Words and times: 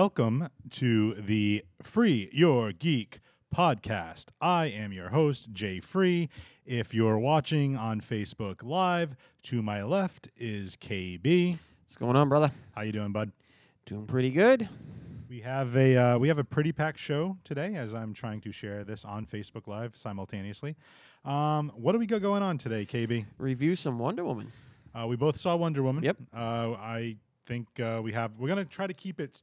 welcome 0.00 0.48
to 0.70 1.12
the 1.12 1.62
Free 1.82 2.30
Your 2.32 2.72
Geek 2.72 3.20
podcast. 3.54 4.28
I 4.40 4.64
am 4.68 4.94
your 4.94 5.10
host, 5.10 5.52
Jay 5.52 5.78
Free. 5.78 6.30
If 6.64 6.94
you're 6.94 7.18
watching 7.18 7.76
on 7.76 8.00
Facebook 8.00 8.64
Live, 8.64 9.14
to 9.42 9.60
my 9.60 9.82
left 9.82 10.30
is 10.38 10.74
KB. 10.78 11.58
What's 11.82 11.96
going 11.96 12.16
on, 12.16 12.30
brother? 12.30 12.50
How 12.74 12.80
you 12.80 12.92
doing, 12.92 13.12
bud? 13.12 13.30
Doing 13.84 14.06
pretty 14.06 14.30
good. 14.30 14.70
We 15.28 15.40
have 15.40 15.76
a 15.76 15.94
uh, 15.94 16.18
we 16.18 16.28
have 16.28 16.38
a 16.38 16.44
pretty 16.44 16.72
packed 16.72 16.98
show 16.98 17.36
today, 17.44 17.74
as 17.74 17.92
I'm 17.92 18.14
trying 18.14 18.40
to 18.40 18.52
share 18.52 18.84
this 18.84 19.04
on 19.04 19.26
Facebook 19.26 19.66
Live 19.66 19.96
simultaneously. 19.96 20.76
Um, 21.26 21.72
what 21.74 21.92
do 21.92 21.98
we 21.98 22.06
got 22.06 22.22
going 22.22 22.42
on 22.42 22.56
today, 22.56 22.86
KB? 22.86 23.26
Review 23.36 23.76
some 23.76 23.98
Wonder 23.98 24.24
Woman. 24.24 24.50
Uh, 24.94 25.06
we 25.06 25.16
both 25.16 25.36
saw 25.36 25.56
Wonder 25.56 25.82
Woman. 25.82 26.04
Yep. 26.04 26.16
Uh, 26.34 26.38
I 26.78 27.16
think 27.44 27.66
uh, 27.80 28.00
we 28.02 28.12
have. 28.12 28.32
We're 28.38 28.48
gonna 28.48 28.64
try 28.64 28.86
to 28.86 28.94
keep 28.94 29.20
it. 29.20 29.42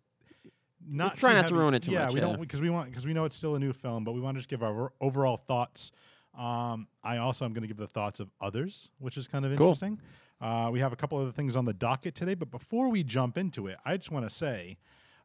Not 0.89 1.17
try 1.17 1.31
too 1.31 1.41
not 1.41 1.47
to 1.49 1.55
ruin 1.55 1.73
it 1.73 1.83
too 1.83 1.91
yeah, 1.91 2.05
much, 2.05 2.13
we 2.13 2.19
yeah. 2.19 2.27
don't 2.27 2.39
because 2.39 2.61
we 2.61 2.69
want 2.69 2.89
because 2.89 3.05
we 3.05 3.13
know 3.13 3.25
it's 3.25 3.35
still 3.35 3.55
a 3.55 3.59
new 3.59 3.73
film, 3.73 4.03
but 4.03 4.13
we 4.13 4.21
want 4.21 4.35
to 4.35 4.39
just 4.39 4.49
give 4.49 4.63
our 4.63 4.91
overall 5.01 5.37
thoughts. 5.37 5.91
Um, 6.37 6.87
I 7.03 7.17
also 7.17 7.45
am 7.45 7.53
going 7.53 7.63
to 7.63 7.67
give 7.67 7.77
the 7.77 7.87
thoughts 7.87 8.19
of 8.19 8.29
others, 8.39 8.89
which 8.99 9.17
is 9.17 9.27
kind 9.27 9.43
of 9.45 9.55
Cool. 9.57 9.67
interesting. 9.67 9.99
Uh, 10.39 10.69
we 10.71 10.79
have 10.79 10.93
a 10.93 10.95
couple 10.95 11.17
other 11.17 11.31
things 11.31 11.55
on 11.55 11.65
the 11.65 11.73
docket 11.73 12.13
today, 12.13 12.35
but 12.35 12.51
before 12.51 12.89
we 12.89 13.03
jump 13.03 13.37
into 13.37 13.67
it, 13.67 13.77
I 13.83 13.97
just 13.97 14.11
want 14.11 14.27
to 14.29 14.33
say 14.33 14.77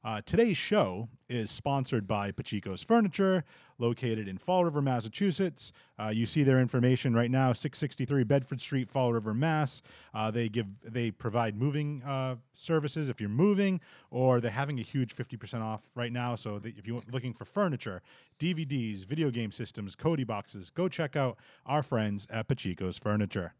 uh, 0.04 0.20
today's 0.26 0.56
show 0.56 1.08
is 1.28 1.50
sponsored 1.50 2.08
by 2.08 2.32
Pachico's 2.32 2.82
Furniture, 2.82 3.44
located 3.78 4.26
in 4.26 4.36
Fall 4.36 4.64
River, 4.64 4.82
Massachusetts. 4.82 5.72
Uh, 5.98 6.08
you 6.08 6.26
see 6.26 6.42
their 6.42 6.58
information 6.58 7.14
right 7.14 7.30
now, 7.30 7.52
663 7.52 8.24
Bedford 8.24 8.60
Street, 8.60 8.90
Fall 8.90 9.12
River, 9.12 9.32
Mass. 9.32 9.80
Uh, 10.12 10.30
they 10.30 10.48
give 10.48 10.66
they 10.82 11.12
provide 11.12 11.56
moving 11.56 12.02
uh, 12.02 12.34
services 12.54 13.08
if 13.08 13.20
you're 13.20 13.30
moving, 13.30 13.80
or 14.10 14.40
they're 14.40 14.50
having 14.50 14.80
a 14.80 14.82
huge 14.82 15.14
50% 15.14 15.62
off 15.62 15.82
right 15.94 16.12
now. 16.12 16.34
So 16.34 16.60
if 16.64 16.86
you're 16.86 17.02
looking 17.12 17.32
for 17.32 17.44
furniture, 17.44 18.02
DVDs, 18.40 19.04
video 19.04 19.30
game 19.30 19.52
systems, 19.52 19.94
Kodi 19.94 20.26
boxes, 20.26 20.70
go 20.70 20.88
check 20.88 21.14
out 21.14 21.38
our 21.64 21.82
friends 21.82 22.26
at 22.28 22.48
Pachico's 22.48 22.98
Furniture. 22.98 23.54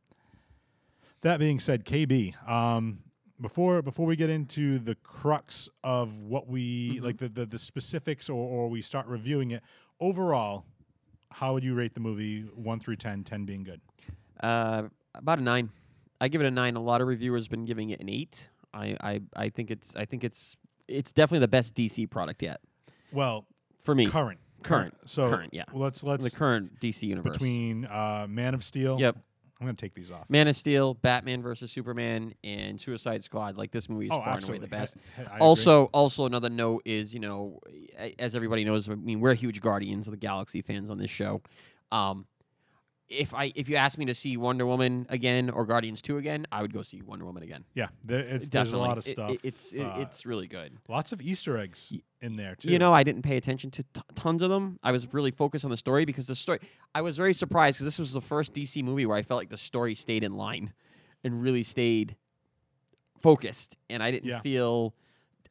That 1.20 1.38
being 1.38 1.60
said, 1.60 1.84
KB, 1.84 2.34
um, 2.48 2.98
before 3.42 3.82
before 3.82 4.06
we 4.06 4.16
get 4.16 4.30
into 4.30 4.78
the 4.78 4.94
crux 4.94 5.68
of 5.84 6.22
what 6.22 6.48
we 6.48 7.00
like 7.02 7.18
the, 7.18 7.28
the 7.28 7.44
the 7.44 7.58
specifics 7.58 8.30
or, 8.30 8.34
or 8.48 8.68
we 8.70 8.80
start 8.80 9.06
reviewing 9.06 9.50
it 9.50 9.62
overall, 10.00 10.64
how 11.30 11.52
would 11.52 11.62
you 11.64 11.74
rate 11.74 11.94
the 11.94 12.00
movie 12.00 12.42
one 12.54 12.80
through 12.80 12.96
10, 12.96 13.24
10 13.24 13.44
being 13.44 13.62
good? 13.62 13.80
Uh, 14.40 14.84
about 15.14 15.38
a 15.38 15.42
nine. 15.42 15.70
I 16.20 16.28
give 16.28 16.40
it 16.40 16.46
a 16.46 16.50
nine. 16.50 16.76
A 16.76 16.80
lot 16.82 17.00
of 17.00 17.08
reviewers 17.08 17.44
have 17.44 17.50
been 17.50 17.64
giving 17.64 17.90
it 17.90 18.00
an 18.00 18.08
eight. 18.08 18.48
I, 18.72 18.96
I, 19.00 19.20
I 19.36 19.48
think 19.50 19.70
it's 19.70 19.94
I 19.96 20.04
think 20.06 20.24
it's 20.24 20.56
it's 20.88 21.12
definitely 21.12 21.40
the 21.40 21.48
best 21.48 21.74
DC 21.74 22.08
product 22.08 22.42
yet 22.42 22.60
Well, 23.12 23.46
for 23.82 23.94
me. 23.94 24.06
current, 24.06 24.38
Current. 24.62 24.94
So 25.04 25.28
Current, 25.28 25.52
yeah. 25.52 25.64
Let's 25.72 26.02
let's 26.04 26.24
the 26.24 26.30
current 26.30 26.80
DC 26.80 27.02
universe. 27.02 27.32
between 27.32 27.84
uh, 27.86 28.26
Man 28.28 28.54
of 28.54 28.62
Steel. 28.64 28.98
Yep. 29.00 29.16
I'm 29.62 29.68
gonna 29.68 29.76
take 29.76 29.94
these 29.94 30.10
off. 30.10 30.28
Man 30.28 30.48
of 30.48 30.56
Steel, 30.56 30.94
Batman 30.94 31.40
versus 31.40 31.70
Superman, 31.70 32.34
and 32.42 32.80
Suicide 32.80 33.22
Squad. 33.22 33.56
Like 33.56 33.70
this 33.70 33.88
movie 33.88 34.06
is 34.06 34.12
oh, 34.12 34.18
far 34.18 34.34
and 34.34 34.48
away 34.48 34.58
the 34.58 34.66
best. 34.66 34.96
I- 35.16 35.20
I 35.20 35.24
agree. 35.24 35.38
Also, 35.38 35.84
also 35.86 36.26
another 36.26 36.50
note 36.50 36.82
is 36.84 37.14
you 37.14 37.20
know, 37.20 37.60
as 38.18 38.34
everybody 38.34 38.64
knows, 38.64 38.90
I 38.90 38.96
mean 38.96 39.20
we're 39.20 39.34
huge 39.34 39.60
Guardians 39.60 40.08
of 40.08 40.10
the 40.10 40.18
Galaxy 40.18 40.62
fans 40.62 40.90
on 40.90 40.98
this 40.98 41.10
show. 41.10 41.42
Um, 41.92 42.26
if 43.12 43.34
I 43.34 43.52
if 43.54 43.68
you 43.68 43.76
ask 43.76 43.98
me 43.98 44.04
to 44.06 44.14
see 44.14 44.36
Wonder 44.36 44.66
Woman 44.66 45.06
again 45.08 45.50
or 45.50 45.64
Guardians 45.66 46.00
two 46.02 46.16
again, 46.18 46.46
I 46.50 46.62
would 46.62 46.72
go 46.72 46.82
see 46.82 47.02
Wonder 47.02 47.24
Woman 47.24 47.42
again. 47.42 47.64
yeah, 47.74 47.88
there, 48.04 48.20
it's, 48.20 48.48
there's 48.48 48.72
a 48.72 48.78
lot 48.78 48.98
of 48.98 49.06
It- 49.06 49.10
it- 49.10 49.12
stuff. 49.12 49.36
it's 49.42 49.72
it, 49.72 49.80
uh, 49.82 49.98
it's 50.00 50.24
really 50.26 50.46
good. 50.48 50.72
lots 50.88 51.12
of 51.12 51.20
Easter 51.20 51.56
eggs 51.58 51.92
in 52.20 52.36
there 52.36 52.54
too. 52.56 52.70
You 52.70 52.78
know, 52.78 52.92
I 52.92 53.02
didn't 53.02 53.22
pay 53.22 53.36
attention 53.36 53.70
to 53.72 53.82
t- 53.82 54.00
tons 54.14 54.42
of 54.42 54.50
them. 54.50 54.78
I 54.82 54.92
was 54.92 55.12
really 55.12 55.30
focused 55.30 55.64
on 55.64 55.70
the 55.70 55.76
story 55.76 56.04
because 56.04 56.26
the 56.26 56.34
story. 56.34 56.58
I 56.94 57.02
was 57.02 57.16
very 57.16 57.34
surprised 57.34 57.76
because 57.78 57.86
this 57.86 57.98
was 57.98 58.12
the 58.12 58.20
first 58.20 58.52
DC 58.54 58.82
movie 58.82 59.06
where 59.06 59.16
I 59.16 59.22
felt 59.22 59.38
like 59.38 59.50
the 59.50 59.56
story 59.56 59.94
stayed 59.94 60.24
in 60.24 60.32
line 60.32 60.72
and 61.24 61.42
really 61.42 61.62
stayed 61.62 62.16
focused, 63.20 63.76
and 63.90 64.02
I 64.02 64.10
didn't 64.10 64.28
Yeah. 64.28 64.40
feel 64.40 64.94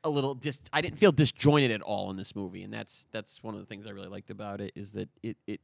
a 0.03 0.09
little 0.09 0.33
dis. 0.33 0.59
I 0.73 0.81
didn't 0.81 0.97
feel 0.97 1.11
disjointed 1.11 1.71
at 1.71 1.81
all 1.81 2.09
in 2.09 2.17
this 2.17 2.35
movie, 2.35 2.63
and 2.63 2.73
that's 2.73 3.05
that's 3.11 3.43
one 3.43 3.53
of 3.53 3.59
the 3.59 3.65
things 3.67 3.85
I 3.87 3.91
really 3.91 4.07
liked 4.09 4.31
about 4.31 4.59
it 4.61 4.73
is 4.75 4.93
that 4.93 5.09
it 5.23 5.37
it 5.47 5.61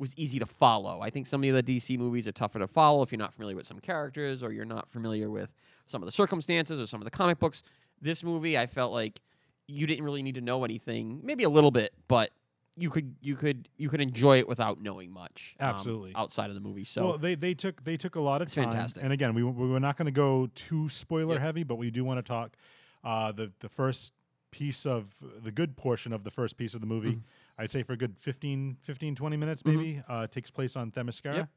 was 0.00 0.14
easy 0.16 0.38
to 0.38 0.46
follow. 0.46 1.00
I 1.00 1.10
think 1.10 1.26
some 1.26 1.44
of 1.44 1.54
the 1.54 1.62
DC 1.62 1.98
movies 1.98 2.26
are 2.26 2.32
tougher 2.32 2.58
to 2.58 2.66
follow 2.66 3.02
if 3.02 3.12
you're 3.12 3.18
not 3.18 3.34
familiar 3.34 3.54
with 3.54 3.66
some 3.66 3.78
characters 3.78 4.42
or 4.42 4.50
you're 4.50 4.64
not 4.64 4.88
familiar 4.90 5.30
with 5.30 5.50
some 5.86 6.02
of 6.02 6.06
the 6.06 6.12
circumstances 6.12 6.80
or 6.80 6.86
some 6.86 7.00
of 7.00 7.04
the 7.04 7.10
comic 7.10 7.38
books. 7.38 7.62
This 8.00 8.24
movie, 8.24 8.56
I 8.58 8.66
felt 8.66 8.92
like 8.92 9.20
you 9.68 9.86
didn't 9.86 10.04
really 10.04 10.22
need 10.22 10.34
to 10.36 10.40
know 10.40 10.64
anything, 10.64 11.20
maybe 11.22 11.44
a 11.44 11.50
little 11.50 11.70
bit, 11.70 11.92
but 12.08 12.30
you 12.76 12.88
could 12.88 13.14
you 13.20 13.36
could 13.36 13.68
you 13.76 13.90
could 13.90 14.00
enjoy 14.00 14.38
it 14.38 14.48
without 14.48 14.80
knowing 14.80 15.12
much. 15.12 15.54
um, 15.60 15.68
Absolutely. 15.74 16.12
outside 16.16 16.48
of 16.48 16.54
the 16.54 16.60
movie. 16.62 16.84
So 16.84 17.08
well, 17.10 17.18
they, 17.18 17.34
they 17.34 17.52
took 17.52 17.84
they 17.84 17.98
took 17.98 18.14
a 18.14 18.20
lot 18.20 18.40
of 18.40 18.46
It's 18.46 18.54
time. 18.54 18.64
fantastic. 18.70 19.02
And 19.04 19.12
again, 19.12 19.34
we 19.34 19.42
we 19.42 19.68
were 19.68 19.80
not 19.80 19.98
going 19.98 20.06
to 20.06 20.12
go 20.12 20.48
too 20.54 20.88
spoiler 20.88 21.34
Yep. 21.34 21.42
heavy, 21.42 21.62
but 21.64 21.74
we 21.76 21.90
do 21.90 22.04
want 22.04 22.18
to 22.18 22.22
talk 22.22 22.56
uh, 23.04 23.32
the 23.32 23.52
the 23.60 23.68
first 23.68 24.14
piece 24.50 24.86
of 24.86 25.12
the 25.44 25.52
good 25.52 25.76
portion 25.76 26.12
of 26.14 26.24
the 26.24 26.30
first 26.30 26.56
piece 26.56 26.74
of 26.74 26.80
the 26.80 26.86
movie. 26.86 27.10
Mm-hmm. 27.10 27.20
I'd 27.60 27.70
say 27.70 27.82
for 27.82 27.92
a 27.92 27.96
good 27.96 28.16
15, 28.18 28.78
15 28.82 29.14
20 29.14 29.36
minutes 29.36 29.64
maybe 29.64 30.02
uh, 30.08 30.26
takes 30.26 30.50
place 30.50 30.76
on 30.76 30.90
Themyscira. 30.90 31.36
Yep. 31.36 31.48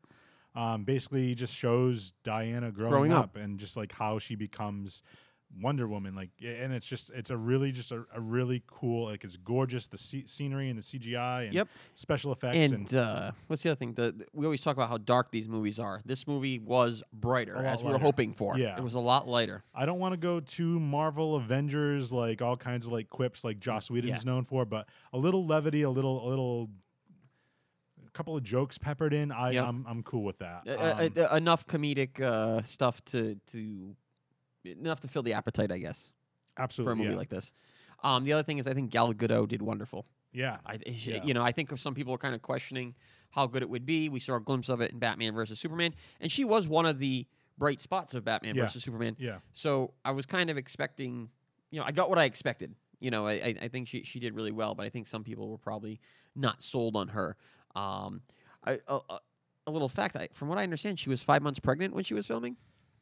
Um, 0.56 0.84
basically, 0.84 1.34
just 1.34 1.56
shows 1.56 2.14
Diana 2.24 2.72
growing, 2.72 2.92
Growing 2.92 3.12
up. 3.14 3.24
up. 3.24 3.36
and 3.38 3.58
just 3.58 3.76
like 3.76 3.92
how 3.92 4.20
she 4.20 4.36
becomes 4.36 5.02
Wonder 5.62 5.88
Woman. 5.88 6.16
Like, 6.16 6.30
and 6.44 6.74
it's 6.74 6.86
just 6.88 7.12
it's 7.12 7.30
a 7.30 7.38
really 7.38 7.72
just 7.72 7.92
a, 7.92 8.06
a 8.14 8.20
really 8.20 8.64
cool 8.68 9.06
like 9.06 9.24
it's 9.24 9.38
gorgeous 9.38 9.88
the 9.88 9.98
sce- 9.98 10.28
scenery 10.30 10.70
and 10.70 10.78
the 10.78 10.82
CGI 10.84 11.46
and 11.46 11.54
Yep. 11.54 11.68
special 11.96 12.32
effects 12.32 12.72
and 12.72 12.94
uh, 12.96 13.32
what's 13.48 13.62
the 13.64 13.70
other 13.70 13.76
thing? 13.76 13.94
The, 13.94 14.12
the- 14.14 14.26
we 14.34 14.46
always 14.46 14.62
talk 14.62 14.76
about 14.76 14.90
how 14.90 14.98
dark 14.98 15.32
these 15.32 15.48
movies 15.48 15.80
are. 15.80 16.02
This 16.06 16.28
movie 16.28 16.60
was 16.60 17.04
brighter, 17.14 17.56
as 17.58 17.84
we 17.84 17.92
were 17.92 18.00
hoping 18.00 18.34
for. 18.34 18.58
Yeah. 18.58 18.76
it 18.78 18.84
was 18.84 18.96
a 18.96 19.00
lot 19.00 19.28
lighter. 19.28 19.64
I 19.76 19.86
don't 19.86 20.00
want 20.00 20.14
to 20.14 20.18
go 20.18 20.40
to 20.40 20.80
Marvel 20.80 21.36
Avengers 21.36 22.12
like 22.12 22.42
all 22.42 22.58
kinds 22.58 22.88
of 22.88 22.92
like 22.94 23.10
quips 23.10 23.44
like 23.44 23.60
Joss 23.60 23.92
Whedon's 23.92 24.24
Yeah. 24.26 24.32
known 24.32 24.46
for, 24.46 24.66
but 24.66 24.88
a 25.14 25.18
little 25.18 25.46
levity, 25.46 25.84
a 25.84 25.90
little 25.90 26.28
a 26.28 26.30
little 26.30 26.70
a 28.08 28.10
couple 28.12 28.36
of 28.38 28.44
jokes 28.44 28.78
peppered 28.78 29.14
in. 29.14 29.32
I 29.32 29.52
Yep. 29.52 29.66
I'm 29.68 29.86
I'm 29.88 30.04
cool 30.04 30.24
with 30.24 30.40
that. 30.40 30.64
Uh, 30.68 30.72
uh, 30.72 31.10
Um, 31.18 31.26
uh, 31.32 31.36
enough 31.36 31.66
comedic 31.68 32.20
uh, 32.22 32.62
stuff 32.64 33.04
to 33.06 33.36
to 33.52 33.96
enough 34.66 35.00
to 35.02 35.08
fill 35.08 35.24
the 35.24 35.34
appetite, 35.34 35.72
I 35.72 35.78
guess, 35.78 36.12
absolutely 36.58 36.90
for 36.90 36.94
a 36.94 36.96
movie 36.98 37.10
yeah. 37.12 37.18
like 37.18 37.30
this. 37.30 37.54
Um, 38.04 38.24
the 38.26 38.34
other 38.34 38.44
thing 38.44 38.58
is, 38.58 38.68
I 38.68 38.74
think 38.74 38.92
Gal 38.92 39.14
Gadot 39.14 39.48
did 39.48 39.62
wonderful. 39.62 40.06
yeah. 40.34 40.58
I, 40.66 40.80
Yeah. 40.86 41.24
you 41.24 41.34
know, 41.34 41.42
I 41.42 41.52
think 41.52 41.78
some 41.78 41.94
people 41.94 42.12
were 42.12 42.18
kind 42.18 42.36
of 42.36 42.42
questioning 42.42 42.94
how 43.30 43.48
good 43.48 43.62
it 43.62 43.70
would 43.70 43.86
be. 43.86 44.10
We 44.10 44.20
saw 44.20 44.36
a 44.36 44.40
glimpse 44.40 44.70
of 44.70 44.82
it 44.82 44.92
in 44.92 45.00
Batman 45.00 45.34
versus 45.34 45.60
Superman, 45.60 45.94
and 46.20 46.32
she 46.32 46.44
was 46.44 46.68
one 46.68 46.86
of 46.86 47.00
the 47.00 47.26
bright 47.58 47.80
spots 47.82 48.14
of 48.14 48.26
Batman 48.26 48.56
Yeah. 48.56 48.64
versus 48.64 48.84
Superman. 48.84 49.16
Yeah. 49.20 49.38
So 49.54 49.94
I 50.04 50.12
was 50.12 50.26
kind 50.26 50.50
of 50.50 50.58
expecting, 50.58 51.30
you 51.72 51.80
know, 51.80 51.86
I 51.86 51.92
got 51.92 52.10
what 52.10 52.20
I 52.20 52.26
expected. 52.26 52.76
You 53.00 53.12
know, 53.12 53.28
I, 53.28 53.56
I, 53.62 53.68
think 53.68 53.88
she, 53.90 54.04
she 54.04 54.20
did 54.20 54.34
really 54.34 54.52
well, 54.52 54.76
but 54.76 54.86
I 54.86 54.90
think 54.90 55.08
some 55.08 55.24
people 55.24 55.50
were 55.50 55.58
probably 55.58 56.00
not 56.36 56.62
sold 56.64 56.96
on 56.96 57.10
her. 57.10 57.36
Um, 57.76 58.22
I, 58.64 58.80
a, 58.88 59.00
a, 59.10 59.20
a 59.68 59.72
little 59.72 59.90
fact, 59.90 60.16
I, 60.16 60.30
from 60.34 60.48
what 60.48 60.58
I 60.58 60.64
understand, 60.64 61.00
she 61.00 61.10
was 61.10 61.22
five 61.22 61.42
months 61.42 61.60
pregnant 61.60 61.94
when 61.94 62.04
she 62.06 62.14
was 62.14 62.26
filming. 62.26 62.56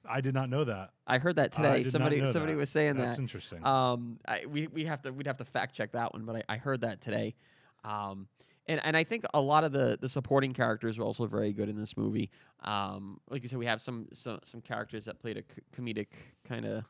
I 0.08 0.22
did 0.22 0.34
not 0.34 0.50
know 0.50 0.64
that. 0.64 0.92
I 1.08 1.18
heard 1.18 1.36
that 1.38 1.52
today. 1.52 1.84
Somebody 1.84 2.26
somebody 2.26 2.54
that. 2.54 2.58
was 2.58 2.70
saying 2.70 2.96
That's 2.96 3.04
that. 3.04 3.08
That's 3.10 3.20
interesting. 3.20 3.66
Um, 3.66 4.20
I, 4.28 4.46
we 4.48 4.68
we 4.68 4.86
have 4.86 5.02
to 5.04 5.14
we'd 5.14 5.28
have 5.28 5.38
to 5.38 5.46
fact 5.46 5.76
check 5.76 5.92
that 5.94 6.14
one, 6.14 6.26
but 6.26 6.38
I, 6.38 6.44
I 6.50 6.58
heard 6.58 6.82
that 6.82 7.02
today. 7.02 7.36
Um, 7.84 8.28
and 8.68 8.82
and 8.84 8.96
I 8.96 9.04
think 9.04 9.26
a 9.34 9.42
lot 9.42 9.64
of 9.64 9.72
the 9.72 9.98
the 10.00 10.10
supporting 10.10 10.54
characters 10.54 11.00
are 11.00 11.04
also 11.04 11.26
very 11.26 11.54
good 11.54 11.70
in 11.70 11.78
this 11.78 11.98
movie. 11.98 12.30
Um, 12.62 13.20
like 13.30 13.44
you 13.44 13.50
said, 13.50 13.60
we 13.60 13.66
have 13.66 13.82
some 13.82 14.08
some, 14.14 14.40
some 14.44 14.62
characters 14.62 15.06
that 15.06 15.20
played 15.20 15.38
a 15.38 15.42
c- 15.42 15.62
comedic 15.76 16.08
kind 16.46 16.66
of 16.66 16.84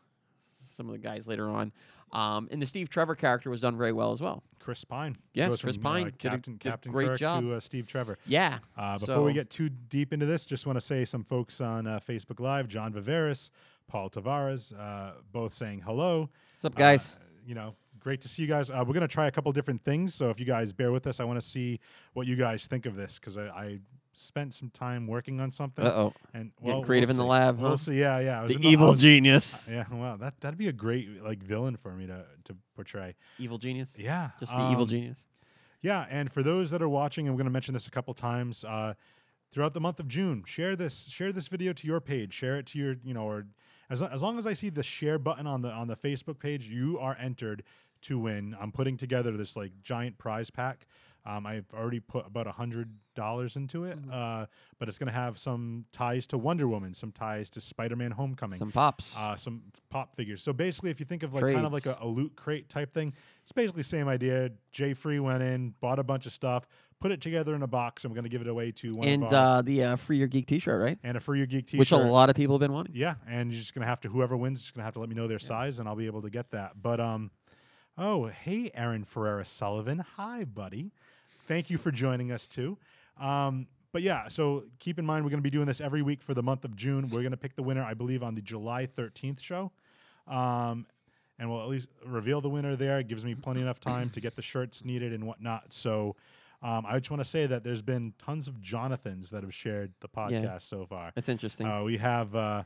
some 0.82 0.90
of 0.90 0.94
the 1.00 1.08
guys 1.08 1.28
later 1.28 1.48
on. 1.48 1.72
Um, 2.12 2.50
and 2.52 2.62
the 2.62 2.66
Steve 2.66 2.90
Trevor 2.90 3.16
character 3.16 3.50
was 3.50 3.62
done 3.62 3.78
very 3.78 3.94
well 3.94 4.12
as 4.12 4.20
well. 4.20 4.44
Chris 4.60 4.84
Pine. 4.84 5.16
Yes, 5.34 5.62
Chris 5.62 5.76
from, 5.76 5.84
Pine 5.84 6.08
Uh, 6.08 6.12
did 6.18 6.26
a- 6.26 6.30
Captain 6.32 6.54
did 6.58 6.68
a 6.68 6.72
Captain 6.72 6.92
great 6.92 7.08
Kirk 7.10 7.20
job. 7.20 7.44
to 7.44 7.54
uh, 7.54 7.60
Steve 7.60 7.88
Trevor. 7.88 8.18
Yeah. 8.26 8.60
Uh, 8.78 8.98
before 9.00 9.22
we 9.24 9.34
get 9.34 9.50
too 9.50 9.70
deep 9.70 10.12
into 10.12 10.26
this, 10.26 10.46
just 10.46 10.66
want 10.66 10.76
to 10.78 10.82
say 10.82 11.06
some 11.06 11.24
folks 11.24 11.62
on 11.62 11.88
uh, 11.88 12.00
Facebook 12.06 12.40
Live, 12.40 12.68
John 12.68 12.92
Viveris, 12.94 13.50
Paul 13.88 14.10
Tavares, 14.10 14.78
uh, 14.78 15.14
both 15.32 15.54
saying 15.54 15.82
hello. 15.86 16.30
What's 16.54 16.66
up, 16.66 16.76
guys? 16.76 17.16
Uh, 17.20 17.24
you 17.48 17.56
know, 17.56 17.76
great 18.02 18.20
to 18.22 18.28
see 18.28 18.42
you 18.42 18.48
guys. 18.48 18.70
Uh, 18.70 18.84
we're 18.86 18.94
going 18.94 19.02
to 19.02 19.08
try 19.08 19.28
a 19.28 19.32
couple 19.32 19.52
different 19.52 19.84
things. 19.84 20.14
So 20.14 20.30
if 20.30 20.40
you 20.40 20.46
guys 20.46 20.74
bear 20.74 20.92
with 20.92 21.08
us, 21.08 21.20
I 21.20 21.24
want 21.24 21.40
to 21.40 21.46
see 21.46 21.80
what 22.14 22.28
you 22.28 22.36
guys 22.36 22.68
think 22.68 22.86
of 22.86 22.96
this 22.96 23.20
because 23.20 23.38
I, 23.38 23.44
I 23.48 23.80
spent 24.14 24.54
some 24.54 24.70
time 24.72 25.08
working 25.08 25.40
on 25.40 25.52
something. 25.52 25.86
Uh 25.86 25.90
oh. 25.92 26.14
And 26.34 26.52
Getting 26.60 26.74
well, 26.76 26.84
creative 26.84 27.10
we'll 27.10 27.16
in 27.16 27.20
the 27.20 27.26
lab, 27.26 27.60
We'll 27.60 27.72
huh? 27.72 27.78
see. 27.78 27.94
Yeah, 28.00 28.20
yeah. 28.20 28.46
The 28.46 28.56
in 28.56 28.64
evil 28.66 28.92
was- 28.92 29.02
genius. 29.02 29.68
Yeah, 29.72 29.86
well, 29.92 30.18
that 30.18 30.40
that'd 30.42 30.58
be 30.58 30.68
a 30.68 30.74
great 30.74 31.24
like 31.24 31.42
villain 31.42 31.78
for 31.78 31.92
me 31.94 32.08
to 32.08 32.26
to 32.46 32.56
portray. 32.76 33.16
Evil 33.40 33.58
genius. 33.58 33.94
Yeah, 33.98 34.32
Just 34.40 34.52
the 34.52 34.70
evil 34.72 34.84
um, 34.84 34.90
genius. 34.90 35.28
Yeah, 35.82 36.06
and 36.10 36.32
for 36.32 36.44
those 36.44 36.70
that 36.72 36.82
are 36.82 36.90
watching, 36.90 37.28
I'm 37.28 37.36
going 37.36 37.46
to 37.46 37.52
mention 37.52 37.74
this 37.74 37.88
a 37.88 37.92
couple 37.92 38.14
times 38.14 38.64
uh, 38.66 38.94
throughout 39.52 39.74
the 39.74 39.80
month 39.80 40.00
of 40.00 40.08
June. 40.08 40.44
Share 40.46 40.76
this, 40.76 41.08
share 41.08 41.32
this 41.32 41.48
video 41.48 41.74
to 41.74 41.88
your 41.88 42.00
page. 42.00 42.34
Share 42.34 42.58
it 42.58 42.68
to 42.68 42.78
your, 42.78 42.96
you 43.04 43.16
know, 43.16 43.24
or 43.24 43.48
as 43.90 44.02
as 44.04 44.22
long 44.22 44.38
as 44.38 44.46
I 44.46 44.54
see 44.54 44.70
the 44.70 44.84
share 44.84 45.18
button 45.18 45.48
on 45.48 45.62
the 45.62 45.70
on 45.70 45.88
the 45.88 45.96
Facebook 45.96 46.38
page, 46.40 46.68
you 46.68 47.00
are 47.00 47.18
entered 47.20 47.64
to 48.04 48.20
win. 48.20 48.56
I'm 48.60 48.72
putting 48.72 48.98
together 48.98 49.32
this 49.38 49.56
like 49.56 49.72
giant 49.82 50.18
prize 50.18 50.50
pack. 50.50 50.88
Um, 51.24 51.46
I've 51.46 51.66
already 51.76 52.00
put 52.00 52.26
about 52.26 52.48
a 52.48 52.52
hundred 52.52 52.90
dollars 53.14 53.56
into 53.56 53.84
it, 53.84 53.96
uh, 54.12 54.48
but 54.80 54.88
it's 54.90 54.98
going 54.98 55.06
to 55.08 55.14
have 55.14 55.38
some 55.38 55.86
ties 55.92 56.26
to 56.28 56.38
Wonder 56.40 56.68
Woman, 56.68 56.96
some 56.96 57.12
ties 57.12 57.52
to 57.52 57.62
Spider-Man: 57.62 58.10
Homecoming, 58.10 58.58
Some 58.58 58.72
pops. 58.72 59.16
uh, 59.16 59.36
some 59.36 59.62
pop 59.92 60.16
figures. 60.16 60.42
So 60.42 60.52
basically, 60.52 60.90
if 60.90 61.00
you 61.00 61.06
think 61.06 61.22
of 61.22 61.32
like 61.36 61.54
kind 61.54 61.66
of 61.66 61.74
like 61.74 61.86
a, 61.86 61.96
a 62.02 62.08
loot 62.08 62.36
crate 62.36 62.70
type 62.70 62.92
thing, 62.92 63.14
it's 63.44 63.52
basically 63.52 63.82
the 63.84 63.88
same 63.90 64.08
idea. 64.08 64.50
Jay 64.72 64.96
Free 64.96 65.20
went 65.20 65.44
in, 65.44 65.76
bought 65.80 66.00
a 66.00 66.04
bunch 66.04 66.26
of 66.26 66.32
stuff, 66.34 66.66
put 67.00 67.12
it 67.12 67.22
together 67.22 67.54
in 67.54 67.62
a 67.62 67.68
box, 67.68 68.04
and 68.04 68.12
we're 68.12 68.16
going 68.16 68.24
to 68.24 68.30
give 68.30 68.42
it 68.42 68.48
away 68.48 68.72
to 68.72 68.92
one 68.94 69.08
and 69.08 69.24
of 69.26 69.32
our, 69.32 69.58
uh, 69.58 69.62
the 69.62 69.84
uh, 69.84 69.96
Free 69.98 70.18
Your 70.18 70.28
Geek 70.28 70.48
T-shirt, 70.48 70.82
right? 70.82 70.98
and 71.04 71.18
a 71.18 71.20
Free 71.20 71.38
your 71.38 71.46
geek 71.46 71.68
T-shirt. 71.68 71.78
Which 71.80 71.92
a 71.92 71.98
lot 71.98 72.32
of 72.32 72.36
people 72.36 72.56
have 72.56 72.62
been 72.62 72.74
wanting. 72.74 72.96
Yeah, 72.96 73.14
and 73.28 73.52
you're 73.52 73.62
just 73.62 73.76
gonna 73.76 73.86
have 73.86 74.02
to 74.02 74.10
whoever 74.10 74.36
wins, 74.36 74.60
just 74.60 74.74
gonna 74.74 74.86
have 74.86 74.96
to 74.96 75.00
let 75.00 75.10
me 75.10 75.14
know 75.14 75.28
their 75.28 75.38
size, 75.38 75.78
and 75.78 75.88
I'll 75.88 75.96
be 75.96 76.08
able 76.08 76.24
to 76.24 76.32
get 76.32 76.50
that. 76.50 76.82
But 76.82 77.00
um, 77.00 77.30
oh 77.98 78.28
hey, 78.28 78.72
Aaron 78.74 79.04
Ferreira 79.04 79.46
Sullivan, 79.46 80.00
hi 80.00 80.44
buddy, 80.44 80.92
thank 81.48 81.70
you 81.70 81.78
for 81.78 81.92
joining 81.92 82.32
us 82.32 82.48
too. 82.48 82.78
Um, 83.20 83.68
but 83.94 84.02
yeah, 84.02 84.28
so 84.28 84.64
keep 84.80 85.00
in 85.00 85.06
mind 85.06 85.26
we're 85.26 85.32
gonna 85.32 85.42
be 85.42 85.50
doing 85.50 85.66
this 85.66 85.82
every 85.82 86.02
week 86.02 86.24
for 86.24 86.34
the 86.34 86.44
month 86.44 86.66
of 86.66 86.76
June. 86.76 87.10
We're 87.10 87.24
gonna 87.24 87.38
pick 87.38 87.56
the 87.56 87.64
winner, 87.64 87.84
I 87.84 87.94
believe, 87.94 88.24
on 88.24 88.36
the 88.36 88.42
July 88.42 88.88
13th 88.88 89.40
show. 89.40 89.72
Um, 90.28 90.86
and 91.40 91.50
we'll 91.50 91.62
at 91.62 91.70
least 91.70 91.90
reveal 92.06 92.40
the 92.40 92.50
winner 92.50 92.76
there. 92.76 93.00
It 93.00 93.08
gives 93.08 93.26
me 93.26 93.36
plenty 93.36 93.62
enough 93.62 93.80
time 93.80 94.10
to 94.12 94.22
get 94.22 94.36
the 94.36 94.42
shirts 94.42 94.86
needed 94.86 95.14
and 95.14 95.26
whatnot. 95.26 95.74
So. 95.74 96.16
Um, 96.64 96.86
I 96.88 97.00
just 97.00 97.10
want 97.10 97.24
to 97.24 97.28
say 97.28 97.48
that 97.48 97.64
there's 97.64 97.82
been 97.82 98.14
tons 98.20 98.48
of 98.48 98.62
Jonathans 98.62 99.32
that 99.32 99.42
have 99.42 99.52
shared 99.52 99.94
the 100.00 100.08
podcast 100.08 100.62
so 100.62 100.86
far. 100.86 101.12
That's 101.16 101.28
interesting. 101.28 101.66
Uh, 101.66 101.82
we 101.82 101.98
have, 101.98 102.36
uh, 102.36 102.62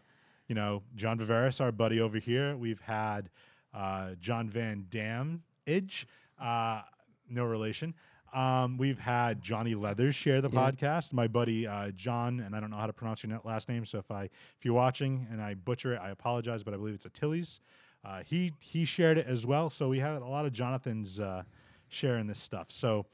you 0.50 0.56
know, 0.56 0.84
John 0.98 1.18
Viveris, 1.18 1.62
our 1.62 1.72
buddy 1.72 2.02
over 2.02 2.20
here. 2.20 2.58
We've 2.58 2.82
had 2.82 3.30
uh, 3.76 4.16
John 4.20 4.50
Van 4.50 4.86
Dam 4.90 5.44
Idge, 5.68 6.06
uh, 6.40 6.82
no 7.30 7.44
relation. 7.46 7.94
Um, 8.34 8.78
we've 8.78 9.00
had 9.00 9.42
Johnny 9.42 9.76
Leathers 9.76 10.14
share 10.16 10.42
the 10.42 10.50
Yeah. 10.50 10.72
podcast. 10.72 11.14
My 11.14 11.28
buddy 11.28 11.68
uh, 11.68 11.92
John, 11.92 12.40
and 12.42 12.56
I 12.56 12.60
don't 12.60 12.70
know 12.72 12.78
how 12.78 12.88
to 12.88 12.94
pronounce 12.94 13.24
your 13.24 13.40
last 13.44 13.70
name, 13.70 13.86
so 13.86 13.98
if 14.00 14.10
I 14.12 14.24
if 14.24 14.64
you're 14.64 14.74
watching 14.74 15.28
and 15.32 15.42
I 15.42 15.54
butcher 15.54 15.94
it, 15.94 16.00
I 16.02 16.10
apologize, 16.10 16.64
but 16.64 16.74
I 16.74 16.78
believe 16.78 16.96
it's 16.96 17.06
Achilles. 17.06 17.60
Uh, 18.04 18.22
he 18.26 18.52
he 18.60 18.86
shared 18.86 19.18
it 19.18 19.26
as 19.28 19.46
well. 19.46 19.70
So 19.70 19.88
we 19.90 20.00
had 20.00 20.22
a 20.22 20.26
lot 20.28 20.46
of 20.46 20.52
Jonathans 20.54 21.20
uh, 21.20 21.44
sharing 21.88 22.28
this 22.28 22.40
stuff. 22.40 22.72
So 22.72 23.06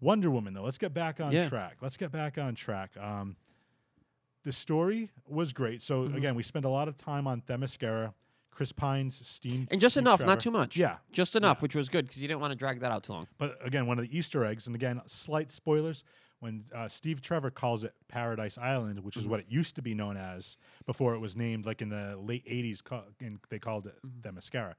Wonder 0.00 0.30
Woman, 0.30 0.54
though, 0.54 0.62
let's 0.62 0.78
get 0.78 0.94
back 0.94 1.20
on 1.20 1.32
Yeah. 1.32 1.48
track. 1.48 1.76
Let's 1.82 1.96
get 1.96 2.10
back 2.12 2.38
on 2.38 2.54
track. 2.54 2.96
Um, 2.96 3.36
the 4.44 4.52
story 4.52 5.10
was 5.28 5.52
great. 5.52 5.82
So 5.82 6.02
Mm-hmm. 6.04 6.16
again, 6.16 6.34
we 6.34 6.42
spent 6.42 6.64
a 6.64 6.68
lot 6.70 6.88
of 6.88 6.96
time 6.96 7.26
on 7.26 7.42
Themyscira, 7.42 8.14
Chris 8.50 8.72
Pine's 8.72 9.14
steam, 9.26 9.66
and 9.70 9.80
just 9.80 9.96
enough, 9.96 10.18
Trevor. 10.20 10.32
not 10.32 10.40
too 10.40 10.50
much. 10.50 10.76
Yeah, 10.76 10.96
just 11.12 11.36
enough, 11.36 11.62
which 11.62 11.74
was 11.74 11.88
good 11.88 12.06
because 12.06 12.20
you 12.20 12.28
didn't 12.28 12.40
want 12.40 12.52
to 12.52 12.56
drag 12.58 12.80
that 12.80 12.90
out 12.92 13.04
too 13.04 13.12
long. 13.12 13.26
but 13.38 13.56
again, 13.64 13.86
one 13.86 13.98
of 13.98 14.04
the 14.08 14.16
Easter 14.16 14.44
eggs, 14.44 14.66
and 14.66 14.74
again, 14.76 15.00
slight 15.06 15.50
spoilers. 15.50 16.04
When 16.40 16.64
uh, 16.74 16.88
Steve 16.88 17.20
Trevor 17.20 17.50
calls 17.50 17.84
it 17.84 17.92
Paradise 18.08 18.56
Island, 18.56 18.98
which 19.00 19.16
is 19.18 19.24
Mm-hmm. 19.24 19.30
what 19.30 19.40
it 19.40 19.46
used 19.50 19.76
to 19.76 19.82
be 19.82 19.92
known 19.94 20.16
as 20.16 20.56
before 20.86 21.14
it 21.14 21.18
was 21.18 21.36
named, 21.36 21.66
like 21.66 21.82
in 21.82 21.90
the 21.90 22.16
late 22.16 22.46
'80s, 22.46 22.82
ca- 22.82 23.04
and 23.20 23.38
they 23.50 23.58
called 23.58 23.86
it 23.86 23.94
Mm-hmm. 24.06 24.26
Themyscira. 24.36 24.74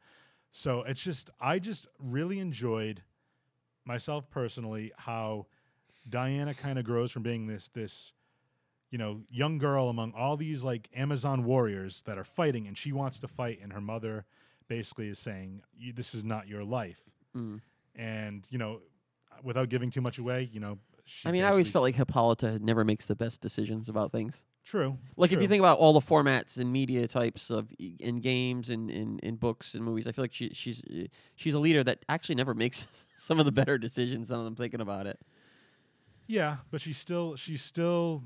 So 0.52 0.82
it's 0.84 1.02
just, 1.02 1.30
I 1.40 1.60
just 1.60 1.88
really 2.00 2.40
enjoyed 2.40 3.02
myself 3.86 4.30
personally 4.30 4.92
how 4.98 5.46
Diana 6.10 6.54
kind 6.54 6.78
of 6.80 6.86
grows 6.86 7.12
from 7.12 7.24
being 7.24 7.46
this 7.48 7.68
this 7.70 8.14
you 8.92 8.98
know 8.98 9.22
young 9.30 9.58
girl 9.58 9.90
among 9.90 10.14
all 10.14 10.38
these 10.38 10.64
like 10.64 10.90
Amazon 10.96 11.44
warriors 11.46 12.04
that 12.04 12.18
are 12.18 12.24
fighting, 12.24 12.68
and 12.68 12.78
she 12.78 12.92
wants 12.92 13.20
to 13.20 13.28
fight, 13.28 13.60
and 13.64 13.74
her 13.74 13.82
mother 13.82 14.26
basically 14.68 15.08
is 15.08 15.18
saying, 15.18 15.62
"This 15.96 16.14
is 16.14 16.24
not 16.24 16.48
your 16.48 16.64
life." 16.64 17.10
Mm. 17.36 17.62
And 17.96 18.46
you 18.52 18.58
know, 18.58 18.82
without 19.44 19.70
giving 19.70 19.90
too 19.90 20.02
much 20.02 20.20
away, 20.20 20.50
you 20.52 20.60
know, 20.60 20.78
she 21.06 21.28
I 21.28 21.32
mean, 21.32 21.44
I 21.44 21.50
always 21.50 21.70
felt 21.70 21.84
like 21.84 21.96
Hippolyta 21.96 22.60
never 22.60 22.84
makes 22.84 23.06
the 23.06 23.16
best 23.16 23.42
decisions 23.42 23.90
about 23.90 24.12
things. 24.12 24.44
true. 24.66 24.98
Like 25.16 25.32
if 25.32 25.42
you 25.42 25.48
think 25.48 25.62
about 25.62 25.80
all 25.80 25.94
the 25.94 26.02
formats 26.02 26.58
and 26.58 26.72
media 26.72 27.08
types 27.08 27.50
of 27.50 27.74
in 27.80 28.20
games 28.20 28.70
and 28.70 28.92
in, 28.92 29.20
in 29.20 29.38
books 29.38 29.74
and 29.74 29.84
movies, 29.84 30.06
I 30.06 30.12
feel 30.12 30.24
like 30.24 30.34
she 30.34 30.50
she's 30.54 30.84
uh, 30.84 31.08
she's 31.36 31.54
a 31.54 31.60
leader 31.60 31.84
that 31.86 32.00
actually 32.10 32.36
never 32.36 32.54
makes 32.54 32.88
some 33.18 33.40
of 33.40 33.46
the 33.46 33.54
better 33.54 33.78
decisions. 33.78 34.30
Now 34.30 34.38
that 34.40 34.46
I'm 34.46 34.56
thinking 34.56 34.82
about 34.82 35.08
it, 35.08 35.20
yeah, 36.28 36.58
but 36.70 36.82
she's 36.82 36.98
still 36.98 37.36
she's 37.36 37.62
still 37.62 38.24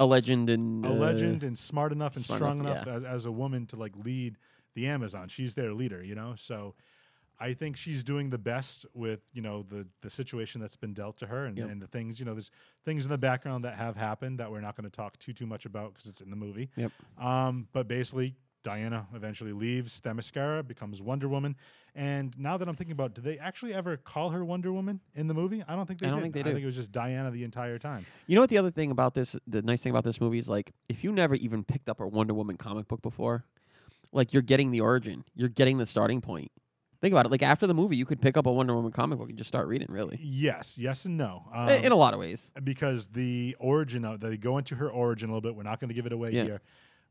a 0.00 0.06
legend 0.06 0.50
and 0.50 0.84
a 0.84 0.90
uh, 0.90 0.92
legend 0.92 1.42
and 1.42 1.56
smart 1.56 1.92
enough 1.92 2.16
and 2.16 2.24
smart 2.24 2.38
strong 2.38 2.58
enough, 2.60 2.86
enough, 2.86 2.96
as, 2.96 3.04
as 3.04 3.24
a 3.26 3.32
woman 3.32 3.66
to 3.66 3.76
like 3.76 3.92
lead 4.04 4.36
the 4.74 4.86
Amazon. 4.86 5.28
She's 5.28 5.54
their 5.54 5.72
leader, 5.72 6.02
you 6.02 6.14
know. 6.14 6.34
So 6.36 6.74
I 7.38 7.54
think 7.54 7.76
she's 7.76 8.04
doing 8.04 8.30
the 8.30 8.38
best 8.38 8.86
with 8.94 9.20
you 9.32 9.42
know 9.42 9.64
the 9.68 9.86
the 10.00 10.10
situation 10.10 10.60
that's 10.60 10.76
been 10.76 10.94
dealt 10.94 11.16
to 11.18 11.26
her 11.26 11.46
and, 11.46 11.58
Yep. 11.58 11.70
and 11.70 11.82
the 11.82 11.86
things 11.88 12.18
you 12.18 12.24
know. 12.24 12.34
There's 12.34 12.50
things 12.84 13.04
in 13.04 13.10
the 13.10 13.18
background 13.18 13.64
that 13.64 13.74
have 13.74 13.96
happened 13.96 14.38
that 14.38 14.50
we're 14.50 14.60
not 14.60 14.76
going 14.76 14.88
to 14.88 14.96
talk 14.96 15.18
too 15.18 15.32
too 15.32 15.46
much 15.46 15.66
about 15.66 15.92
because 15.94 16.08
it's 16.08 16.20
in 16.20 16.30
the 16.30 16.36
movie. 16.36 16.70
Yep. 16.76 16.92
Um, 17.18 17.68
but 17.72 17.88
basically, 17.88 18.36
Diana 18.62 19.06
eventually 19.14 19.52
leaves 19.52 20.00
Themyscira, 20.00 20.66
becomes 20.66 21.02
Wonder 21.02 21.28
Woman. 21.28 21.56
And 21.94 22.36
now 22.38 22.56
that 22.56 22.68
I'm 22.68 22.74
thinking 22.76 22.92
about, 22.92 23.14
did 23.14 23.24
they 23.24 23.38
actually 23.38 23.74
ever 23.74 23.96
call 23.96 24.30
her 24.30 24.44
Wonder 24.44 24.72
Woman 24.72 25.00
in 25.14 25.26
the 25.26 25.34
movie? 25.34 25.62
I 25.68 25.74
don't 25.76 25.86
think 25.86 26.00
they 26.00 26.06
I 26.06 26.10
don't 26.10 26.20
did. 26.20 26.22
think 26.24 26.34
they 26.34 26.40
I 26.40 26.44
do. 26.44 26.50
think 26.52 26.62
it 26.62 26.66
was 26.66 26.76
just 26.76 26.92
Diana 26.92 27.30
the 27.30 27.44
entire 27.44 27.78
time. 27.78 28.06
You 28.26 28.34
know 28.36 28.40
what 28.40 28.50
the 28.50 28.58
other 28.58 28.70
thing 28.70 28.90
about 28.90 29.14
this, 29.14 29.36
the 29.46 29.62
nice 29.62 29.82
thing 29.82 29.90
about 29.90 30.04
this 30.04 30.20
movie 30.20 30.38
is 30.38 30.48
like 30.48 30.72
if 30.88 31.04
you 31.04 31.12
never 31.12 31.34
even 31.34 31.64
picked 31.64 31.88
up 31.90 32.00
a 32.00 32.06
Wonder 32.06 32.34
Woman 32.34 32.56
comic 32.56 32.88
book 32.88 33.02
before, 33.02 33.44
like 34.12 34.32
you're 34.32 34.42
getting 34.42 34.70
the 34.70 34.80
origin, 34.80 35.24
you're 35.34 35.48
getting 35.48 35.78
the 35.78 35.86
starting 35.86 36.20
point. 36.20 36.50
Think 37.02 37.12
about 37.12 37.26
it. 37.26 37.32
Like 37.32 37.42
after 37.42 37.66
the 37.66 37.74
movie, 37.74 37.96
you 37.96 38.04
could 38.06 38.22
pick 38.22 38.36
up 38.36 38.46
a 38.46 38.52
Wonder 38.52 38.74
Woman 38.76 38.92
comic 38.92 39.18
book 39.18 39.28
and 39.28 39.36
just 39.36 39.48
start 39.48 39.66
reading. 39.66 39.88
Really, 39.90 40.18
Yes, 40.22 40.78
yes, 40.78 41.04
and 41.04 41.18
no. 41.18 41.42
Um, 41.52 41.68
in 41.68 41.90
a 41.92 41.96
lot 41.96 42.14
of 42.14 42.20
ways. 42.20 42.52
because 42.62 43.08
the 43.08 43.56
origin 43.58 44.04
of 44.04 44.20
they 44.20 44.36
go 44.36 44.56
into 44.58 44.76
her 44.76 44.88
origin 44.88 45.28
a 45.28 45.32
little 45.32 45.40
bit. 45.42 45.56
We're 45.56 45.64
not 45.64 45.80
going 45.80 45.88
to 45.88 45.94
give 45.94 46.06
it 46.06 46.12
away 46.12 46.30
Yeah. 46.30 46.44
here, 46.44 46.60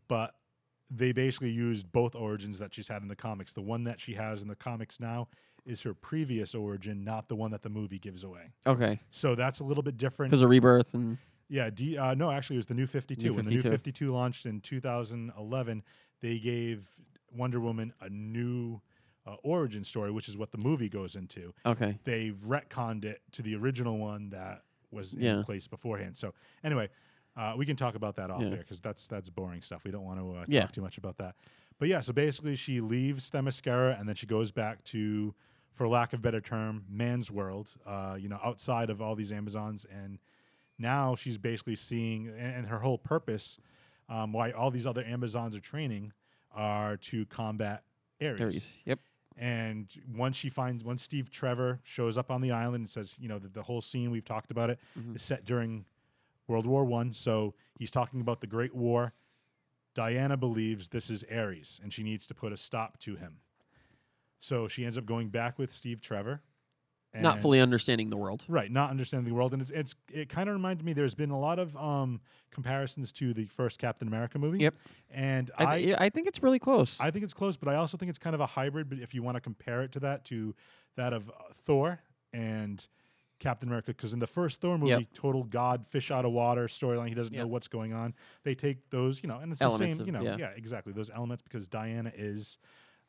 but 0.08 0.34
they 0.94 1.12
basically 1.14 1.50
used 1.52 1.90
both 1.92 2.16
origins 2.16 2.60
that 2.60 2.74
she's 2.74 2.88
had 2.88 3.02
in 3.02 3.08
the 3.08 3.16
comics. 3.16 3.54
The 3.54 3.62
one 3.62 3.84
that 3.86 4.00
she 4.00 4.14
has 4.14 4.42
in 4.42 4.48
the 4.48 4.56
comics 4.56 5.00
now 5.00 5.30
is 5.66 5.82
her 5.84 5.94
previous 5.94 6.54
origin, 6.54 7.04
not 7.04 7.30
the 7.30 7.36
one 7.36 7.52
that 7.52 7.62
the 7.64 7.70
movie 7.70 8.00
gives 8.00 8.24
away. 8.24 8.52
Okay, 8.68 9.00
So 9.10 9.36
that's 9.36 9.60
a 9.62 9.64
little 9.64 9.84
bit 9.84 9.96
different. 9.98 10.32
because 10.32 10.42
of 10.42 10.50
rebirth 10.50 10.94
and 10.94 11.18
Yeah, 11.50 11.70
D, 11.70 11.98
uh, 11.98 12.14
no, 12.16 12.30
actually, 12.32 12.58
it 12.58 12.60
was 12.60 12.66
the 12.68 12.74
New 12.74 12.88
Fifty 12.88 13.16
Two. 13.16 13.34
When 13.34 13.46
the 13.46 13.52
New 13.52 13.58
52. 13.58 13.70
Fifty 13.70 13.92
Two 13.92 14.08
launched 14.12 14.46
in 14.46 14.60
2011, 14.62 15.84
they 16.20 16.40
gave 16.40 16.88
Wonder 17.36 17.60
Woman 17.60 17.94
a 18.02 18.10
new 18.10 18.82
uh, 19.28 19.36
origin 19.44 19.84
story, 19.84 20.12
which 20.12 20.28
is 20.28 20.36
what 20.38 20.52
the 20.52 20.58
movie 20.58 20.90
goes 20.90 21.16
into. 21.16 21.54
okay, 21.66 21.98
They've 22.04 22.36
retconned 22.48 23.06
it 23.06 23.22
to 23.34 23.42
the 23.42 23.56
original 23.56 23.98
one 23.98 24.30
that 24.32 24.64
was 24.92 25.14
Yeah. 25.14 25.38
in 25.38 25.44
place 25.44 25.68
beforehand. 25.68 26.18
So 26.18 26.34
anyway, 26.64 26.90
uh, 27.38 27.54
we 27.58 27.66
can 27.66 27.76
talk 27.76 27.96
about 27.96 28.16
that 28.16 28.30
off 28.30 28.42
Yeah. 28.42 28.50
air 28.50 28.58
because 28.58 28.82
that's 28.82 29.08
that's 29.08 29.30
boring 29.30 29.62
stuff. 29.62 29.84
We 29.84 29.92
don't 29.92 30.04
want 30.04 30.20
to 30.20 30.32
uh, 30.32 30.46
Yeah. 30.48 30.62
talk 30.62 30.72
too 30.74 30.82
much 30.82 30.98
about 30.98 31.18
that. 31.18 31.36
But 31.80 31.88
yeah, 31.88 32.02
so 32.02 32.14
basically, 32.14 32.56
she 32.56 32.80
leaves 32.82 33.32
Themyscira 33.32 34.00
and 34.00 34.08
then 34.08 34.16
she 34.16 34.28
goes 34.28 34.52
back 34.52 34.84
to, 34.86 35.34
for 35.74 35.88
lack 35.88 36.14
of 36.14 36.20
a 36.20 36.22
better 36.22 36.42
term, 36.42 36.86
man's 36.90 37.32
world. 37.32 37.74
Uh, 37.86 38.16
you 38.20 38.30
know, 38.30 38.40
outside 38.44 38.90
of 38.90 39.02
all 39.02 39.16
these 39.16 39.32
Amazons, 39.32 39.86
and 39.92 40.20
now 40.78 41.16
she's 41.16 41.38
basically 41.40 41.76
seeing, 41.76 42.28
and, 42.28 42.56
and 42.56 42.68
her 42.68 42.80
whole 42.80 42.98
purpose, 43.00 43.58
um, 44.10 44.32
why 44.34 44.52
all 44.52 44.70
these 44.70 44.86
other 44.86 45.04
Amazons 45.04 45.56
are 45.56 45.60
training, 45.60 46.12
are 46.54 46.98
to 46.98 47.26
combat 47.28 47.84
Ares. 48.22 48.42
Aries. 48.42 48.76
Yep. 48.86 49.00
And 49.38 49.88
once 50.14 50.36
she 50.38 50.50
finds, 50.50 50.84
once 50.84 51.02
Steve 51.02 51.32
Trevor 51.32 51.80
shows 51.84 52.16
up 52.18 52.30
on 52.30 52.42
the 52.42 52.52
island 52.52 52.82
and 52.82 52.90
says, 52.90 53.16
you 53.20 53.28
know, 53.30 53.40
the, 53.40 53.48
the 53.48 53.64
whole 53.64 53.82
scene 53.82 54.12
we've 54.12 54.26
talked 54.26 54.52
about 54.52 54.70
it 54.70 54.78
is 54.96 55.04
Mhm. 55.04 55.20
set 55.20 55.46
during 55.46 55.86
World 56.52 56.68
War 56.68 56.84
One. 56.86 57.14
So 57.14 57.56
he's 57.80 57.92
talking 57.92 58.22
about 58.22 58.42
the 58.42 58.48
Great 58.48 58.76
War. 58.76 59.14
Diana 59.96 60.38
believes 60.38 60.88
this 60.90 61.10
is 61.10 61.26
Ares, 61.34 61.80
and 61.84 61.92
she 61.92 62.04
needs 62.04 62.28
to 62.28 62.34
put 62.36 62.54
a 62.54 62.58
stop 62.58 62.98
to 63.00 63.16
him. 63.16 63.38
So 64.40 64.68
she 64.68 64.86
ends 64.86 64.98
up 64.98 65.06
going 65.06 65.30
back 65.30 65.58
with 65.58 65.72
Steve 65.72 66.02
Trevor. 66.02 66.42
Not 67.14 67.42
fully 67.42 67.60
understanding 67.60 68.10
the 68.10 68.16
world. 68.16 68.46
Right, 68.48 68.72
not 68.72 68.90
understanding 68.90 69.28
the 69.28 69.36
world, 69.36 69.52
and 69.52 69.62
it's 69.62 69.72
it's 69.72 69.96
it 70.10 70.30
kind 70.30 70.48
of 70.48 70.56
reminded 70.56 70.86
me. 70.86 70.94
There's 70.94 71.14
been 71.14 71.32
a 71.32 71.40
lot 71.40 71.60
of 71.60 71.76
um, 71.76 72.22
comparisons 72.52 73.12
to 73.14 73.34
the 73.34 73.48
first 73.48 73.80
Captain 73.80 74.08
America 74.08 74.40
movie. 74.40 74.60
Yep. 74.60 74.76
and 75.10 75.52
I, 75.58 75.66
I 75.66 75.82
th- 75.82 75.96
I 76.00 76.10
think 76.10 76.28
it's 76.28 76.42
really 76.42 76.60
close. 76.60 76.98
I 77.02 77.12
think 77.12 77.26
it's 77.26 77.34
close, 77.34 77.58
but 77.58 77.68
I 77.68 77.76
also 77.76 77.98
think 77.98 78.10
it's 78.10 78.18
kind 78.18 78.34
of 78.34 78.40
a 78.40 78.46
hybrid. 78.46 78.88
But 78.88 79.00
if 79.00 79.14
you 79.14 79.24
want 79.24 79.36
to 79.36 79.42
compare 79.42 79.82
it 79.82 79.92
to 79.92 80.00
that, 80.02 80.24
to 80.26 80.56
that 80.96 81.12
of 81.12 81.30
uh, 81.30 81.34
Thor 81.54 82.00
and 82.32 82.88
Captain 83.42 83.68
America 83.68 83.88
because 83.94 84.14
in 84.14 84.20
the 84.20 84.28
first 84.28 84.62
Thor 84.62 84.78
movie, 84.78 84.92
Yep. 84.92 85.04
total 85.14 85.44
god 85.44 85.86
fish 85.90 86.12
out 86.12 86.24
of 86.24 86.32
water 86.32 86.68
storyline, 86.68 87.10
he 87.10 87.16
doesn't 87.16 87.36
know 87.36 87.48
what's 87.48 87.68
going 87.68 87.92
on. 87.92 88.14
They 88.44 88.56
take 88.56 88.90
those, 88.90 89.22
you 89.22 89.28
know, 89.28 89.40
and 89.40 89.52
it's 89.52 89.62
Elements 89.62 89.80
the 89.80 89.94
same, 89.94 90.02
of- 90.02 90.08
you 90.08 90.14
know, 90.14 90.22
yeah. 90.22 90.38
yeah. 90.40 90.50
exactly 90.56 90.94
those 90.94 91.10
elements 91.10 91.42
because 91.42 91.68
Diana 91.68 92.12
is, 92.16 92.58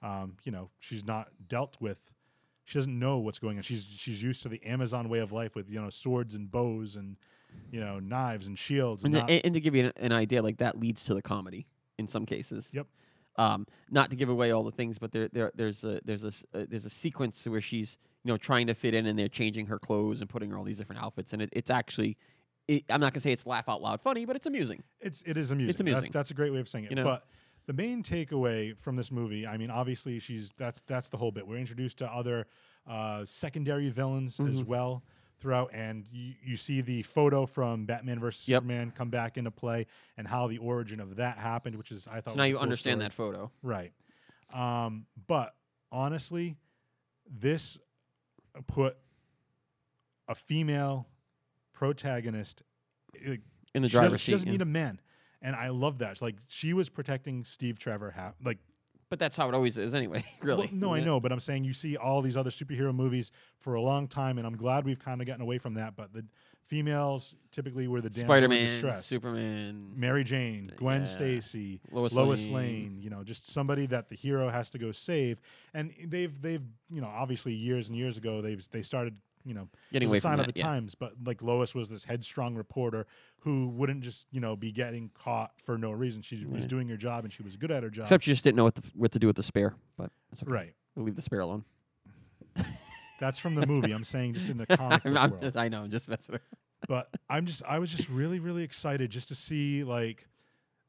um, 0.03 0.37
you 0.43 0.51
know, 0.51 0.71
she's 0.81 1.05
not 1.05 1.29
dealt 1.49 1.77
with. 1.81 2.13
She 2.65 2.79
doesn't 2.79 2.99
know 2.99 3.19
what's 3.19 3.39
going 3.39 3.59
on. 3.59 3.63
She's 3.63 3.85
she's 3.85 4.23
used 4.23 4.43
to 4.45 4.49
the 4.49 4.63
Amazon 4.65 5.09
way 5.09 5.19
of 5.21 5.31
life 5.33 5.55
with 5.55 5.71
you 5.71 5.81
know 5.81 5.91
swords 5.91 6.35
and 6.35 6.51
bows 6.51 6.97
and 6.97 7.17
you 7.71 7.81
know 7.81 7.99
knives 7.99 8.47
and 8.47 8.59
shields. 8.59 9.05
And, 9.05 9.15
And 9.15 9.29
to, 9.29 9.45
and 9.45 9.55
to 9.55 9.61
give 9.61 9.75
you 9.75 9.87
an, 9.87 9.93
an 9.97 10.13
idea, 10.13 10.43
like 10.43 10.59
that 10.59 10.79
leads 10.79 11.05
to 11.05 11.15
the 11.15 11.23
comedy 11.23 11.67
in 11.99 12.07
some 12.09 12.25
cases. 12.25 12.69
Yep. 12.73 12.87
Um, 13.37 13.67
not 13.91 14.11
to 14.11 14.17
give 14.17 14.29
away 14.29 14.51
all 14.53 14.63
the 14.63 14.71
things, 14.71 14.99
but 14.99 15.11
there, 15.13 15.29
there 15.29 15.51
there's 15.55 15.85
a 15.85 16.01
there's 16.05 16.25
a 16.25 16.33
uh, 16.55 16.65
there's 16.69 16.87
a 16.87 16.91
sequence 16.91 17.47
where 17.47 17.61
she's 17.61 17.99
you 18.25 18.33
know 18.33 18.37
trying 18.37 18.67
to 18.69 18.75
fit 18.75 18.95
in, 18.95 19.07
and 19.07 19.19
they're 19.19 19.29
changing 19.29 19.67
her 19.67 19.79
clothes 19.79 20.21
and 20.21 20.31
putting 20.31 20.51
her 20.51 20.59
all 20.59 20.65
these 20.65 20.79
different 20.79 21.03
outfits, 21.03 21.33
and 21.33 21.43
it, 21.43 21.51
it's 21.53 21.71
actually. 21.71 22.17
It, 22.69 22.85
I'm 22.89 23.01
not 23.01 23.13
gonna 23.13 23.21
say 23.23 23.33
it's 23.33 23.45
laugh 23.47 23.69
out 23.69 23.83
loud 23.83 24.01
funny, 24.01 24.25
but 24.25 24.37
it's 24.37 24.47
amusing. 24.47 24.83
It's 25.01 25.23
it 25.23 25.37
is 25.37 25.51
amusing. 25.51 25.67
That's, 25.69 25.81
amusing. 25.81 26.11
that's 26.13 26.31
a 26.31 26.35
great 26.35 26.53
way 26.53 26.61
of 26.61 26.69
saying 26.69 26.85
it. 26.85 26.91
You 26.91 26.97
know? 26.97 27.05
But 27.05 27.27
the 27.67 27.73
main 27.73 28.05
takeaway 28.05 28.79
from 28.79 28.95
this 28.95 29.11
movie, 29.11 29.47
I 29.49 29.57
mean, 29.57 29.69
obviously 29.71 30.21
she's 30.21 30.53
that's 30.57 30.81
that's 30.87 31.09
the 31.09 31.17
whole 31.17 31.33
bit. 31.33 31.45
We're 31.47 31.57
introduced 31.59 31.99
to 31.99 32.07
other 32.07 32.47
uh, 32.89 33.25
secondary 33.25 33.91
villains 33.91 34.37
Mm-hmm. 34.39 34.49
as 34.51 34.63
well 34.65 35.03
throughout, 35.41 35.71
and 35.75 36.07
you, 36.13 36.35
you 36.45 36.57
see 36.57 36.83
the 36.83 37.03
photo 37.03 37.47
from 37.47 37.85
Batman 37.85 38.21
versus 38.21 38.49
Yep. 38.49 38.63
Superman 38.63 38.93
come 38.97 39.11
back 39.11 39.37
into 39.39 39.51
play, 39.51 39.87
and 40.17 40.25
how 40.29 40.47
the 40.47 40.59
origin 40.59 41.01
of 41.01 41.17
that 41.17 41.39
happened, 41.39 41.75
which 41.75 41.91
is 41.91 42.07
I 42.07 42.21
thought 42.21 42.35
So 42.35 42.39
now 42.39 42.45
you 42.45 42.55
cool 42.55 42.63
understand 42.63 43.01
story. 43.01 43.09
that 43.09 43.13
photo. 43.13 43.51
right? 43.65 43.93
Um, 44.55 45.07
but 45.27 45.57
honestly, 45.91 46.57
this 47.29 47.77
put 48.67 48.97
a 50.29 50.35
female 50.35 51.09
protagonist. 51.73 52.63
uh, 53.27 53.33
In 53.75 53.83
the 53.83 53.89
she 53.89 53.93
doesn't, 53.95 54.01
driver's 54.01 54.21
she 54.21 54.25
seat. 54.27 54.27
She 54.27 54.33
doesn't 54.33 54.47
yeah. 54.49 54.53
need 54.53 54.63
a 54.63 54.67
man, 54.67 55.01
and 55.41 55.57
I 55.57 55.69
love 55.71 55.99
that. 55.99 56.13
It's 56.13 56.23
like 56.23 56.37
she 56.49 56.73
was 56.73 56.89
protecting 56.89 57.45
Steve 57.45 57.79
Trevor. 57.79 58.11
Ha- 58.13 58.33
like, 58.45 58.59
But 59.11 59.19
that's 59.19 59.37
how 59.37 59.49
it 59.49 59.55
always 59.55 59.77
is, 59.79 59.95
anyway. 59.95 60.25
really. 60.43 60.67
well, 60.67 60.75
no, 60.91 60.95
I 60.95 61.01
know, 61.01 61.21
but 61.21 61.33
I'm 61.33 61.41
saying 61.41 61.65
you 61.65 61.75
see 61.75 61.97
all 61.97 62.23
these 62.23 62.37
other 62.37 62.51
superhero 62.51 62.95
movies 62.95 63.33
for 63.59 63.75
a 63.75 63.81
long 63.81 64.07
time, 64.09 64.39
and 64.39 64.47
I'm 64.47 64.57
glad 64.57 64.85
we've 64.85 64.99
kind 64.99 65.21
of 65.21 65.27
gotten 65.27 65.43
away 65.43 65.59
from 65.59 65.75
that. 65.75 65.97
But 65.97 66.13
the 66.13 66.25
females 66.67 67.35
typically 67.51 67.87
were 67.89 68.01
the 68.01 68.09
damsel 68.09 68.23
in 68.23 68.27
Spider-Man, 68.29 68.67
distress. 68.67 69.05
Superman. 69.07 69.93
Mary 69.97 70.25
Jane, 70.25 70.73
Gwen 70.77 71.03
Yeah. 71.03 71.07
Stacy, 71.07 71.81
Lois 71.91 72.13
Lois, 72.15 72.49
Lane. 72.49 72.99
You 73.01 73.11
know, 73.11 73.23
just 73.25 73.47
somebody 73.53 73.87
that 73.87 74.09
the 74.09 74.17
hero 74.17 74.49
has 74.49 74.71
to 74.71 74.79
go 74.79 74.93
save. 74.93 75.41
And 75.75 75.93
they've 76.07 76.41
they've 76.41 76.63
you 76.91 77.01
know 77.01 77.09
obviously 77.09 77.53
years 77.53 77.89
and 77.89 77.97
years 77.97 78.17
ago 78.17 78.41
they've 78.41 78.67
they 78.71 78.83
started 78.83 79.17
you 79.45 79.55
know 79.55 79.69
Getting 79.93 80.09
it 80.09 80.11
was 80.11 80.13
away 80.13 80.19
a 80.19 80.21
sign 80.21 80.33
from 80.35 80.41
of 80.41 80.47
that, 80.47 80.55
the 80.55 80.61
yeah. 80.61 80.67
times. 80.67 80.95
But 80.95 81.13
like 81.25 81.43
Lois 81.43 81.75
was 81.75 81.89
this 81.89 82.05
headstrong 82.05 82.55
reporter 82.55 83.07
who 83.41 83.69
wouldn't 83.69 84.03
just 84.03 84.27
you 84.31 84.41
know 84.41 84.57
be 84.57 84.73
getting 84.73 85.11
caught 85.15 85.53
for 85.61 85.77
no 85.77 85.91
reason. 85.91 86.23
She 86.23 86.45
was 86.47 86.61
Right. 86.63 86.69
doing 86.69 86.89
her 86.89 86.97
job 86.97 87.25
and 87.25 87.33
she 87.33 87.43
was 87.43 87.57
good 87.57 87.71
at 87.71 87.83
her 87.83 87.91
job. 87.91 88.05
Except 88.05 88.27
you 88.27 88.33
just 88.33 88.45
didn't 88.45 88.57
know 88.57 88.65
what, 88.65 88.77
the, 88.77 88.91
what 88.95 89.13
to 89.13 89.19
do 89.19 89.27
with 89.27 89.37
the 89.37 89.43
spare. 89.43 89.75
But 89.97 90.11
it's 90.31 90.43
okay. 90.43 90.53
right. 90.53 90.75
We'll 90.95 91.07
leave 91.07 91.17
the 91.17 91.23
spare 91.23 91.41
alone. 91.41 91.65
That's 93.23 93.39
from 93.39 93.55
the 93.55 93.65
movie. 93.65 93.93
I'm 93.93 94.03
saying 94.03 94.35
just 94.35 94.49
in 94.51 94.59
the 94.59 94.67
comic 94.77 95.05
book 95.05 95.15
world. 95.15 95.41
just, 95.41 95.57
I 95.57 95.69
know, 95.69 95.83
I'm 95.85 95.91
just 95.93 96.09
messing 96.09 96.35
around. 96.35 96.43
but 96.89 97.09
I'm 97.31 97.47
just 97.47 97.63
I 97.69 97.79
was 97.79 97.89
just 97.89 98.09
really 98.09 98.41
really 98.41 98.65
excited 98.65 99.11
just 99.13 99.29
to 99.29 99.37
see 99.37 99.85
like 99.85 100.27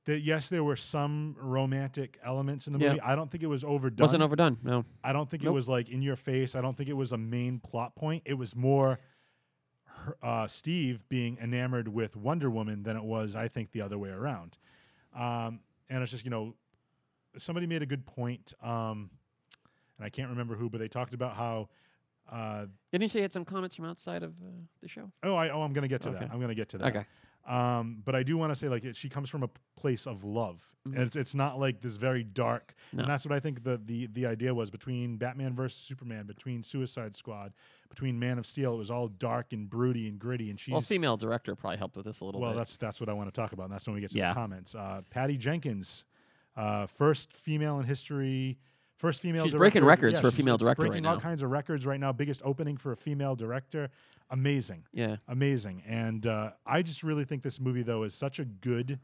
that. 0.06 0.22
Yes, 0.22 0.50
there 0.50 0.63
were 0.63 0.75
some 0.75 1.36
romantic 1.40 2.18
elements 2.24 2.66
in 2.66 2.74
the 2.74 2.80
Yeah. 2.80 2.90
movie. 2.90 3.02
I 3.02 3.16
don't 3.16 3.30
think 3.30 3.44
it 3.44 3.48
was 3.48 3.63
overdone. 3.63 4.04
Wasn't 4.04 4.24
overdone. 4.24 4.58
No. 4.63 4.84
I 5.04 5.13
don't 5.13 5.30
think 5.30 5.44
it 5.44 5.52
was 5.52 5.70
like 5.70 5.90
in 5.90 6.02
your 6.02 6.16
face. 6.16 6.56
I 6.56 6.62
don't 6.62 6.75
think 6.75 6.90
it 6.90 6.98
was 6.98 7.12
a 7.12 7.18
main 7.18 7.60
plot 7.60 7.96
point. 7.96 8.24
It 8.25 8.34
was 8.34 8.56
more 8.56 8.98
her, 9.86 10.18
uh, 10.24 10.48
Steve 10.48 11.08
being 11.10 11.38
enamored 11.40 11.88
with 11.88 12.16
Wonder 12.16 12.50
Woman 12.50 12.82
than 12.82 12.98
it 12.98 13.04
was, 13.04 13.36
I 13.36 13.48
think, 13.48 13.72
the 13.74 13.82
other 13.82 14.00
way 14.00 14.10
around. 14.10 14.58
Um, 15.16 15.60
and 15.88 16.02
it's 16.02 16.12
just 16.12 16.25
you 16.25 16.32
know, 16.32 16.56
somebody 17.38 17.68
made 17.68 17.84
a 17.84 17.86
good 17.86 18.08
point, 18.08 18.56
um, 18.63 19.12
and 20.00 20.06
I 20.06 20.10
can't 20.10 20.32
remember 20.32 20.56
who, 20.56 20.68
but 20.68 20.80
they 20.80 20.88
talked 20.88 21.13
about 21.13 21.36
how. 21.36 21.70
Uh, 22.32 22.65
Didn't 22.92 23.03
you 23.03 23.08
say 23.10 23.20
you 23.20 23.24
had 23.24 23.34
some 23.34 23.46
comments 23.46 23.75
from 23.75 23.86
outside 23.86 24.24
of 24.24 24.32
uh, 24.42 24.50
the 24.82 24.88
show? 24.88 25.12
oh, 25.24 25.36
I, 25.36 25.50
oh, 25.50 25.62
I'm 25.62 25.74
gonna 25.74 25.88
get 25.88 26.01
to 26.03 26.10
Okay. 26.10 26.20
that. 26.20 26.32
I'm 26.32 26.39
gonna 26.39 26.56
get 26.56 26.70
to 26.70 26.77
that. 26.80 26.96
Okay. 26.96 27.06
Um, 27.46 28.01
but 28.06 28.15
I 28.15 28.24
do 28.24 28.38
want 28.38 28.51
to 28.51 28.56
say, 28.56 28.70
like, 28.70 28.86
it, 28.86 28.96
she 28.96 29.10
comes 29.10 29.30
from 29.30 29.44
a 29.44 29.50
place 29.75 30.08
of 30.08 30.24
love, 30.24 30.63
Mhm. 30.88 30.94
and 30.94 31.01
it's 31.03 31.18
it's 31.18 31.36
not 31.36 31.60
like 31.60 31.82
this 31.82 31.98
very 31.98 32.24
dark. 32.24 32.74
No. 32.94 33.01
And 33.01 33.10
that's 33.12 33.25
what 33.25 33.34
I 33.34 33.39
think 33.42 33.63
the 33.65 33.82
the 33.84 34.08
the 34.08 34.25
idea 34.25 34.53
was 34.56 34.72
between 34.72 35.18
Batman 35.18 35.53
versus 35.53 35.77
Superman, 35.77 36.25
between 36.25 36.63
Suicide 36.63 37.13
Squad, 37.18 37.51
between 37.89 38.18
Man 38.18 38.39
of 38.39 38.46
Steel. 38.46 38.74
It 38.75 38.77
was 38.77 38.89
all 38.89 39.10
dark 39.10 39.51
and 39.51 39.70
broody 39.70 40.08
and 40.08 40.18
gritty, 40.18 40.50
and 40.50 40.58
she's 40.58 40.72
Well, 40.72 40.80
female 40.82 41.18
director 41.18 41.53
probably 41.58 41.77
helped 41.77 41.98
with 41.98 42.06
this 42.06 42.22
a 42.22 42.25
little 42.25 42.39
well, 42.39 42.51
bit. 42.51 42.58
that's 42.60 42.77
that's 42.77 43.01
what 43.01 43.10
I 43.10 43.13
want 43.13 43.27
to 43.27 43.34
talk 43.42 43.51
about. 43.51 43.63
And 43.65 43.74
that's 43.74 43.86
when 43.88 43.96
we 43.96 44.00
get 44.01 44.12
to 44.12 44.18
Yeah. 44.18 44.30
the 44.30 44.36
comments. 44.36 44.74
Uh, 44.74 45.01
Patty 45.10 45.36
Jenkins, 45.36 46.06
uh, 46.56 46.86
first 46.86 47.34
female 47.34 47.77
in 47.82 47.86
history. 47.86 48.58
First 49.03 49.19
female. 49.19 49.43
She's 49.43 49.51
director. 49.51 49.81
breaking 49.81 49.83
records 49.83 50.17
for 50.22 50.29
a 50.29 50.31
female 50.31 50.57
director 50.57 50.83
right 50.83 50.91
breaking 50.91 51.05
all 51.05 51.15
now. 51.15 51.19
kinds 51.19 51.43
of 51.43 51.51
records 51.51 51.86
right 51.86 52.00
now. 52.00 52.13
Biggest 52.13 52.41
opening 52.45 52.77
for 52.77 52.93
a 52.93 52.95
female 52.95 53.36
director. 53.36 53.89
Amazing 54.29 54.86
yeah. 54.93 55.17
amazing. 55.27 55.83
And 55.86 56.25
uh, 56.25 56.51
I 56.65 56.83
just 56.83 57.03
really 57.03 57.25
think 57.25 57.43
this 57.43 57.60
movie 57.60 57.83
though 57.83 58.03
is 58.03 58.13
such 58.13 58.39
a 58.39 58.45
good 58.45 58.98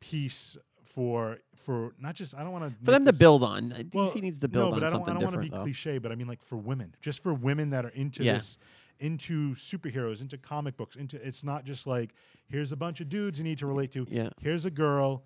piece 0.00 0.56
for 0.82 1.40
for 1.54 1.92
not 1.98 2.14
just 2.14 2.34
I 2.34 2.42
don't 2.42 2.52
want 2.52 2.70
to 2.70 2.84
For 2.86 2.90
them 2.90 3.04
to 3.04 3.12
build 3.12 3.42
on. 3.42 3.72
DC 3.72 3.94
well, 3.94 4.10
needs 4.14 4.38
to 4.40 4.48
no, 4.48 4.52
build 4.52 4.70
but 4.70 4.76
on 4.76 4.82
I 4.82 4.86
don't, 4.86 4.92
something 4.92 5.10
I 5.10 5.20
don't 5.20 5.24
want 5.24 5.34
to 5.34 5.40
be 5.42 5.48
though. 5.50 5.62
cliche, 5.62 5.98
but 5.98 6.10
I 6.10 6.14
mean 6.14 6.26
like 6.26 6.42
for 6.42 6.56
women, 6.56 6.94
just 7.02 7.22
for 7.22 7.34
women 7.34 7.68
that 7.68 7.84
are 7.84 7.90
into 7.90 8.24
Yeah. 8.24 8.36
this, 8.36 8.56
into 8.98 9.50
superheroes, 9.56 10.22
into 10.22 10.38
comic 10.38 10.78
books, 10.78 10.96
into 10.96 11.22
it's 11.22 11.44
not 11.44 11.66
just 11.66 11.86
like 11.86 12.14
here's 12.48 12.72
a 12.72 12.76
bunch 12.76 13.02
of 13.02 13.10
dudes 13.10 13.38
you 13.38 13.44
need 13.44 13.58
to 13.58 13.66
relate 13.66 13.92
to. 13.92 14.06
Yeah. 14.08 14.30
Here's 14.40 14.64
a 14.64 14.70
girl, 14.70 15.22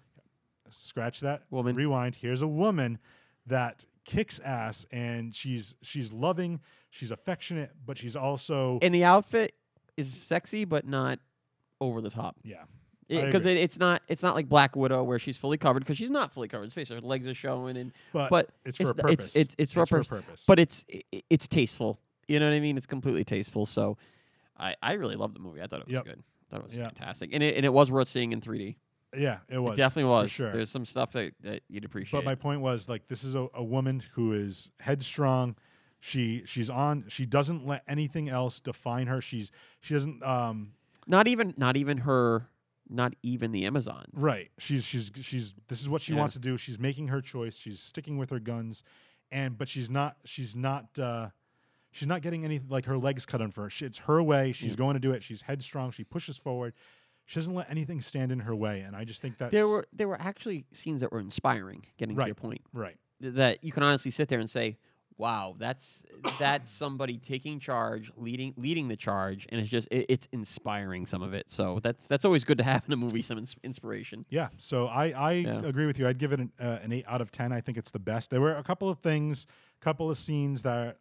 scratch 0.71 1.21
that, 1.21 1.45
Woman. 1.51 1.77
rewind. 1.77 2.17
Here's 2.17 2.43
a 2.43 2.49
woman 2.49 2.99
that 3.47 3.85
kicks 4.05 4.39
ass 4.41 4.87
and 4.91 5.35
she's 5.35 5.75
she's 5.83 6.13
loving, 6.13 6.61
she's 6.91 7.11
affectionate, 7.11 7.73
but 7.85 7.99
she's 7.99 8.17
also 8.17 8.79
And 8.83 8.95
the 8.95 9.05
outfit 9.05 9.53
is 9.97 10.13
sexy, 10.13 10.65
but 10.65 10.87
not 10.87 11.19
over 11.81 12.01
the 12.01 12.11
top. 12.11 12.37
yeah. 12.45 12.65
Because 13.09 13.43
agree. 13.43 13.53
it, 13.53 13.59
it's 13.59 13.79
not 13.79 14.03
it's 14.09 14.23
not 14.23 14.35
like 14.35 14.49
Black 14.49 14.75
Widow 14.75 15.05
where 15.05 15.19
she's 15.21 15.37
fully 15.37 15.59
covered 15.59 15.79
because 15.81 15.97
she's 15.97 16.11
not 16.11 16.33
fully 16.33 16.49
covered. 16.49 16.73
Face 16.73 16.89
her 16.89 17.01
legs 17.01 17.25
are 17.29 17.35
showing, 17.35 17.77
and 17.77 17.93
But, 18.13 18.31
but 18.31 18.51
it's 18.65 18.77
for 18.79 18.83
a 18.85 18.91
it's- 18.91 19.01
purpose. 19.03 19.37
it's- 19.37 19.37
it's- 19.37 19.55
it's 19.59 19.73
for 19.73 19.83
a 19.83 19.87
purpose. 19.87 20.09
purpose. 20.09 20.45
but 20.49 20.59
it's 20.59 20.85
i- 20.93 21.23
it's 21.31 21.47
tasteful. 21.47 22.01
You 22.27 22.41
know 22.41 22.49
what 22.49 22.57
I 22.57 22.61
mean? 22.61 22.77
It's 22.77 22.87
completely 22.87 23.23
tasteful. 23.23 23.65
So 23.65 23.97
I, 24.59 24.75
I 24.83 24.95
really 24.95 25.15
love 25.15 25.35
the 25.35 25.39
movie. 25.41 25.63
I 25.63 25.69
thought 25.69 25.81
it 25.83 25.87
was 25.87 25.93
Yep. 25.95 26.05
good. 26.05 26.23
thought 26.51 26.61
it 26.61 26.65
was 26.65 26.77
Yeah. 26.77 26.87
fantastic, 26.87 27.31
and 27.33 27.43
it 27.45 27.57
and 27.57 27.65
it 27.65 27.73
was 27.73 27.93
worth 27.93 28.09
seeing 28.09 28.33
in 28.33 28.41
3D. 28.41 28.77
Yeah, 29.17 29.39
it 29.49 29.59
was 29.59 29.75
it 29.75 29.77
definitely 29.77 30.11
was. 30.11 30.31
sure. 30.31 30.53
There's 30.53 30.71
some 30.71 30.85
stuff 30.85 31.13
that, 31.13 31.33
that 31.43 31.63
you'd 31.69 31.85
appreciate. 31.85 32.19
But 32.19 32.25
my 32.25 32.35
point 32.35 32.61
was 32.61 32.89
like 32.89 33.09
this 33.09 33.25
is 33.25 33.35
a, 33.35 33.47
a 33.55 33.65
woman 33.65 34.03
who 34.15 34.33
is 34.33 34.71
headstrong. 34.81 35.57
She 36.01 36.43
she's 36.47 36.71
on. 36.71 37.05
She 37.09 37.27
doesn't 37.27 37.67
let 37.67 37.83
anything 37.89 38.29
else 38.29 38.61
define 38.61 39.07
her. 39.07 39.21
She's 39.21 39.51
she 39.81 39.95
doesn't 39.95 40.23
um 40.23 40.73
not 41.07 41.27
even 41.29 41.55
not 41.57 41.77
even 41.77 41.99
her, 41.99 42.49
not 42.89 43.15
even 43.23 43.51
the 43.53 43.65
Amazons. 43.65 44.13
right. 44.15 44.51
She's 44.59 44.85
she's 44.85 45.11
she's 45.21 45.55
this 45.69 45.81
is 45.81 45.89
what 45.89 46.03
she 46.03 46.13
Yeah. 46.13 46.19
wants 46.21 46.35
to 46.35 46.41
do. 46.41 46.57
She's 46.57 46.79
making 46.79 47.09
her 47.09 47.21
choice. 47.21 47.57
She's 47.57 47.81
sticking 47.81 48.19
with 48.19 48.31
her 48.31 48.39
guns, 48.41 48.85
and 49.33 49.57
but 49.57 49.69
she's 49.69 49.89
not 49.91 50.17
she's 50.25 50.55
not 50.55 50.99
uh 50.99 51.31
she's 51.91 52.07
not 52.07 52.21
getting 52.23 52.45
any 52.45 52.61
like 52.69 52.85
her 52.85 52.99
legs 52.99 53.25
cut 53.25 53.41
on 53.41 53.51
for 53.51 53.63
her. 53.63 53.71
She, 53.71 53.87
it's 53.87 53.99
her 53.99 54.23
way. 54.23 54.53
She's 54.53 54.77
going 54.77 54.95
to 54.95 55.01
do 55.01 55.13
it. 55.13 55.23
She's 55.23 55.43
headstrong. 55.43 55.91
She 55.93 56.05
pushes 56.05 56.37
forward. 56.37 56.75
She 57.27 57.41
doesn't 57.41 57.55
let 57.55 57.69
anything 57.71 58.01
stand 58.01 58.31
in 58.33 58.39
her 58.41 58.55
way, 58.55 58.81
and 58.81 58.95
I 58.97 59.05
just 59.05 59.21
think 59.21 59.39
that 59.39 59.51
There 59.51 59.67
were 59.69 59.85
there 59.93 60.09
were 60.09 60.21
actually 60.21 60.65
scenes 60.73 61.01
that 61.03 61.11
were 61.13 61.21
inspiring. 61.21 61.85
Getting 61.99 62.17
to 62.17 62.25
your 62.27 62.35
point, 62.37 62.63
right. 62.73 62.97
that 63.21 63.63
you 63.65 63.73
can 63.73 63.83
honestly 63.83 64.13
sit 64.13 64.29
there 64.29 64.39
and 64.39 64.49
say, 64.49 64.79
"Wow, 65.19 65.57
that's 65.59 66.05
that's 66.39 66.71
somebody 66.71 67.19
taking 67.19 67.59
charge, 67.59 68.13
leading 68.17 68.55
leading 68.57 68.87
the 68.87 68.95
charge," 68.97 69.45
and 69.51 69.61
it's 69.61 69.69
just 69.69 69.89
it, 69.91 70.07
it's 70.09 70.29
inspiring 70.31 71.05
some 71.05 71.21
of 71.21 71.35
it. 71.35 71.51
So 71.51 71.81
that's 71.83 72.07
that's 72.07 72.25
always 72.25 72.45
good 72.45 72.59
to 72.59 72.65
have 72.65 72.85
in 72.87 72.93
a 72.93 72.97
movie, 72.97 73.23
some 73.23 73.39
ins- 73.39 73.57
inspiration. 73.65 74.25
Yeah, 74.31 74.51
so 74.57 74.87
I, 74.87 75.07
I 75.11 75.33
Yeah. 75.33 75.59
agree 75.65 75.87
with 75.87 75.99
you. 75.99 76.07
I'd 76.07 76.19
give 76.19 76.33
it 76.33 76.39
an, 76.39 76.53
uh, 76.61 76.79
an 76.83 76.93
eight 76.93 77.07
out 77.09 77.21
of 77.21 77.33
ten. 77.33 77.53
I 77.53 77.61
think 77.61 77.77
it's 77.77 77.91
the 77.91 77.99
best. 77.99 78.31
There 78.31 78.41
were 78.41 78.55
a 78.55 78.63
couple 78.63 78.89
of 78.89 79.01
things, 79.01 79.49
couple 79.81 80.09
of 80.09 80.17
scenes 80.17 80.63
that 80.63 80.99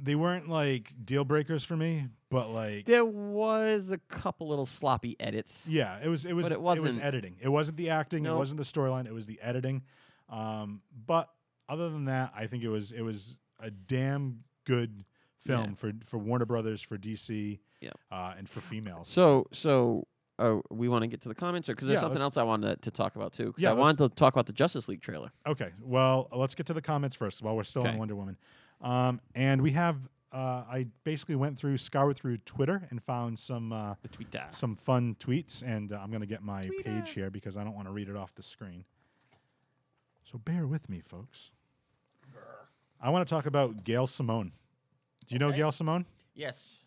they 0.00 0.16
weren't 0.16 0.48
like 0.48 0.92
deal 1.04 1.24
breakers 1.24 1.62
for 1.62 1.76
me, 1.76 2.08
but 2.30 2.50
like 2.50 2.86
There 2.86 3.04
was 3.04 3.90
a 3.90 3.98
couple 3.98 4.48
little 4.48 4.66
sloppy 4.66 5.16
edits. 5.20 5.64
yeah, 5.68 5.98
it 6.02 6.08
was 6.08 6.24
it 6.24 6.32
was 6.32 6.44
But 6.46 6.52
it 6.52 6.54
it 6.56 6.62
was 6.62 6.80
wasn't- 6.80 7.04
editing. 7.04 7.36
It 7.40 7.48
wasn't 7.48 7.76
the 7.76 7.90
acting. 7.90 8.24
It 8.26 8.34
wasn't 8.34 8.58
the 8.58 8.64
storyline. 8.64 9.06
It 9.06 9.12
was 9.14 9.26
the 9.26 9.40
editing. 9.42 9.82
Um, 10.28 10.82
but 11.06 11.28
other 11.68 11.90
than 11.90 12.06
that, 12.06 12.32
I 12.34 12.46
think 12.46 12.62
it 12.62 12.68
was 12.68 12.92
it 12.92 13.02
was 13.02 13.36
a 13.58 13.70
damn 13.70 14.44
good 14.64 15.04
film 15.40 15.70
Yeah. 15.70 15.74
for 15.74 15.92
for 16.04 16.18
Warner 16.18 16.44
Brothers, 16.46 16.82
for 16.82 16.96
DC, 16.96 17.60
Yep. 17.80 17.98
uh, 18.10 18.34
and 18.38 18.48
for 18.48 18.60
females. 18.60 19.08
So 19.08 19.46
so. 19.52 20.06
Uh, 20.38 20.58
we 20.70 20.88
want 20.88 21.02
to 21.02 21.06
get 21.06 21.20
to 21.20 21.28
the 21.28 21.34
comments, 21.34 21.68
or 21.68 21.74
because 21.74 21.86
there's 21.86 21.98
Yeah, 21.98 22.00
something 22.00 22.22
else 22.22 22.38
I 22.38 22.44
wanted 22.44 22.76
to, 22.80 22.90
to 22.90 22.90
talk 22.90 23.14
about 23.14 23.34
too. 23.34 23.48
Because 23.48 23.62
Yeah, 23.62 23.72
I 23.72 23.74
wanted 23.74 23.98
to 23.98 24.08
talk 24.08 24.32
about 24.32 24.46
the 24.46 24.54
Justice 24.54 24.88
League 24.88 25.02
trailer. 25.02 25.30
Okay, 25.46 25.68
well, 25.82 26.28
let's 26.32 26.54
get 26.54 26.64
to 26.68 26.72
the 26.72 26.80
comments 26.80 27.14
first 27.14 27.42
while 27.42 27.54
we're 27.54 27.62
still 27.62 27.86
on 27.86 27.98
Wonder 27.98 28.16
Woman. 28.16 28.38
Um, 28.80 29.20
and 29.34 29.60
we 29.60 29.72
have 29.72 29.98
uh, 30.32 30.64
I 30.70 30.86
basically 31.04 31.34
went 31.36 31.58
through, 31.58 31.76
scoured 31.76 32.16
through 32.16 32.38
Twitter, 32.38 32.86
and 32.90 33.02
found 33.02 33.38
some 33.38 33.72
uh, 33.72 33.94
The 34.02 34.08
Twitter. 34.08 34.44
some 34.50 34.76
fun 34.76 35.16
tweets. 35.18 35.62
And 35.62 35.92
uh, 35.92 35.98
I'm 36.02 36.10
going 36.10 36.20
to 36.20 36.26
get 36.26 36.42
my 36.42 36.64
Tweeter. 36.64 36.84
page 36.84 37.10
here 37.10 37.30
because 37.30 37.56
I 37.56 37.64
don't 37.64 37.74
want 37.74 37.88
to 37.88 37.92
read 37.92 38.08
it 38.08 38.16
off 38.16 38.34
the 38.34 38.42
screen. 38.42 38.84
So 40.24 40.38
bear 40.38 40.66
with 40.66 40.88
me, 40.88 41.00
folks. 41.00 41.50
I 43.00 43.10
want 43.10 43.26
to 43.26 43.34
talk 43.34 43.46
about 43.46 43.82
Gail 43.84 44.06
Simone. 44.06 44.52
Do 45.26 45.34
you 45.34 45.38
know 45.38 45.50
Gail 45.52 45.72
Simone? 45.72 46.04
Yes. 46.34 46.84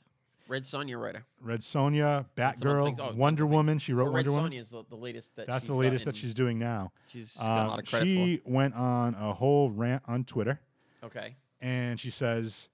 Red 0.47 0.63
Sonja 0.63 1.01
writer. 1.01 1.23
Red 1.41 1.61
Sonja, 1.61 2.25
And 2.37 2.57
some 2.59 2.67
other 2.69 2.77
Batgirl, 2.79 2.85
things- 2.85 2.99
oh, 3.01 3.13
Wonder. 3.15 3.45
Woman. 3.45 3.79
She 3.79 3.93
wrote 3.93 4.05
Red 4.13 4.27
Wonder 4.27 4.31
Woman. 4.31 4.51
Sonja 4.51 4.61
is 4.61 4.69
the, 4.69 4.83
the 4.89 4.95
latest 4.95 5.35
that 5.37 5.47
That's 5.47 5.63
she's 5.63 5.67
the 5.69 5.75
latest 5.75 6.05
that 6.05 6.15
she's 6.15 6.33
doing 6.33 6.59
now. 6.59 6.91
She's 7.07 7.33
got 7.33 7.45
a 7.49 7.61
Uh, 7.63 7.67
lot 7.67 7.79
of 7.79 7.85
credit 7.85 8.05
she 8.07 8.41
went 8.45 8.75
on 8.75 9.15
a 9.15 9.33
whole 9.33 9.69
rant 9.71 10.03
on 10.07 10.23
Twitter. 10.25 10.59
Okay. 11.03 11.35
and 11.61 11.99
she 11.99 12.09
says, 12.11 12.69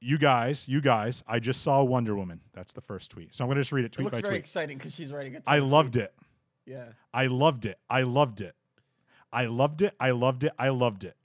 "You 0.00 0.18
guys, 0.18 0.66
you 0.68 0.80
guys, 0.80 1.22
I 1.28 1.38
just 1.38 1.62
saw 1.62 1.82
Wonder 1.82 2.14
Woman." 2.16 2.40
That's 2.52 2.72
the 2.72 2.80
first 2.80 3.10
tweet. 3.10 3.34
So 3.34 3.44
I'm 3.44 3.48
going 3.48 3.56
to 3.56 3.60
just 3.62 3.72
read 3.72 3.84
it 3.84 3.96
It 3.98 4.02
looks 4.02 4.18
by 4.18 4.20
very 4.22 4.32
tweet. 4.32 4.40
exciting 4.40 4.78
because 4.78 4.94
she's 4.94 5.12
writing 5.12 5.36
a. 5.36 5.40
I 5.46 5.58
loved 5.58 5.94
tweets. 5.94 6.02
it. 6.04 6.14
Yeah. 6.66 6.84
I 7.12 7.26
loved 7.26 7.66
it. 7.66 7.78
I 7.88 8.02
loved 8.02 8.40
it. 8.40 8.54
I 9.32 9.46
loved 9.46 9.82
it. 9.82 9.94
I 10.00 10.10
loved 10.10 10.44
it. 10.44 10.54
I 10.58 10.70
loved 10.70 11.04
it. 11.04 11.16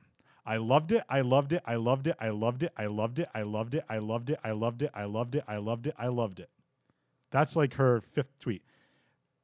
I 0.45 0.57
loved 0.57 0.91
it. 0.91 1.03
I 1.09 1.21
loved 1.21 1.53
it. 1.53 1.63
I 1.65 1.75
loved 1.77 2.03
it. 2.07 2.13
I 2.17 2.27
loved 2.27 2.63
it. 2.63 2.77
I 2.85 2.87
loved 2.87 3.19
it. 3.19 3.27
I 3.33 3.41
loved 3.41 3.73
it. 3.73 3.83
I 3.89 3.99
loved 3.99 4.29
it. 4.29 4.39
I 4.43 4.51
loved 4.51 4.81
it. 4.83 4.91
I 4.93 5.05
loved 5.05 5.35
it. 5.35 5.43
I 5.47 5.57
loved 5.57 5.87
it. 5.87 5.95
I 5.97 6.07
loved 6.07 6.39
it. 6.39 6.49
That's 7.31 7.55
like 7.55 7.73
her 7.75 8.01
fifth 8.01 8.37
tweet. 8.39 8.61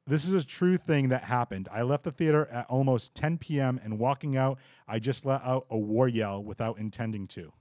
This 0.06 0.24
is 0.24 0.34
a 0.34 0.44
true 0.44 0.76
thing 0.76 1.08
that 1.10 1.24
happened. 1.24 1.68
I 1.72 1.82
left 1.82 2.04
the 2.04 2.10
theater 2.12 2.46
at 2.50 2.66
almost 2.66 3.14
10 3.14 3.38
p.m. 3.38 3.80
and 3.84 3.98
walking 3.98 4.36
out, 4.36 4.58
I 4.88 4.98
just 4.98 5.24
let 5.26 5.42
out 5.44 5.66
a 5.70 5.78
war 5.78 6.08
yell 6.08 6.42
without 6.42 6.78
intending 6.78 7.26
to. 7.28 7.52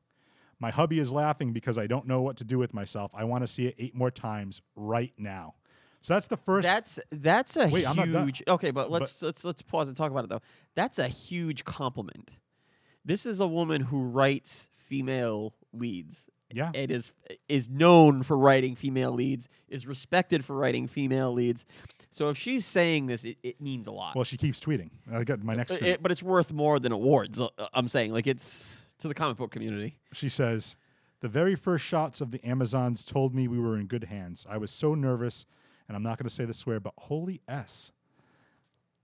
My 0.62 0.70
hubby 0.72 1.00
is 1.00 1.12
laughing 1.12 1.52
because 1.54 1.78
I 1.78 1.88
don't 1.88 2.08
know 2.08 2.22
what 2.22 2.38
to 2.38 2.44
do 2.44 2.58
with 2.60 2.74
myself. 2.74 3.12
I 3.14 3.24
want 3.26 3.44
to 3.44 3.48
see 3.48 3.66
it 3.66 3.76
eight 3.80 3.96
more 3.96 4.12
times 4.12 4.62
right 4.76 5.12
now. 5.18 5.56
So 6.04 6.14
that's 6.14 6.28
the 6.28 6.38
first. 6.38 6.64
That's 6.66 7.00
that's 7.12 7.58
a 7.58 7.68
Wait, 7.68 7.86
I'm 7.88 7.96
not 7.96 8.12
done. 8.12 8.26
huge. 8.28 8.44
Okay, 8.48 8.72
but 8.72 8.90
let's 8.90 9.22
let's 9.22 9.44
let's 9.44 9.62
pause 9.62 9.88
and 9.88 9.98
talk 9.98 10.12
about 10.12 10.24
it 10.24 10.30
though. 10.30 10.42
That's 10.76 10.98
a 11.00 11.08
huge 11.08 11.66
compliment. 11.66 12.32
This 13.04 13.26
is 13.26 13.40
a 13.40 13.48
woman 13.48 13.82
who 13.82 14.04
writes 14.04 14.70
female 14.74 15.54
leads. 15.74 16.18
yeah. 16.54 16.72
it 16.74 16.92
is 16.92 17.12
is 17.48 17.70
known 17.70 18.24
for 18.24 18.38
writing 18.38 18.76
female 18.76 19.12
leads, 19.12 19.48
is 19.70 19.88
respected 19.88 20.44
for 20.46 20.56
writing 20.56 20.88
female 20.88 21.32
leads. 21.34 21.66
So 22.10 22.30
if 22.30 22.38
she's 22.38 22.66
saying 22.66 23.06
this, 23.06 23.24
it, 23.24 23.38
it 23.42 23.62
means 23.62 23.88
a 23.88 23.92
lot. 23.92 24.16
Well, 24.16 24.26
she 24.26 24.38
keeps 24.38 24.60
tweeting. 24.60 24.90
I 25.14 25.24
got 25.24 25.42
my 25.44 25.56
next 25.56 25.72
But 25.72 25.80
tweet. 25.80 25.92
it- 25.92 26.04
but 26.04 26.12
it's 26.12 26.22
worth 26.24 26.52
more 26.52 26.80
than 26.80 26.92
awards. 26.92 27.40
uh, 27.40 27.48
I'm 27.74 27.88
saying, 27.88 28.12
like 28.12 28.28
it's 28.28 28.81
to 29.02 29.08
the 29.08 29.14
comic 29.14 29.38
book 29.38 29.52
community. 29.52 29.98
She 30.14 30.30
says, 30.30 30.76
The 31.20 31.28
very 31.28 31.56
first 31.56 31.84
shots 31.86 32.22
of 32.22 32.32
the 32.32 32.44
Amazons 32.46 33.04
told 33.04 33.36
me 33.36 33.48
we 33.48 33.60
were 33.60 33.78
in 33.78 33.88
good 33.88 34.06
hands. 34.06 34.46
I 34.50 34.58
was 34.58 34.72
so 34.72 34.96
nervous, 34.96 35.46
and 35.88 35.96
I'm 35.96 36.04
not 36.04 36.18
going 36.18 36.28
to 36.30 36.34
say 36.34 36.46
the 36.46 36.54
swear, 36.54 36.80
but 36.80 36.94
holy 36.98 37.42
S. 37.48 37.92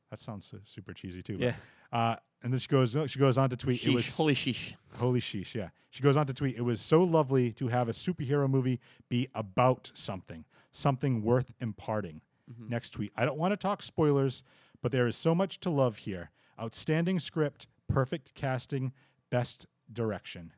That 0.10 0.20
sounds 0.20 0.46
su- 0.46 0.62
super 0.63 0.94
cheesy 0.94 1.22
too. 1.22 1.38
but, 1.38 1.44
Yeah. 1.44 1.54
Uh, 1.92 2.16
and 2.44 2.54
then 2.54 2.60
she 2.60 2.68
goes, 2.68 2.96
she 3.08 3.20
goes 3.20 3.38
on 3.38 3.50
to 3.50 3.58
tweet. 3.58 3.84
it 3.84 3.89
Sheesh, 3.89 3.94
was 3.96 4.16
holy 4.16 4.36
sheesh. 4.36 4.75
Holy 4.98 5.20
sheesh, 5.20 5.54
yeah. 5.56 5.70
She 5.89 6.04
goes 6.04 6.16
on 6.18 6.27
to 6.27 6.34
tweet, 6.34 6.56
it 6.56 6.62
was 6.62 6.80
so 6.80 7.01
lovely 7.04 7.51
to 7.54 7.68
have 7.68 7.89
a 7.89 7.92
superhero 7.94 8.50
movie 8.50 8.79
be 9.10 9.27
about 9.33 9.92
something, 9.96 10.46
something 10.72 11.24
worth 11.24 11.51
imparting. 11.60 12.22
Mm-hmm. 12.51 12.70
Next 12.70 12.92
tweet, 12.92 13.12
I 13.16 13.25
don't 13.25 13.38
want 13.38 13.51
to 13.53 13.57
talk 13.57 13.81
spoilers, 13.81 14.44
but 14.81 14.92
there 14.92 15.07
is 15.07 15.16
so 15.16 15.33
much 15.33 15.60
to 15.62 15.70
love 15.70 15.98
here. 15.98 16.29
Outstanding 16.62 17.20
script, 17.20 17.68
perfect 17.90 18.33
casting, 18.36 18.94
best 19.29 19.66
direction. 19.92 20.52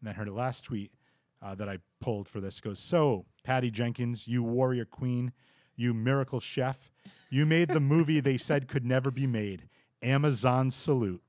And 0.00 0.08
then 0.08 0.14
her 0.14 0.26
last 0.26 0.64
tweet 0.64 0.92
uh, 1.42 1.54
that 1.54 1.68
I 1.68 1.78
pulled 2.00 2.28
for 2.28 2.40
this 2.40 2.60
goes, 2.60 2.78
So, 2.78 3.26
Patty 3.44 3.70
Jenkins, 3.70 4.26
you 4.26 4.42
warrior 4.42 4.84
queen, 4.84 5.32
you 5.76 5.94
miracle 5.94 6.40
chef, 6.40 6.90
you 7.30 7.46
made 7.46 7.68
the 7.68 7.80
movie 7.80 8.20
they 8.20 8.36
said 8.36 8.68
could 8.68 8.84
never 8.84 9.10
be 9.10 9.26
made. 9.26 9.68
Amazon 10.02 10.70
salute. 10.70 11.22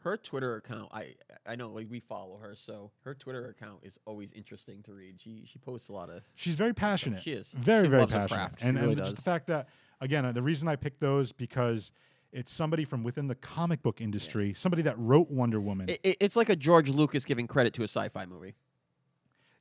Her 0.00 0.16
Twitter 0.16 0.56
account, 0.56 0.88
I 0.92 1.14
I 1.44 1.56
know, 1.56 1.70
like 1.70 1.88
we 1.90 2.00
follow 2.00 2.36
her, 2.38 2.54
so 2.54 2.92
her 3.04 3.14
Twitter 3.14 3.48
account 3.48 3.80
is 3.82 3.98
always 4.06 4.32
interesting 4.32 4.82
to 4.84 4.92
read. 4.92 5.20
She 5.20 5.42
she 5.44 5.58
posts 5.58 5.88
a 5.88 5.92
lot 5.92 6.08
of. 6.08 6.22
She's 6.34 6.54
very 6.54 6.72
passionate. 6.72 7.22
She 7.22 7.32
is. 7.32 7.50
Very, 7.52 7.86
She 7.86 7.90
very 7.90 8.06
passionate. 8.06 8.52
And, 8.60 8.78
really 8.78 8.92
and 8.92 9.04
just 9.04 9.16
the 9.16 9.22
fact 9.22 9.48
that, 9.48 9.68
again, 10.00 10.24
uh, 10.24 10.32
the 10.32 10.42
reason 10.42 10.68
I 10.68 10.76
picked 10.76 11.00
those 11.00 11.32
because 11.32 11.92
it's 12.32 12.52
somebody 12.52 12.84
from 12.84 13.02
within 13.02 13.26
the 13.26 13.34
comic 13.36 13.82
book 13.82 14.00
industry, 14.00 14.52
somebody 14.54 14.82
that 14.82 14.98
wrote 14.98 15.30
Wonder 15.30 15.60
Woman. 15.60 15.88
It, 15.88 16.00
it- 16.02 16.16
it's 16.20 16.36
like 16.36 16.48
a 16.48 16.56
George 16.56 16.90
Lucas 16.90 17.24
giving 17.24 17.46
credit 17.46 17.72
to 17.74 17.82
a 17.82 17.88
sci-fi 17.88 18.26
movie. 18.26 18.54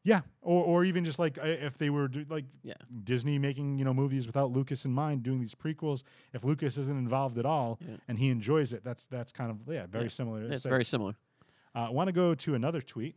yeah. 0.04 0.22
Or, 0.42 0.64
or 0.64 0.86
even 0.86 1.04
just 1.06 1.20
like 1.20 1.38
uh, 1.38 1.42
if 1.46 1.78
they 1.78 1.90
were 1.90 2.08
do, 2.08 2.26
like 2.30 2.46
Yeah. 2.64 2.74
Disney 3.04 3.38
making, 3.40 3.78
you 3.80 3.86
know, 3.86 3.94
movies 3.94 4.26
without 4.28 4.52
Lucas 4.52 4.86
in 4.86 4.92
mind, 4.94 5.24
doing 5.24 5.40
these 5.40 5.56
prequels. 5.56 6.04
If 6.34 6.44
Lucas 6.44 6.78
isn't 6.78 6.98
involved 6.98 7.38
at 7.38 7.46
all 7.46 7.80
Yeah. 7.82 7.98
and 8.08 8.18
he 8.20 8.30
enjoys 8.30 8.74
it, 8.74 8.84
that's 8.84 9.06
that's 9.08 9.32
kind 9.32 9.52
of, 9.52 9.58
yeah, 9.74 9.86
very 9.88 10.06
Yeah. 10.06 10.10
similar. 10.10 10.44
It's 10.52 10.64
very 10.66 10.86
similar. 10.86 11.16
uh, 11.76 11.88
I 11.88 11.90
want 11.90 12.08
to 12.08 12.14
go 12.14 12.36
to 12.36 12.56
another 12.56 12.82
tweet 12.82 13.16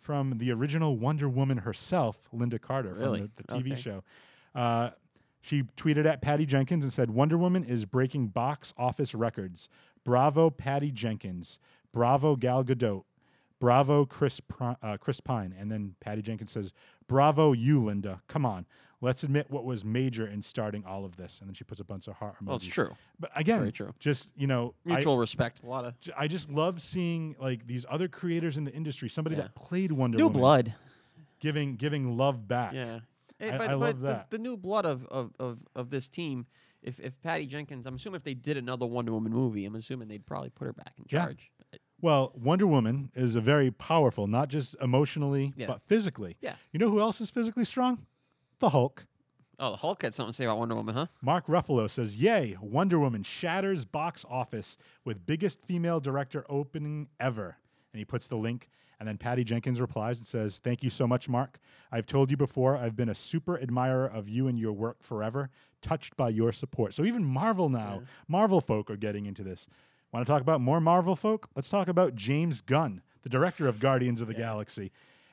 from 0.00 0.38
the 0.38 0.50
original 0.52 0.96
Wonder 0.96 1.28
Woman 1.28 1.58
herself, 1.58 2.28
Lynda 2.34 2.60
Carter 2.60 2.94
Really? 2.94 3.20
from 3.20 3.30
the, 3.36 3.42
the 3.42 3.52
TV 3.54 3.72
Okay. 3.72 3.80
show. 3.80 4.04
Uh, 4.54 4.90
she 5.48 5.62
tweeted 5.76 6.04
at 6.06 6.20
Patty 6.20 6.44
Jenkins 6.46 6.84
and 6.84 6.92
said, 6.92 7.10
Wonder 7.10 7.38
Woman 7.38 7.64
is 7.64 7.84
breaking 7.84 8.28
box 8.28 8.74
office 8.76 9.14
records. 9.14 9.68
Bravo, 10.04 10.50
Patty 10.50 10.90
Jenkins. 10.90 11.58
Bravo, 11.92 12.36
Gal 12.36 12.62
Gadot. 12.64 13.04
Bravo, 13.60 14.04
Chris, 14.04 14.40
uh, 14.60 14.96
Chris 14.98 15.20
Pine. 15.20 15.54
And 15.58 15.70
then 15.70 15.94
Patty 16.00 16.22
Jenkins 16.22 16.52
says, 16.52 16.72
Bravo, 17.08 17.52
you, 17.52 17.82
Linda. 17.84 18.20
Come 18.28 18.44
on. 18.46 18.66
Let's 19.00 19.22
admit 19.22 19.46
what 19.48 19.64
was 19.64 19.84
major 19.84 20.26
in 20.26 20.42
starting 20.42 20.84
all 20.84 21.04
of 21.04 21.16
this. 21.16 21.38
And 21.40 21.48
then 21.48 21.54
she 21.54 21.62
puts 21.64 21.80
a 21.80 21.84
bunch 21.84 22.08
of 22.08 22.14
heart 22.14 22.34
emojis. 22.42 22.46
Well, 22.46 22.56
it's 22.56 22.66
true. 22.66 22.90
But 23.20 23.30
again, 23.36 23.60
Very 23.60 23.72
true. 23.72 23.94
just, 24.00 24.28
you 24.36 24.46
know, 24.48 24.74
I- 24.86 24.94
Mutual 24.94 25.18
respect. 25.18 25.62
A 25.62 25.66
lot 25.66 25.84
of 25.84 25.94
I 26.16 26.26
just 26.28 26.50
love 26.50 26.80
seeing 26.82 27.36
like 27.40 27.66
these 27.66 27.86
other 27.88 28.08
creators 28.08 28.58
in 28.58 28.64
the 28.64 28.72
industry, 28.74 29.08
somebody 29.08 29.36
Yeah. 29.36 29.42
that 29.42 29.54
played 29.54 29.92
Wonder 29.92 30.18
new 30.18 30.24
Woman, 30.24 30.40
blood. 30.40 30.74
giving 31.40 31.76
giving 31.76 32.16
love 32.16 32.46
back. 32.48 32.72
Yeah. 32.74 33.00
Eh, 33.40 33.54
I- 33.54 33.58
but 33.58 33.70
I 33.70 33.72
but 33.74 33.78
love 33.78 34.00
the- 34.00 34.06
that. 34.08 34.30
The, 34.30 34.38
new 34.38 34.56
blood 34.56 34.84
of, 34.84 35.06
of, 35.06 35.32
of, 35.38 35.58
of 35.74 35.90
this 35.90 36.08
team, 36.08 36.46
if, 36.82 36.98
if 37.00 37.20
Patty 37.22 37.46
Jenkins, 37.46 37.86
I'm 37.86 37.94
assuming 37.96 38.16
if 38.16 38.24
they 38.24 38.34
did 38.34 38.56
another 38.56 38.86
Wonder 38.86 39.12
Woman 39.12 39.32
movie, 39.32 39.64
I'm 39.64 39.74
assuming 39.76 40.08
they'd 40.08 40.26
probably 40.26 40.50
put 40.50 40.66
her 40.66 40.72
back 40.72 40.92
in 40.98 41.04
Yeah. 41.08 41.24
charge. 41.26 41.50
Well, 42.00 42.30
Wonder 42.36 42.66
Woman 42.66 43.10
is 43.16 43.34
a 43.34 43.40
very 43.40 43.70
powerful, 43.72 44.26
not 44.28 44.48
just 44.48 44.76
emotionally, 44.80 45.52
Yeah. 45.56 45.66
but 45.66 45.82
physically. 45.82 46.36
Yeah. 46.40 46.54
You 46.72 46.78
know 46.78 46.90
who 46.90 47.00
else 47.00 47.20
is 47.20 47.30
physically 47.30 47.64
strong? 47.64 48.06
The 48.60 48.68
Hulk. 48.68 49.06
Oh, 49.60 49.72
the 49.72 49.76
Hulk 49.78 50.02
had 50.02 50.14
something 50.14 50.30
to 50.30 50.36
say 50.36 50.44
about 50.44 50.58
Wonder 50.58 50.76
Woman, 50.76 50.94
huh? 50.94 51.06
Mark 51.20 51.48
Ruffalo 51.48 51.90
says, 51.90 52.16
"Yay! 52.16 52.56
Wonder 52.60 53.00
Woman 53.00 53.24
shatters 53.24 53.84
box 53.84 54.24
office 54.30 54.76
with 55.04 55.26
biggest 55.26 55.60
female 55.66 55.98
director 55.98 56.46
opening 56.48 57.08
ever." 57.18 57.56
And 57.92 57.98
he 57.98 58.04
puts 58.04 58.26
the 58.26 58.36
link, 58.36 58.68
and 59.00 59.08
then 59.08 59.16
Patty 59.16 59.44
Jenkins 59.44 59.80
replies 59.80 60.18
and 60.18 60.26
says, 60.26 60.58
"Thank 60.58 60.82
you 60.82 60.90
so 60.90 61.06
much, 61.06 61.28
Mark. 61.28 61.58
I've 61.90 62.06
told 62.06 62.30
you 62.30 62.36
before. 62.36 62.76
I've 62.76 62.96
been 62.96 63.08
a 63.08 63.14
super 63.14 63.58
admirer 63.58 64.06
of 64.06 64.28
you 64.28 64.46
and 64.48 64.58
your 64.58 64.72
work 64.72 65.02
forever. 65.02 65.50
Touched 65.80 66.16
by 66.16 66.28
your 66.28 66.52
support." 66.52 66.92
So 66.94 67.04
even 67.04 67.24
Marvel 67.24 67.68
now, 67.68 68.02
Marvel 68.26 68.60
folk 68.60 68.90
are 68.90 68.96
getting 68.96 69.26
into 69.26 69.42
this. 69.42 69.68
Want 70.12 70.26
to 70.26 70.30
talk 70.32 70.42
about 70.42 70.60
more 70.60 70.80
Marvel 70.80 71.16
folk? 71.16 71.48
Let's 71.54 71.68
talk 71.68 71.88
about 71.88 72.14
James 72.14 72.60
Gunn, 72.60 73.02
the 73.22 73.28
director 73.28 73.68
of 73.68 73.78
Guardians 73.78 74.20
of 74.20 74.28
the 74.28 74.34
Galaxy. 74.34 74.90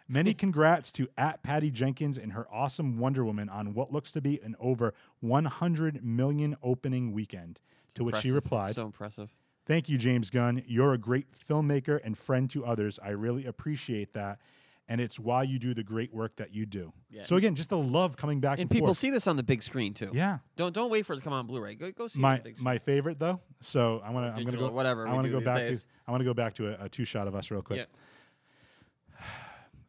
Many 0.08 0.34
congrats 0.44 0.92
to 0.94 1.08
at 1.18 1.42
Patty 1.44 1.72
Jenkins 1.72 2.18
and 2.18 2.34
her 2.34 2.46
awesome 2.54 3.00
Wonder 3.00 3.26
Woman 3.26 3.50
on 3.50 3.74
what 3.74 3.92
looks 3.92 4.12
to 4.12 4.22
be 4.22 4.40
an 4.42 4.56
over 4.60 4.94
100 5.22 6.04
million 6.04 6.56
opening 6.62 7.12
weekend. 7.12 7.60
to 7.96 8.04
which 8.04 8.18
she 8.18 8.28
Impressive. 8.30 8.36
replied, 8.36 8.76
So 8.76 8.86
impressive. 8.86 9.30
Thank 9.66 9.90
you, 9.90 9.98
James 9.98 10.30
Gunn. 10.30 10.64
You're 10.68 10.94
a 10.94 10.98
great 10.98 11.26
filmmaker 11.50 12.00
and 12.04 12.18
friend 12.18 12.50
to 12.52 12.66
others. 12.66 13.00
I 13.04 13.10
really 13.10 13.46
appreciate 13.46 14.14
that. 14.14 14.40
And 14.88 15.02
it's 15.02 15.20
why 15.20 15.42
you 15.42 15.58
do 15.58 15.74
the 15.74 15.82
great 15.82 16.14
work 16.14 16.36
that 16.36 16.54
you 16.54 16.68
do. 16.68 16.94
Yeah. 17.10 17.24
So 17.24 17.38
again, 17.38 17.56
just 17.56 17.72
the 17.72 17.78
love 17.78 18.16
coming 18.18 18.40
back 18.40 18.60
and, 18.60 18.62
And 18.64 18.70
people 18.70 18.90
forth. 18.90 18.98
see 19.00 19.10
this 19.10 19.26
on 19.26 19.36
the 19.36 19.42
big 19.42 19.64
screen 19.64 19.96
too. 19.96 20.12
yeah. 20.14 20.38
Don't 20.58 20.74
don't 20.76 20.92
wait 20.92 21.08
for 21.08 21.14
it 21.14 21.16
to 21.18 21.22
come 21.24 21.34
on 21.34 21.48
Blu-ray. 21.48 21.74
Go 21.74 21.92
go 21.92 22.08
see 22.08 22.20
it 22.20 22.24
on 22.24 22.30
My 22.32 22.38
the 22.38 22.44
big 22.44 22.56
screen. 22.58 22.64
my 22.66 22.78
favorite 22.78 23.18
though. 23.18 23.40
So 23.62 24.00
I 24.06 24.12
want 24.12 24.36
to 24.36 24.40
I'm 24.40 24.46
to 24.46 24.56
go 24.58 24.70
whatever 24.70 25.08
I 25.08 25.14
want 25.14 25.26
to 25.26 25.32
go 25.32 25.42
back 25.42 25.58
days. 25.58 25.82
to 25.82 25.88
I 26.08 26.12
want 26.12 26.22
to 26.22 26.26
go 26.26 26.36
back 26.36 26.54
to 26.56 26.80
a, 26.80 26.86
a 26.86 26.90
two 26.90 27.04
shot 27.04 27.28
of 27.28 27.34
us 27.34 27.50
real 27.50 27.64
quick. 27.64 27.80
Yeah. 27.80 29.26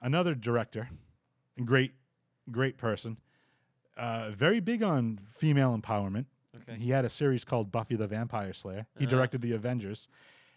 Another 0.01 0.35
director, 0.35 0.89
great 1.63 1.93
great 2.51 2.79
person. 2.79 3.19
Uh, 3.99 4.31
very 4.31 4.61
big 4.61 4.83
on 4.83 5.21
female 5.29 5.77
empowerment. 5.77 6.25
Okay. 6.63 6.79
He 6.79 6.91
had 6.91 7.05
a 7.05 7.11
series 7.11 7.45
called 7.45 7.71
Buffy 7.73 7.97
the 7.97 8.07
Vampire 8.07 8.53
Slayer. 8.53 8.87
He 8.99 9.05
Uh-huh. 9.05 9.11
directed 9.17 9.41
the 9.43 9.53
Avengers. 9.53 10.09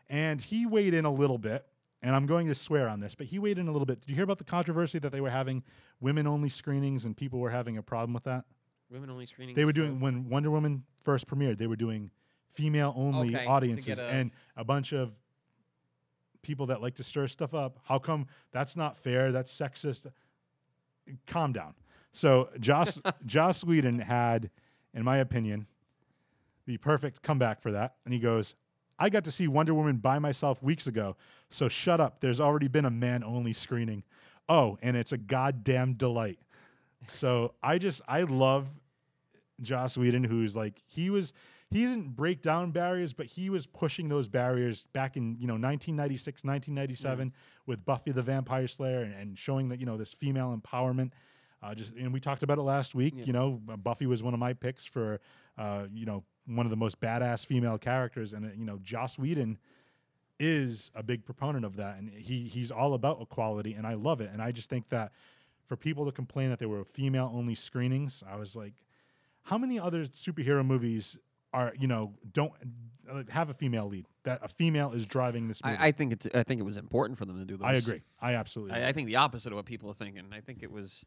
And 0.10 0.42
he 0.42 0.66
weighed 0.66 0.94
in 0.94 1.06
a 1.06 1.12
little 1.12 1.38
bit, 1.38 1.66
and 2.02 2.16
I'm 2.16 2.26
going 2.26 2.48
to 2.48 2.56
swear 2.56 2.88
on 2.90 3.00
this, 3.00 3.14
but 3.16 3.28
he 3.28 3.38
weighed 3.40 3.60
in 3.60 3.68
a 3.68 3.72
little 3.72 3.86
bit. 3.86 4.02
Did 4.02 4.10
you 4.10 4.16
hear 4.16 4.24
about 4.24 4.38
the 4.40 4.44
controversy 4.44 4.98
that 5.00 5.12
they 5.12 5.22
were 5.22 5.30
having 5.30 5.64
women 6.00 6.26
only 6.26 6.50
screenings 6.50 7.06
and 7.06 7.16
people 7.16 7.40
were 7.40 7.50
having 7.52 7.78
a 7.78 7.84
problem 7.84 8.14
with 8.14 8.24
that? 8.24 8.46
Women 8.90 9.10
only 9.12 9.26
screenings. 9.28 9.56
They 9.56 9.66
were 9.66 9.74
doing 9.74 10.00
when 10.00 10.28
Wonder 10.30 10.50
Woman 10.50 10.84
first 11.02 11.28
premiered, 11.28 11.58
they 11.60 11.68
were 11.68 11.76
doing 11.76 12.10
female 12.50 12.94
only 12.96 13.36
Okay, 13.36 13.46
audiences 13.46 14.00
a- 14.00 14.04
and 14.04 14.32
a 14.58 14.64
bunch 14.64 14.94
of 14.94 15.14
people 16.42 16.66
that 16.68 16.82
like 16.82 16.96
to 16.96 17.04
stir 17.04 17.28
stuff 17.28 17.54
up. 17.54 17.78
How 17.84 18.00
come 18.00 18.26
that's 18.52 18.76
not 18.76 18.98
fair? 18.98 19.32
That's 19.32 19.56
sexist. 19.56 20.08
Calm 21.28 21.54
down. 21.54 21.76
So 22.12 22.50
Joss 22.60 23.00
Joss 23.28 23.64
Whedon 23.64 24.00
had, 24.00 24.50
in 24.96 25.04
my 25.04 25.18
opinion, 25.18 25.68
the 26.70 26.78
perfect 26.78 27.24
comeback 27.24 27.64
for 27.64 27.72
that. 27.72 27.96
And 28.06 28.14
he 28.14 28.20
goes, 28.20 28.54
I 29.00 29.10
got 29.10 29.24
to 29.24 29.32
see 29.32 29.48
Wonder 29.48 29.74
Woman 29.74 29.98
by 29.98 30.20
myself 30.20 30.62
weeks 30.62 30.86
ago. 30.86 31.18
So 31.50 31.68
shut 31.68 32.00
up. 32.00 32.20
There's 32.20 32.40
already 32.40 32.68
been 32.68 32.86
a 32.86 32.92
man 32.92 33.24
only 33.24 33.54
screening. 33.54 34.04
Oh, 34.48 34.78
and 34.84 34.96
it's 34.96 35.12
a 35.12 35.18
goddamn 35.18 35.94
delight. 35.94 36.38
So 37.08 37.56
I 37.64 37.80
just 37.80 38.04
I 38.08 38.22
love 38.22 38.68
Joss 39.64 39.98
Whedon, 39.98 40.24
who's 40.24 40.56
like 40.56 40.80
he 40.86 41.10
was 41.10 41.34
he 41.72 41.82
didn't 41.86 42.16
break 42.16 42.44
down 42.44 42.70
barriers, 42.70 43.14
but 43.14 43.26
he 43.26 43.50
was 43.50 43.66
pushing 43.66 44.08
those 44.08 44.28
barriers 44.28 44.86
back 44.94 45.18
in 45.18 45.38
you 45.40 45.48
know 45.48 45.54
1996, 45.54 46.44
1997 46.44 47.34
with 47.66 47.84
Buffy 47.84 48.12
the 48.12 48.22
Vampire 48.22 48.68
Slayer 48.68 49.02
and, 49.02 49.16
and 49.16 49.38
showing 49.40 49.70
that 49.70 49.80
you 49.80 49.88
know 49.88 49.98
this 49.98 50.14
female 50.14 50.56
empowerment. 50.56 51.14
Uh, 51.64 51.74
just 51.74 51.96
and 51.96 52.14
we 52.14 52.20
talked 52.20 52.44
about 52.44 52.58
it 52.58 52.62
last 52.62 52.96
week. 52.96 53.16
Yeah. 53.18 53.26
You 53.26 53.34
know, 53.34 53.62
Buffy 53.78 54.06
was 54.06 54.22
one 54.22 54.34
of 54.36 54.40
my 54.40 54.54
picks 54.54 54.86
for 54.86 55.20
uh, 55.58 55.86
you 55.94 56.06
know 56.06 56.24
one 56.50 56.66
of 56.66 56.70
the 56.70 56.76
most 56.78 57.00
badass 57.00 57.46
female 57.46 57.78
characters, 57.78 58.34
and 58.34 58.46
uh, 58.46 58.50
you 58.58 58.66
know 58.66 58.80
Joss 58.84 59.18
Whedon 59.20 59.58
is 60.40 60.92
a 60.96 61.04
big 61.04 61.26
proponent 61.26 61.66
of 61.66 61.76
that, 61.78 61.98
and 61.98 62.10
he 62.10 62.44
he's 62.48 62.72
all 62.72 62.94
about 62.94 63.22
equality, 63.22 63.74
and 63.74 63.86
I 63.86 63.94
love 63.96 64.22
it. 64.22 64.30
And 64.32 64.42
I 64.42 64.52
just 64.52 64.70
think 64.70 64.90
that 64.90 65.12
for 65.68 65.76
people 65.76 66.06
to 66.06 66.12
complain 66.12 66.50
that 66.50 66.60
there 66.60 66.70
were 66.70 66.84
female 66.86 67.32
only 67.34 67.56
screenings, 67.56 68.24
I 68.30 68.36
was 68.38 68.56
like, 68.56 68.74
how 69.44 69.58
many 69.58 69.80
other 69.80 70.06
superhero 70.06 70.66
movies 70.66 71.18
are 71.52 71.74
you 71.80 71.88
know 71.88 72.14
don't 72.34 72.54
uh, 73.12 73.24
have 73.30 73.50
a 73.50 73.54
female 73.54 73.88
lead 73.88 74.06
that 74.24 74.40
a 74.44 74.48
female 74.48 74.92
is 74.94 75.06
driving 75.06 75.48
this 75.48 75.64
movie? 75.64 75.78
I, 75.78 75.88
I 75.88 75.92
think 75.92 76.14
it's. 76.14 76.28
I 76.34 76.44
think 76.44 76.62
it 76.62 76.66
was 76.66 76.78
important 76.78 77.18
for 77.20 77.26
them 77.26 77.38
to 77.40 77.46
do 77.46 77.58
those. 77.58 77.68
I 77.68 77.74
agree. 77.74 78.02
I 78.22 78.36
absolutely. 78.36 78.76
I, 78.76 78.90
I 78.90 78.94
think 78.94 79.08
the 79.08 79.18
opposite 79.18 79.52
of 79.52 79.58
what 79.58 79.66
people 79.66 79.90
are 79.90 79.94
thinking. 79.96 80.24
I 80.32 80.40
think 80.40 80.64
it 80.64 80.72
was. 80.72 81.06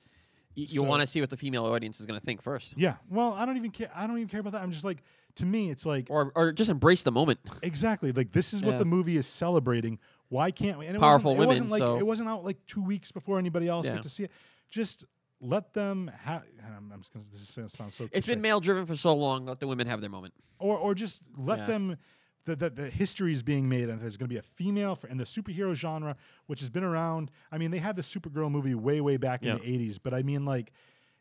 Y- 0.54 0.64
you 0.68 0.80
So- 0.80 0.82
want 0.82 1.00
to 1.00 1.06
see 1.06 1.20
what 1.20 1.30
the 1.30 1.36
female 1.38 1.64
audience 1.64 1.98
is 2.00 2.04
going 2.06 2.20
to 2.20 2.24
think 2.26 2.42
first, 2.42 2.76
yeah. 2.76 2.96
Well, 3.08 3.32
I 3.32 3.46
don't 3.46 3.56
even 3.56 3.70
care. 3.70 3.90
I 3.94 4.06
don't 4.06 4.18
even 4.18 4.28
care 4.28 4.40
about 4.40 4.52
that. 4.52 4.60
I'm 4.62 4.70
just 4.72 4.84
like, 4.84 5.02
to 5.36 5.46
me, 5.46 5.70
it's 5.70 5.86
like 5.86 6.08
or 6.10 6.32
or 6.34 6.52
just 6.52 6.70
embrace 6.70 7.02
the 7.02 7.12
moment. 7.12 7.40
exactly 7.62 8.12
like 8.12 8.32
this 8.32 8.52
is 8.52 8.62
what 8.62 8.72
Yeah. 8.72 8.78
the 8.78 8.84
movie 8.84 9.16
is 9.16 9.26
celebrating. 9.26 9.98
Why 10.28 10.50
can't 10.50 10.78
we? 10.78 10.86
And 10.86 10.96
it 10.96 10.98
Powerful 11.00 11.36
wasn't, 11.36 11.36
it 11.36 11.48
women, 11.48 11.64
wasn't 11.64 11.70
like 11.70 11.80
so- 11.80 11.98
it 11.98 12.06
wasn't 12.06 12.28
out 12.28 12.44
like 12.44 12.58
two 12.66 12.82
weeks 12.82 13.12
before 13.12 13.38
anybody 13.38 13.68
else 13.68 13.86
Yeah. 13.86 13.94
got 13.94 14.02
to 14.04 14.08
see 14.08 14.24
it. 14.24 14.30
Just 14.70 15.04
let 15.40 15.74
them 15.74 16.10
have. 16.20 16.42
I'm, 16.76 16.90
I'm 16.92 17.00
just 17.00 17.12
gonna. 17.12 17.24
This 17.30 17.48
is 17.48 17.54
gonna 17.56 17.68
sound 17.68 17.92
so. 17.92 18.04
It's 18.12 18.26
been 18.26 18.36
cliche. 18.36 18.40
male 18.40 18.60
driven 18.60 18.86
for 18.86 18.96
so 18.96 19.14
long. 19.14 19.46
Let 19.46 19.60
the 19.60 19.66
women 19.66 19.86
have 19.86 20.00
their 20.00 20.10
moment. 20.10 20.34
or 20.58 20.76
or 20.78 20.94
just 20.94 21.22
let 21.36 21.58
Yeah. 21.60 21.66
them 21.66 21.96
that 22.44 22.58
the, 22.58 22.70
the 22.70 22.90
history 22.90 23.30
is 23.32 23.42
being 23.42 23.68
made 23.68 23.88
and 23.88 24.00
there's 24.02 24.16
going 24.16 24.28
to 24.28 24.32
be 24.32 24.38
a 24.38 24.42
female 24.42 24.96
for, 24.96 25.06
in 25.06 25.16
the 25.16 25.22
superhero 25.24 25.74
genre 25.74 26.16
which 26.46 26.58
has 26.58 26.70
been 26.70 26.82
around 26.82 27.30
i 27.52 27.56
mean 27.58 27.70
they 27.70 27.78
had 27.78 27.94
the 27.94 28.02
supergirl 28.02 28.50
movie 28.50 28.74
way 28.74 29.00
way 29.00 29.16
back 29.16 29.44
Yeah. 29.44 29.52
in 29.52 29.58
the 29.78 29.88
80s 29.88 30.00
but 30.02 30.12
i 30.12 30.24
mean 30.24 30.44
like 30.44 30.72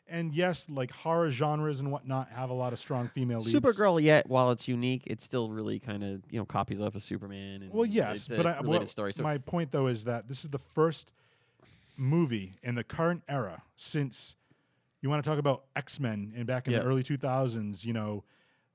and 0.07 0.33
yes 0.33 0.69
like 0.69 0.91
horror 0.91 1.31
genres 1.31 1.79
and 1.79 1.91
whatnot 1.91 2.29
have 2.29 2.49
a 2.49 2.53
lot 2.53 2.73
of 2.73 2.79
strong 2.79 3.07
female 3.07 3.39
leads 3.39 3.53
Supergirl, 3.53 4.01
yet 4.01 4.27
while 4.29 4.51
it's 4.51 4.67
unique, 4.67 5.03
it's 5.07 5.23
still 5.23 5.49
really 5.49 5.79
kind 5.79 6.03
of 6.03 6.21
you 6.29 6.39
know 6.39 6.45
copies 6.45 6.81
off 6.81 6.95
of 6.95 7.03
Superman. 7.03 7.63
And 7.63 7.71
well 7.73 7.85
yes 7.85 8.27
but 8.27 8.45
I, 8.45 8.61
what- 8.61 8.87
story. 8.89 9.13
So 9.13 9.23
my 9.23 9.37
point 9.37 9.71
though 9.71 9.87
is 9.87 10.03
that 10.05 10.27
this 10.27 10.43
is 10.43 10.49
the 10.49 10.59
first 10.59 11.13
movie 11.97 12.55
in 12.63 12.75
the 12.75 12.83
current 12.83 13.21
era 13.29 13.61
since 13.75 14.35
you 15.01 15.09
want 15.09 15.23
to 15.23 15.29
talk 15.29 15.39
about 15.39 15.63
x-men 15.75 16.33
and 16.35 16.45
back 16.47 16.67
in 16.67 16.73
Yeah. 16.73 16.79
the 16.79 16.85
early 16.85 17.03
2000s 17.03 17.85
you 17.85 17.93
know 17.93 18.23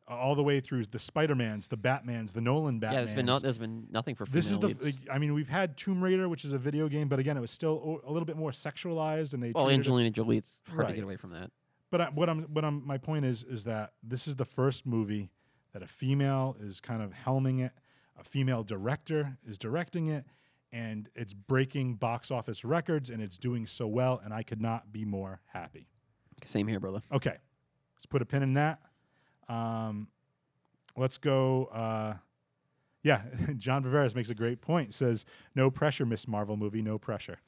all 0.08 0.34
the 0.34 0.42
way 0.42 0.60
through 0.60 0.84
the 0.84 0.98
spider-mans 0.98 1.66
the 1.66 1.76
batmans 1.76 2.32
the 2.32 2.40
nolan 2.40 2.78
batmans 2.80 2.92
yeah, 2.92 2.98
there's 3.00 3.14
been 3.14 3.26
no, 3.26 3.38
there's 3.38 3.58
been 3.58 3.86
nothing 3.90 4.14
for 4.14 4.24
this 4.26 4.50
is 4.50 4.58
the 4.60 4.68
leads. 4.68 4.84
like, 4.84 4.94
i 5.10 5.18
mean 5.18 5.34
we've 5.34 5.48
had 5.48 5.76
tomb 5.76 6.02
raider 6.02 6.28
which 6.28 6.44
is 6.44 6.52
a 6.52 6.58
video 6.58 6.88
game 6.88 7.08
but 7.08 7.18
again 7.18 7.36
it 7.36 7.40
was 7.40 7.50
still 7.50 7.82
o- 8.04 8.08
a 8.08 8.12
little 8.12 8.26
bit 8.26 8.36
more 8.36 8.50
sexualized 8.52 9.34
and 9.34 9.42
they 9.42 9.50
well, 9.52 9.64
treated 9.64 9.74
it- 9.78 9.80
Angelina 9.80 10.10
Jolie, 10.10 10.36
it's 10.38 10.60
hard 10.68 10.78
to 10.78 10.84
Right. 10.84 10.94
get 10.94 11.04
away 11.04 11.16
from 11.16 11.30
that. 11.30 11.50
but 11.90 12.00
I, 12.00 12.04
what 12.10 12.28
i'm 12.28 12.42
what 12.44 12.64
i'm 12.64 12.86
my 12.86 12.98
point 12.98 13.24
is 13.24 13.42
is 13.44 13.64
that 13.64 13.94
this 14.02 14.28
is 14.28 14.36
the 14.36 14.44
first 14.44 14.86
movie 14.86 15.30
that 15.72 15.82
a 15.82 15.86
female 15.88 16.56
is 16.60 16.80
kind 16.80 17.02
of 17.02 17.12
helming 17.12 17.64
it 17.64 17.72
a 18.18 18.22
female 18.24 18.62
director 18.62 19.36
is 19.46 19.58
directing 19.58 20.08
it 20.08 20.24
and 20.72 21.08
it's 21.14 21.32
breaking 21.34 21.94
box 21.96 22.30
office 22.30 22.64
records 22.64 23.10
and 23.10 23.20
it's 23.22 23.38
doing 23.38 23.66
so 23.66 23.86
well 23.88 24.20
and 24.24 24.32
i 24.32 24.42
could 24.44 24.60
not 24.62 24.92
be 24.92 25.04
more 25.04 25.40
happy 25.52 25.88
Same 26.44 26.68
here, 26.68 26.78
brother. 26.80 27.02
okay 27.12 27.36
let's 27.96 28.06
put 28.08 28.22
a 28.22 28.24
pin 28.24 28.42
in 28.44 28.54
that 28.54 28.78
um, 29.48 30.08
let's 30.96 31.18
go 31.18 31.66
uh, 31.66 32.14
yeah 33.02 33.22
john 33.56 33.84
viveras 33.84 34.14
makes 34.14 34.30
a 34.30 34.34
great 34.34 34.60
point. 34.60 34.94
Says 34.94 35.24
no 35.54 35.70
pressure 35.70 36.06
miss 36.06 36.26
marvel 36.26 36.56
movie 36.56 36.82
no 36.82 36.98
pressure. 36.98 37.38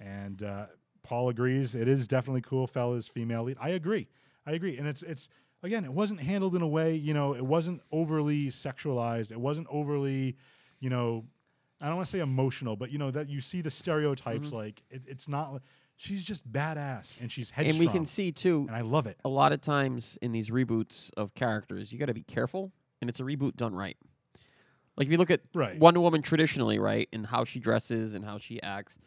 And 0.00 0.42
uh, 0.42 0.66
paul 1.02 1.28
agrees. 1.28 1.74
It 1.74 1.88
is 1.88 2.06
definitely 2.06 2.42
cool 2.42 2.66
fellas 2.66 3.06
female 3.06 3.44
lead. 3.44 3.56
I 3.60 3.70
agree. 3.70 4.08
I 4.46 4.52
agree. 4.52 4.78
And 4.78 4.86
it's 4.86 5.02
it's 5.02 5.28
again 5.62 5.84
it 5.84 5.92
wasn't 5.92 6.20
handled 6.20 6.54
in 6.54 6.62
a 6.62 6.68
way 6.68 6.94
you 6.94 7.14
know 7.14 7.34
it 7.34 7.44
wasn't 7.44 7.80
overly 7.92 8.46
sexualized. 8.46 9.32
It 9.32 9.40
wasn't 9.40 9.66
overly 9.70 10.36
you 10.80 10.90
know 10.90 11.24
i 11.80 11.86
don't 11.86 11.96
want 11.96 12.06
to 12.06 12.10
say 12.10 12.20
emotional 12.20 12.76
but 12.76 12.90
you 12.90 12.98
know 12.98 13.10
that 13.10 13.28
you 13.28 13.40
see 13.40 13.60
the 13.60 13.70
stereotypes 13.70 14.52
like 14.52 14.82
it, 14.90 15.02
it's 15.06 15.28
not 15.28 15.60
she's 15.98 16.24
just 16.24 16.50
badass 16.50 17.20
and 17.20 17.30
she's 17.30 17.50
headstrong 17.50 17.80
And 17.80 17.86
we 17.86 17.92
can 17.92 18.06
see 18.06 18.32
too, 18.32 18.64
and 18.68 18.76
i 18.76 18.80
love 18.80 19.06
it 19.06 19.18
a 19.24 19.28
lot 19.28 19.52
of 19.52 19.60
times 19.60 20.18
in 20.22 20.32
these 20.32 20.48
reboots 20.48 21.10
of 21.16 21.34
characters, 21.34 21.92
you 21.92 21.98
got 21.98 22.06
to 22.06 22.14
be 22.14 22.22
careful, 22.22 22.72
and 23.02 23.10
it's 23.10 23.20
a 23.20 23.24
reboot 23.24 23.56
done 23.56 23.74
right. 23.74 23.96
Like 24.96 25.06
if 25.06 25.12
you 25.12 25.18
look 25.18 25.30
at 25.30 25.42
Right. 25.54 25.78
Wonder 25.78 26.00
Woman 26.00 26.22
traditionally, 26.22 26.78
right, 26.78 27.08
and 27.12 27.26
how 27.26 27.44
she 27.44 27.60
dresses 27.60 28.14
and 28.14 28.24
how 28.24 28.38
she 28.38 28.62
acts, 28.62 28.98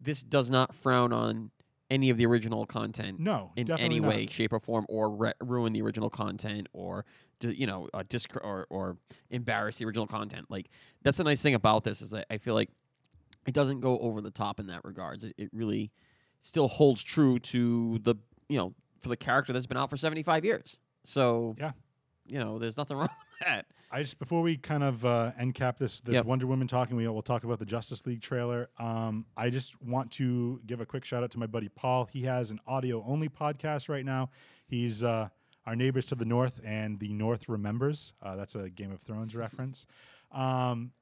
this 0.00 0.22
does 0.22 0.50
not 0.50 0.74
frown 0.74 1.12
on 1.12 1.50
any 1.90 2.10
of 2.10 2.16
the 2.16 2.26
original 2.26 2.66
content 2.66 3.18
no 3.18 3.50
in 3.56 3.70
any 3.72 4.00
not. 4.00 4.08
way, 4.08 4.26
shape, 4.26 4.52
or 4.52 4.60
form, 4.60 4.86
or 4.88 5.10
re- 5.14 5.32
ruin 5.40 5.72
the 5.72 5.82
original 5.82 6.08
content, 6.10 6.68
or 6.72 7.04
you 7.42 7.66
know, 7.66 7.88
uh, 7.92 8.02
disc- 8.08 8.36
or 8.36 8.66
or 8.70 8.96
embarrass 9.30 9.76
the 9.76 9.84
original 9.84 10.06
content. 10.06 10.46
Like 10.48 10.68
that's 11.02 11.16
the 11.16 11.24
nice 11.24 11.42
thing 11.42 11.54
about 11.54 11.84
this 11.84 12.02
is 12.02 12.10
that 12.10 12.26
I 12.30 12.38
feel 12.38 12.54
like 12.54 12.70
it 13.46 13.54
doesn't 13.54 13.80
go 13.80 13.98
over 13.98 14.20
the 14.20 14.30
top 14.30 14.60
in 14.60 14.66
that 14.68 14.84
regards. 14.84 15.24
It, 15.24 15.34
it 15.36 15.50
really 15.52 15.90
still 16.40 16.68
holds 16.68 17.02
true 17.02 17.38
to 17.38 17.98
the 18.02 18.16
you 18.48 18.58
know 18.58 18.74
for 19.00 19.08
the 19.08 19.16
character 19.16 19.52
that's 19.52 19.66
been 19.66 19.76
out 19.78 19.88
for 19.90 19.96
seventy 19.96 20.22
five 20.22 20.44
years. 20.44 20.80
So 21.04 21.54
Yeah. 21.58 21.72
you 22.26 22.38
know, 22.38 22.58
there's 22.58 22.76
nothing 22.76 22.96
wrong 22.98 23.08
with 23.08 23.46
that. 23.46 23.66
I 23.92 24.02
just 24.02 24.18
before 24.18 24.42
we 24.42 24.56
kind 24.56 24.82
of 24.84 25.04
uh, 25.04 25.32
end 25.38 25.54
cap 25.54 25.78
this 25.78 26.00
this 26.00 26.14
Yep. 26.16 26.26
Wonder 26.26 26.46
Woman 26.46 26.68
talking, 26.68 26.96
we 26.96 27.08
will 27.08 27.22
talk 27.22 27.44
about 27.44 27.58
the 27.58 27.64
Justice 27.66 28.06
League 28.06 28.20
trailer. 28.22 28.68
Um, 28.78 29.24
I 29.36 29.50
just 29.50 29.80
want 29.82 30.10
to 30.12 30.60
give 30.66 30.80
a 30.80 30.86
quick 30.86 31.04
shout 31.04 31.22
out 31.24 31.30
to 31.32 31.38
my 31.38 31.46
buddy 31.46 31.68
Paul. 31.68 32.04
He 32.04 32.22
has 32.22 32.50
an 32.50 32.60
audio 32.66 33.02
only 33.06 33.28
podcast 33.28 33.88
right 33.88 34.04
now. 34.04 34.30
He's 34.68 35.02
uh, 35.02 35.28
our 35.66 35.74
neighbors 35.74 36.06
to 36.06 36.14
the 36.14 36.24
north, 36.24 36.60
and 36.64 36.98
the 37.00 37.12
North 37.12 37.48
remembers. 37.48 38.12
Uh, 38.22 38.36
that's 38.36 38.54
a 38.54 38.70
Game 38.70 38.92
of 38.92 39.00
Thrones 39.00 39.34
reference. 39.34 39.86
Um, 40.32 40.92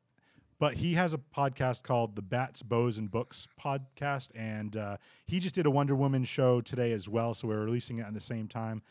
but 0.58 0.74
he 0.74 0.94
has 0.94 1.12
a 1.12 1.18
podcast 1.18 1.82
called 1.84 2.16
the 2.16 2.22
Bats, 2.22 2.62
Bows, 2.62 2.98
and 2.98 3.10
Books 3.10 3.46
podcast, 3.62 4.30
and 4.34 4.76
uh, 4.76 4.96
he 5.26 5.38
just 5.38 5.54
did 5.54 5.66
a 5.66 5.70
Wonder 5.70 5.94
Woman 5.94 6.24
show 6.24 6.60
today 6.60 6.92
as 6.92 7.08
well. 7.08 7.34
So 7.34 7.48
we're 7.48 7.64
releasing 7.64 7.98
it 7.98 8.06
at 8.06 8.14
the 8.14 8.20
same 8.20 8.48
time. 8.48 8.82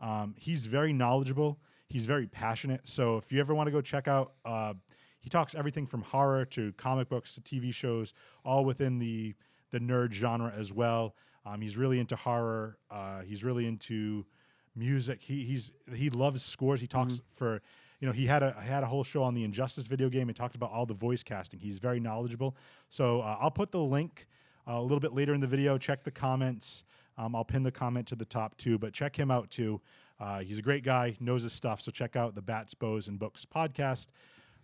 Um, 0.00 0.34
he's 0.38 0.66
very 0.66 0.92
knowledgeable. 0.92 1.58
He's 1.88 2.06
very 2.06 2.26
passionate. 2.26 2.86
So 2.86 3.16
if 3.16 3.32
you 3.32 3.40
ever 3.40 3.54
want 3.54 3.66
to 3.66 3.72
go 3.72 3.80
check 3.80 4.08
out, 4.08 4.34
uh, 4.44 4.74
he 5.20 5.28
talks 5.30 5.54
everything 5.54 5.86
from 5.86 6.02
horror 6.02 6.44
to 6.46 6.72
comic 6.74 7.08
books 7.08 7.34
to 7.34 7.40
TV 7.40 7.74
shows, 7.74 8.14
all 8.44 8.64
within 8.64 8.98
the 8.98 9.34
the 9.72 9.80
nerd 9.80 10.12
genre 10.12 10.52
as 10.56 10.72
well. 10.72 11.16
Um, 11.44 11.60
he's 11.60 11.76
really 11.76 11.98
into 11.98 12.14
horror. 12.14 12.78
Uh, 12.90 13.22
he's 13.22 13.42
really 13.42 13.66
into 13.66 14.24
music. 14.76 15.20
He 15.20 15.42
he's 15.42 15.72
he 15.92 16.10
loves 16.10 16.44
scores. 16.44 16.80
He 16.80 16.86
talks 16.86 17.20
for 17.34 17.60
you 18.00 18.06
know 18.06 18.12
he 18.12 18.26
had 18.26 18.42
a 18.42 18.52
had 18.52 18.82
a 18.82 18.86
whole 18.86 19.04
show 19.04 19.22
on 19.22 19.34
the 19.34 19.44
Injustice 19.44 19.86
video 19.86 20.08
game 20.08 20.28
and 20.28 20.36
talked 20.36 20.56
about 20.56 20.70
all 20.70 20.86
the 20.86 20.94
voice 20.94 21.22
casting. 21.22 21.60
He's 21.60 21.78
very 21.78 22.00
knowledgeable. 22.00 22.56
So 22.88 23.20
uh, 23.20 23.38
I'll 23.40 23.50
put 23.50 23.70
the 23.70 23.80
link 23.80 24.26
uh, 24.68 24.74
a 24.74 24.82
little 24.82 25.00
bit 25.00 25.14
later 25.14 25.34
in 25.34 25.40
the 25.40 25.46
video. 25.46 25.78
Check 25.78 26.04
the 26.04 26.10
comments. 26.10 26.84
Um, 27.18 27.34
I'll 27.34 27.44
pin 27.44 27.62
the 27.62 27.70
comment 27.70 28.06
to 28.08 28.16
the 28.16 28.24
top 28.24 28.56
too, 28.58 28.78
but 28.78 28.92
check 28.92 29.16
him 29.18 29.30
out 29.30 29.50
too. 29.50 29.80
Uh, 30.20 30.40
he's 30.40 30.58
a 30.58 30.62
great 30.62 30.84
guy, 30.84 31.16
knows 31.20 31.42
his 31.42 31.52
stuff. 31.52 31.80
So 31.80 31.90
check 31.90 32.16
out 32.16 32.34
the 32.34 32.42
Bats, 32.42 32.74
Bows, 32.74 33.08
and 33.08 33.18
Books 33.18 33.44
podcast. 33.44 34.08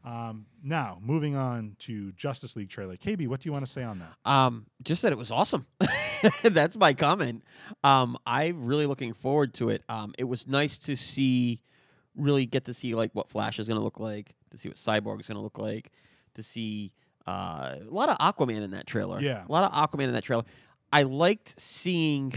Um, 0.05 0.47
now, 0.63 0.99
moving 1.01 1.37
on 1.37 1.77
to 1.81 2.13
Justice 2.13 2.57
League 2.57 2.69
trailer. 2.69 2.97
KB, 2.97 3.29
what 3.29 3.41
do 3.41 3.49
you 3.49 3.53
want 3.53 3.65
to 3.65 3.71
say 3.71 3.85
on 3.85 4.01
that? 4.01 4.31
Um, 4.31 4.67
just 4.83 5.03
that 5.03 5.13
it 5.13 5.19
was 5.19 5.31
awesome. 5.31 5.67
That's 6.43 6.77
my 6.77 6.93
comment. 6.93 7.45
Um, 7.85 8.19
I'm 8.27 8.65
really 8.65 8.87
looking 8.87 9.13
forward 9.13 9.55
to 9.55 9.69
it. 9.69 9.83
Um, 9.89 10.15
it 10.19 10.25
was 10.25 10.47
nice 10.47 10.79
to 10.81 10.97
see, 10.97 11.63
really 12.17 12.47
get 12.47 12.65
to 12.67 12.75
see 12.75 12.95
like 12.95 13.11
what 13.15 13.29
Flash 13.29 13.59
is 13.59 13.69
going 13.69 13.79
to 13.79 13.85
look 13.85 14.01
like, 14.01 14.35
to 14.51 14.59
see 14.59 14.69
what 14.69 14.77
Cyborg 14.77 15.21
is 15.21 15.29
going 15.29 15.37
to 15.37 15.43
look 15.43 15.59
like, 15.59 15.91
to 16.35 16.43
see 16.43 16.93
uh, 17.27 17.77
a 17.81 17.91
lot 17.91 18.09
of 18.09 18.19
Aquaman 18.19 18.63
in 18.63 18.73
that 18.73 18.87
trailer. 18.87 19.21
Yeah. 19.21 19.45
a 19.49 19.51
lot 19.53 19.71
of 19.71 19.73
Aquaman 19.73 20.05
in 20.05 20.13
that 20.13 20.25
trailer. 20.25 20.45
I 20.93 21.05
liked 21.05 21.59
seeing 21.59 22.35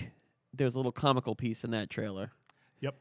there 0.53 0.65
was 0.65 0.75
a 0.75 0.77
little 0.79 0.91
comical 0.91 1.35
piece 1.35 1.63
in 1.63 1.71
that 1.71 1.89
trailer 1.89 2.31
Yep. 2.79 2.95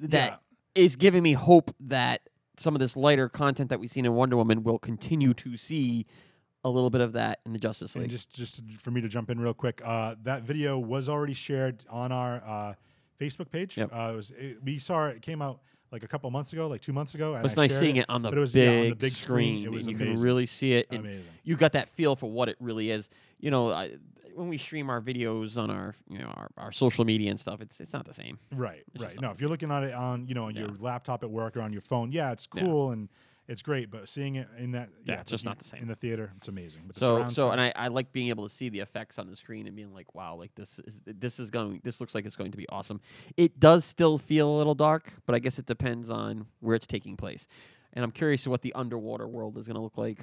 that 0.00 0.40
is 0.74 0.96
giving 0.96 1.22
me 1.22 1.32
hope 1.32 1.74
that 1.80 2.28
some 2.58 2.74
of 2.74 2.80
this 2.80 2.96
lighter 2.96 3.28
content 3.28 3.70
that 3.70 3.80
we've 3.80 3.90
seen 3.90 4.04
in 4.04 4.12
Wonder 4.14 4.36
Woman, 4.36 4.62
we'll 4.62 4.78
continue 4.78 5.32
to 5.34 5.56
see 5.56 6.06
a 6.64 6.68
little 6.68 6.90
bit 6.90 7.00
of 7.00 7.12
that 7.12 7.40
in 7.46 7.52
the 7.52 7.58
Justice 7.58 7.94
League. 7.94 8.02
And 8.04 8.10
just 8.10 8.32
just 8.32 8.62
for 8.72 8.90
me 8.90 9.00
to 9.00 9.08
jump 9.08 9.30
in 9.30 9.40
real 9.40 9.54
quick, 9.54 9.80
uh, 9.84 10.16
that 10.24 10.42
video 10.42 10.78
was 10.78 11.08
already 11.08 11.32
shared 11.34 11.84
on 11.88 12.10
our 12.12 12.42
uh, 12.44 12.74
Facebook 13.18 13.50
page. 13.50 13.78
Yep. 13.78 13.90
Uh, 13.92 14.10
it 14.12 14.16
was 14.16 14.32
it, 14.32 14.58
we 14.62 14.76
saw 14.78 15.06
it 15.06 15.22
came 15.22 15.40
out 15.40 15.60
like 15.90 16.02
a 16.02 16.08
couple 16.08 16.30
months 16.30 16.52
ago, 16.52 16.68
like 16.68 16.80
two 16.80 16.92
months 16.92 17.14
ago. 17.14 17.34
it 17.34 17.42
was 17.42 17.56
nice 17.56 17.78
seeing 17.78 17.96
it, 17.96 18.06
on 18.08 18.22
the, 18.22 18.30
it 18.30 18.38
was, 18.38 18.52
big, 18.52 18.64
yeah, 18.72 18.80
on 18.82 18.88
the 18.90 18.96
big 18.96 19.12
screen. 19.12 19.62
screen. 19.62 19.64
It 19.64 19.70
was 19.72 19.86
you 19.86 19.94
amazing. 19.94 20.14
can 20.14 20.22
really 20.22 20.46
see 20.46 20.74
it. 20.74 20.86
And 20.90 21.00
Amazing. 21.00 21.24
you 21.44 21.56
got 21.56 21.72
that 21.72 21.88
feel 21.88 22.16
for 22.16 22.30
what 22.30 22.48
it 22.48 22.56
really 22.60 22.90
is. 22.90 23.08
You 23.40 23.50
know, 23.50 23.70
I, 23.70 23.92
when 24.34 24.48
we 24.48 24.58
stream 24.58 24.88
our 24.90 25.00
videos 25.00 25.56
on 25.60 25.70
our 25.70 25.94
you 26.08 26.18
know 26.18 26.26
our, 26.28 26.48
our 26.56 26.72
social 26.72 27.04
media 27.04 27.30
and 27.30 27.40
stuff, 27.40 27.60
it's 27.60 27.80
it's 27.80 27.92
not 27.92 28.06
the 28.06 28.14
same. 28.14 28.38
Right, 28.54 28.84
It's 28.94 29.02
right. 29.02 29.20
No, 29.20 29.30
if 29.30 29.40
you're 29.40 29.50
looking 29.50 29.70
at 29.72 29.82
it 29.82 29.92
on, 29.94 30.26
you 30.28 30.34
know, 30.34 30.44
on 30.44 30.54
your 30.54 30.68
laptop 30.78 31.22
at 31.24 31.30
work 31.30 31.56
or 31.56 31.62
on 31.62 31.72
your 31.72 31.82
phone, 31.82 32.12
yeah, 32.12 32.32
it's 32.32 32.48
Yeah. 32.54 32.62
cool 32.62 32.90
and 32.92 33.08
it's 33.48 33.62
great. 33.62 33.90
But 33.90 34.08
seeing 34.08 34.36
it 34.36 34.46
in 34.58 34.72
that, 34.72 34.90
Yeah, 35.04 35.14
yeah, 35.14 35.20
it's 35.22 35.30
just 35.30 35.44
you- 35.44 35.48
not 35.50 35.58
the 35.58 35.64
same. 35.64 35.82
in 35.82 35.88
the 35.88 35.94
theater. 35.96 36.32
It's 36.36 36.48
amazing. 36.48 36.82
But 36.86 36.96
So 36.96 37.28
so 37.28 37.50
and 37.50 37.60
I, 37.60 37.72
I 37.74 37.88
like 37.88 38.12
being 38.12 38.28
able 38.28 38.44
to 38.44 38.50
see 38.54 38.68
the 38.68 38.80
effects 38.80 39.18
on 39.18 39.26
the 39.28 39.36
screen 39.36 39.66
and 39.66 39.74
being 39.74 39.92
like, 39.94 40.14
wow, 40.14 40.34
like 40.36 40.54
this 40.54 40.78
is 40.80 41.00
this 41.06 41.40
is 41.40 41.50
going 41.50 41.80
this 41.82 42.00
looks 42.00 42.14
like 42.14 42.26
it's 42.26 42.36
going 42.36 42.50
to 42.52 42.58
be 42.58 42.68
awesome. 42.68 43.00
It 43.36 43.58
does 43.58 43.84
still 43.84 44.18
feel 44.18 44.48
a 44.48 44.56
little 44.58 44.74
dark, 44.74 45.12
but 45.26 45.34
I 45.34 45.38
guess 45.38 45.58
it 45.58 45.66
depends 45.66 46.10
on 46.10 46.46
where 46.60 46.76
it's 46.76 46.86
taking 46.86 47.16
place. 47.16 47.48
And 47.94 48.04
I'm 48.04 48.10
curious 48.12 48.42
to 48.44 48.50
what 48.50 48.60
the 48.62 48.74
underwater 48.74 49.26
world 49.26 49.56
is 49.56 49.66
going 49.66 49.76
to 49.76 49.80
look 49.82 49.96
like 49.98 50.20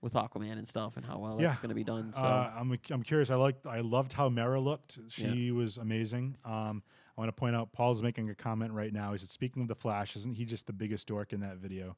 with 0.00 0.14
Aquaman 0.14 0.52
and 0.52 0.66
stuff, 0.66 0.96
and 0.96 1.04
how 1.04 1.18
well 1.18 1.38
Yeah. 1.40 1.48
that's 1.48 1.58
going 1.58 1.70
to 1.70 1.74
be 1.74 1.84
done. 1.84 2.12
So 2.12 2.20
Uh, 2.20 2.52
I'm 2.56 2.78
I'm 2.90 3.02
curious. 3.02 3.30
I 3.30 3.34
liked 3.34 3.66
I 3.66 3.80
loved 3.80 4.12
how 4.12 4.28
Mera 4.28 4.60
looked. 4.60 4.98
She 5.08 5.50
was 5.50 5.76
amazing. 5.76 6.36
Um, 6.44 6.82
I 7.16 7.20
want 7.20 7.28
to 7.28 7.32
point 7.32 7.56
out 7.56 7.72
Paul's 7.72 8.00
making 8.00 8.30
a 8.30 8.34
comment 8.36 8.72
right 8.72 8.92
now. 8.92 9.10
He 9.10 9.18
said, 9.18 9.28
"Speaking 9.28 9.62
of 9.62 9.68
the 9.68 9.74
Flash, 9.74 10.14
isn't 10.14 10.34
he 10.36 10.44
just 10.44 10.68
the 10.68 10.72
biggest 10.72 11.08
dork 11.08 11.32
in 11.32 11.40
that 11.40 11.56
video?" 11.58 11.96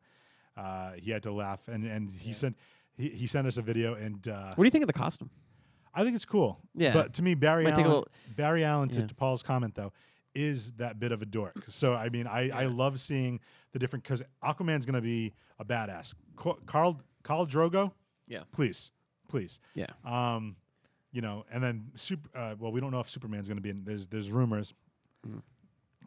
Uh, 0.60 0.92
he 0.96 1.10
had 1.10 1.22
to 1.22 1.32
laugh, 1.32 1.60
and 1.68 1.84
and 1.86 2.10
he 2.10 2.32
sent 2.32 2.54
he, 2.96 3.08
he 3.08 3.26
sent 3.26 3.46
us 3.46 3.56
a 3.56 3.62
video, 3.62 3.94
and 3.94 4.28
uh, 4.28 4.52
what 4.54 4.64
do 4.64 4.66
you 4.66 4.70
think 4.70 4.82
of 4.84 4.88
the 4.88 5.00
costume? 5.04 5.30
I 5.94 6.02
think 6.04 6.14
it's 6.14 6.24
cool. 6.26 6.60
Yeah. 6.74 6.92
But 6.92 7.14
to 7.14 7.22
me, 7.22 7.34
Barry 7.34 7.64
Might 7.64 7.72
Allen, 7.72 7.84
little- 7.86 8.08
Barry 8.36 8.62
Allen, 8.64 8.88
to, 8.90 9.00
Yeah. 9.00 9.06
to 9.06 9.14
Paul's 9.14 9.42
comment 9.42 9.74
though, 9.74 9.92
is 10.34 10.72
that 10.72 11.00
bit 11.00 11.10
of 11.12 11.22
a 11.22 11.26
dork. 11.26 11.56
So 11.68 11.94
I 11.94 12.08
mean, 12.10 12.26
I, 12.26 12.50
I 12.50 12.64
love 12.66 13.00
seeing 13.00 13.40
the 13.72 13.78
different 13.78 14.04
because 14.04 14.22
Aquaman's 14.44 14.86
gonna 14.86 15.00
be 15.00 15.32
a 15.58 15.64
badass. 15.64 16.14
Khal 16.36 17.00
Khal 17.24 17.48
Drogo, 17.48 17.92
Yeah. 18.28 18.42
please, 18.52 18.92
please. 19.28 19.60
Yeah. 19.74 19.86
Um, 20.04 20.56
you 21.12 21.22
know, 21.22 21.44
and 21.50 21.62
then 21.62 21.90
super. 21.96 22.28
Uh, 22.36 22.54
well, 22.58 22.70
we 22.70 22.80
don't 22.80 22.92
know 22.92 23.00
if 23.00 23.08
Superman's 23.10 23.48
gonna 23.48 23.60
be 23.60 23.70
in. 23.70 23.82
There's 23.84 24.06
there's 24.06 24.30
rumors. 24.30 24.74
Mm. 25.26 25.42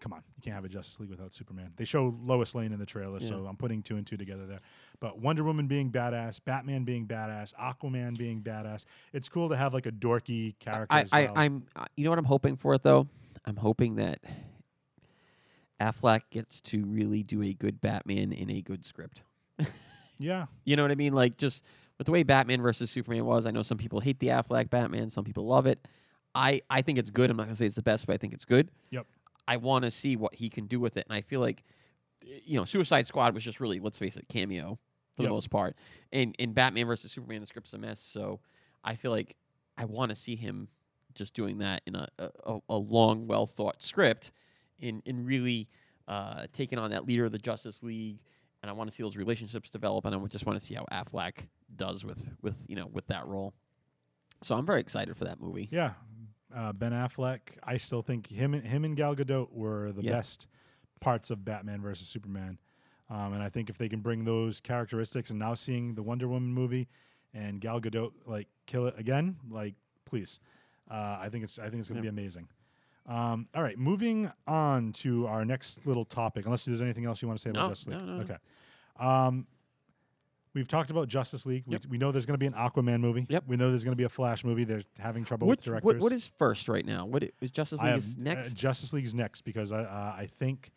Come 0.04 0.12
on, 0.12 0.22
you 0.36 0.42
can't 0.42 0.54
have 0.54 0.66
a 0.66 0.68
Justice 0.68 1.00
League 1.00 1.12
without 1.12 1.34
Superman. 1.34 1.72
They 1.78 1.86
show 1.86 2.14
Lois 2.22 2.54
Lane 2.56 2.74
in 2.74 2.80
the 2.80 2.86
trailer, 2.86 3.22
so 3.22 3.46
I'm 3.48 3.56
putting 3.56 3.82
two 3.82 3.96
and 3.96 4.06
two 4.06 4.18
together 4.18 4.46
there. 4.46 4.60
But 5.00 5.18
Wonder 5.18 5.46
Woman 5.46 5.66
being 5.66 5.94
badass, 5.94 6.44
Batman 6.44 6.84
being 6.84 7.08
badass, 7.08 7.54
Aquaman 7.54 8.18
being 8.18 8.42
badass. 8.42 8.84
It's 9.14 9.30
cool 9.30 9.48
to 9.48 9.56
have 9.56 9.74
like 9.74 9.86
a 9.86 9.94
dorky 9.94 10.60
character. 10.60 10.88
I, 10.90 11.02
as 11.04 11.10
I, 11.14 11.24
well. 11.24 11.34
I'm, 11.38 11.64
uh, 11.78 11.86
you 11.96 12.04
know 12.04 12.10
what 12.10 12.20
I'm 12.20 12.26
hoping 12.26 12.58
for 12.58 12.78
though? 12.78 13.08
I'm 13.46 13.56
hoping 13.56 13.96
that 13.96 14.20
Affleck 15.80 16.24
gets 16.32 16.60
to 16.64 16.84
really 16.84 17.24
do 17.24 17.42
a 17.42 17.54
good 17.54 17.80
Batman 17.80 18.34
in 18.34 18.50
a 18.50 18.62
good 18.62 18.84
script. 18.86 19.22
yeah, 20.18 20.48
You 20.66 20.76
know 20.76 20.82
what 20.82 20.92
I 20.92 20.96
mean? 20.96 21.14
Like 21.14 21.38
just 21.38 21.64
with 21.98 22.08
the 22.08 22.12
way 22.12 22.24
Batman 22.24 22.62
versus 22.62 22.92
Superman 22.92 23.24
was, 23.24 23.46
I 23.46 23.52
know 23.52 23.64
some 23.64 23.78
people 23.78 24.02
hate 24.02 24.20
the 24.20 24.28
Affleck 24.28 24.70
Batman, 24.70 25.10
some 25.10 25.24
people 25.24 25.48
love 25.48 25.66
it. 25.66 25.88
I, 26.36 26.60
I 26.70 26.82
think 26.82 26.98
it's 26.98 27.10
good. 27.10 27.30
I'm 27.30 27.38
not 27.38 27.44
gonna 27.44 27.56
say 27.56 27.68
it's 27.68 27.78
the 27.78 27.82
best, 27.82 28.06
but 28.06 28.16
I 28.16 28.18
think 28.18 28.34
it's 28.34 28.44
good. 28.44 28.70
Yep. 28.92 29.06
I 29.48 29.58
want 29.58 29.86
to 29.86 29.92
see 29.92 30.16
what 30.16 30.34
he 30.36 30.50
can 30.50 30.68
do 30.68 30.80
with 30.80 30.98
it, 30.98 31.06
and 31.10 31.16
I 31.16 31.22
feel 31.22 31.40
like, 31.42 31.64
you 32.24 32.58
know, 32.58 32.66
Suicide 32.66 33.08
Squad 33.08 33.34
was 33.34 33.44
just 33.44 33.60
really, 33.60 33.80
let's 33.80 33.98
face 34.00 34.16
it, 34.18 34.28
cameo 34.30 34.80
for 35.16 35.24
Yep. 35.24 35.30
the 35.30 35.34
most 35.34 35.50
part, 35.50 35.76
and 36.12 36.36
in 36.40 36.54
Batman 36.54 36.88
versus 36.88 37.12
Superman, 37.12 37.42
the 37.42 37.48
script's 37.48 37.74
a 37.74 37.78
mess. 37.78 38.00
So 38.00 38.40
I 38.84 38.96
feel 38.96 39.12
like 39.12 39.36
I 39.78 39.86
want 39.86 40.10
to 40.10 40.16
see 40.16 40.36
him 40.36 40.68
just 41.16 41.34
doing 41.34 41.60
that 41.60 41.82
in 41.86 41.96
a 41.96 42.08
a, 42.20 42.60
a- 42.70 42.78
long, 42.78 43.28
well 43.28 43.46
thought 43.46 43.82
script, 43.84 44.32
in 44.80 45.02
in 45.06 45.26
really 45.26 45.68
uh, 46.08 46.48
taking 46.54 46.80
on 46.80 46.90
that 46.92 47.06
leader 47.06 47.26
of 47.26 47.32
the 47.32 47.38
Justice 47.38 47.84
League, 47.84 48.22
and 48.62 48.70
I 48.70 48.74
want 48.74 48.90
to 48.90 48.96
see 48.96 49.04
those 49.04 49.16
relationships 49.18 49.70
develop, 49.70 50.06
and 50.06 50.16
I 50.16 50.20
just 50.28 50.46
want 50.46 50.58
to 50.60 50.66
see 50.66 50.74
how 50.76 50.86
Affleck 50.92 51.48
does 51.76 52.04
with 52.04 52.22
with 52.42 52.66
you 52.68 52.76
know 52.76 52.88
with 52.88 53.06
that 53.08 53.28
role. 53.28 53.54
So 54.42 54.56
I'm 54.56 54.66
very 54.66 54.80
excited 54.82 55.16
for 55.18 55.26
that 55.26 55.40
movie. 55.40 55.70
yeah. 55.72 55.92
Uh, 56.54 56.72
ben 56.74 56.92
Affleck. 56.92 57.40
I 57.64 57.78
still 57.78 58.02
think 58.02 58.28
him 58.28 58.54
and 58.54 58.64
him 58.66 58.86
and 58.86 58.96
Gal 58.96 59.16
Gadot 59.16 59.52
were 59.52 59.92
the 59.92 60.04
Yeah. 60.04 60.12
best 60.12 60.48
parts 61.00 61.30
of 61.32 61.44
Batman 61.44 61.82
versus 61.82 62.08
Superman. 62.08 62.60
Um, 63.10 63.34
and 63.34 63.44
I 63.44 63.50
think 63.50 63.70
if 63.70 63.78
they 63.78 63.90
can 63.90 64.02
bring 64.02 64.24
those 64.24 64.60
characteristics, 64.60 65.30
and 65.30 65.40
now 65.40 65.54
seeing 65.56 65.96
the 65.96 66.04
Wonder 66.04 66.28
Woman 66.28 66.54
movie 66.54 66.88
and 67.34 67.60
Gal 67.60 67.82
Gadot 67.82 68.12
like 68.26 68.48
kill 68.66 68.86
it 68.88 68.96
again, 68.98 69.38
like 69.50 69.76
please, 70.06 70.40
uh, 70.90 71.18
I 71.20 71.30
think 71.30 71.44
it's 71.44 71.58
I 71.60 71.70
think 71.70 71.80
it's 71.82 71.90
going 71.90 72.02
to 72.02 72.08
Yeah. 72.08 72.12
be 72.12 72.22
amazing. 72.22 72.48
Um, 73.08 73.48
all 73.54 73.62
right, 73.64 73.78
moving 73.78 74.32
on 74.48 74.94
to 74.94 75.28
our 75.28 75.44
next 75.44 75.86
little 75.86 76.06
topic. 76.06 76.46
Unless 76.46 76.66
there's 76.66 76.82
anything 76.82 77.06
else 77.06 77.22
you 77.22 77.28
want 77.28 77.38
to 77.40 77.44
say 77.44 77.50
about 77.50 77.64
No, 77.64 77.70
Justice 77.70 77.88
League, 77.88 77.98
no, 78.00 78.06
no. 78.18 78.22
okay. 78.24 78.38
Um, 78.98 79.46
we've 80.54 80.68
talked 80.68 80.92
about 80.92 81.08
Justice 81.08 81.46
League. 81.46 81.64
Yep. 81.68 81.86
We, 81.86 81.92
we 81.92 81.98
know 81.98 82.12
there's 82.12 82.26
going 82.26 82.36
to 82.36 82.40
be 82.40 82.46
an 82.46 82.54
Aquaman 82.54 83.00
movie. 83.00 83.26
Yep. 83.30 83.44
We 83.48 83.58
know 83.58 83.70
there's 83.70 83.84
going 83.84 83.94
to 83.94 83.98
be 83.98 84.04
a 84.04 84.10
Flash 84.10 84.44
movie. 84.44 84.64
They're 84.64 84.84
having 84.98 85.26
trouble 85.26 85.48
What, 85.48 85.58
with 85.60 85.66
directors. 85.66 85.86
what 85.86 86.00
what 86.00 86.12
is 86.12 86.32
first 86.38 86.68
right 86.70 86.86
now? 86.86 87.06
What 87.06 87.24
is 87.42 87.52
Justice 87.52 87.80
League 87.80 87.90
have, 87.90 88.00
is 88.00 88.18
uh, 88.18 88.24
next? 88.24 88.54
Justice 88.56 88.94
League's 88.94 89.14
next 89.14 89.42
because 89.42 89.72
I 89.72 89.82
uh, 89.84 90.16
I 90.18 90.28
think 90.28 90.72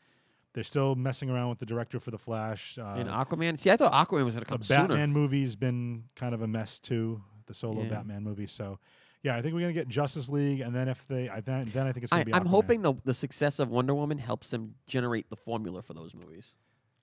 they're 0.52 0.62
still 0.62 0.94
messing 0.94 1.28
around 1.28 1.50
with 1.50 1.58
the 1.58 1.66
director 1.66 2.00
for 2.00 2.10
the 2.10 2.18
Flash. 2.18 2.78
Uh, 2.78 2.94
and 2.96 3.08
Aquaman. 3.08 3.58
See, 3.58 3.70
I 3.70 3.76
thought 3.76 3.92
Aquaman 3.92 4.24
was 4.24 4.34
going 4.34 4.44
to 4.44 4.50
the 4.50 4.56
come 4.56 4.62
sooner. 4.62 4.82
The 4.82 4.88
Batman 4.88 5.12
movie's 5.12 5.56
been 5.56 6.04
kind 6.14 6.34
of 6.34 6.42
a 6.42 6.46
mess 6.46 6.78
too. 6.78 7.22
The 7.46 7.54
solo 7.54 7.82
Yeah. 7.82 7.90
Batman 7.90 8.24
movie. 8.24 8.46
So 8.46 8.78
yeah, 9.22 9.36
I 9.36 9.42
think 9.42 9.54
we're 9.54 9.60
gonna 9.60 9.72
get 9.72 9.88
Justice 9.88 10.28
League, 10.28 10.60
and 10.60 10.74
then 10.74 10.88
if 10.88 11.06
they, 11.08 11.28
I 11.28 11.40
then, 11.40 11.68
then 11.74 11.86
I 11.86 11.92
think 11.92 12.04
it's 12.04 12.12
I, 12.12 12.18
gonna 12.18 12.24
be. 12.26 12.34
I'm 12.34 12.46
hoping 12.46 12.82
the 12.82 12.94
the 13.04 13.14
success 13.14 13.58
of 13.58 13.70
Wonder 13.70 13.94
Woman 13.94 14.18
helps 14.18 14.50
them 14.50 14.74
generate 14.86 15.28
the 15.30 15.36
formula 15.36 15.82
for 15.82 15.94
those 15.94 16.14
movies. 16.14 16.54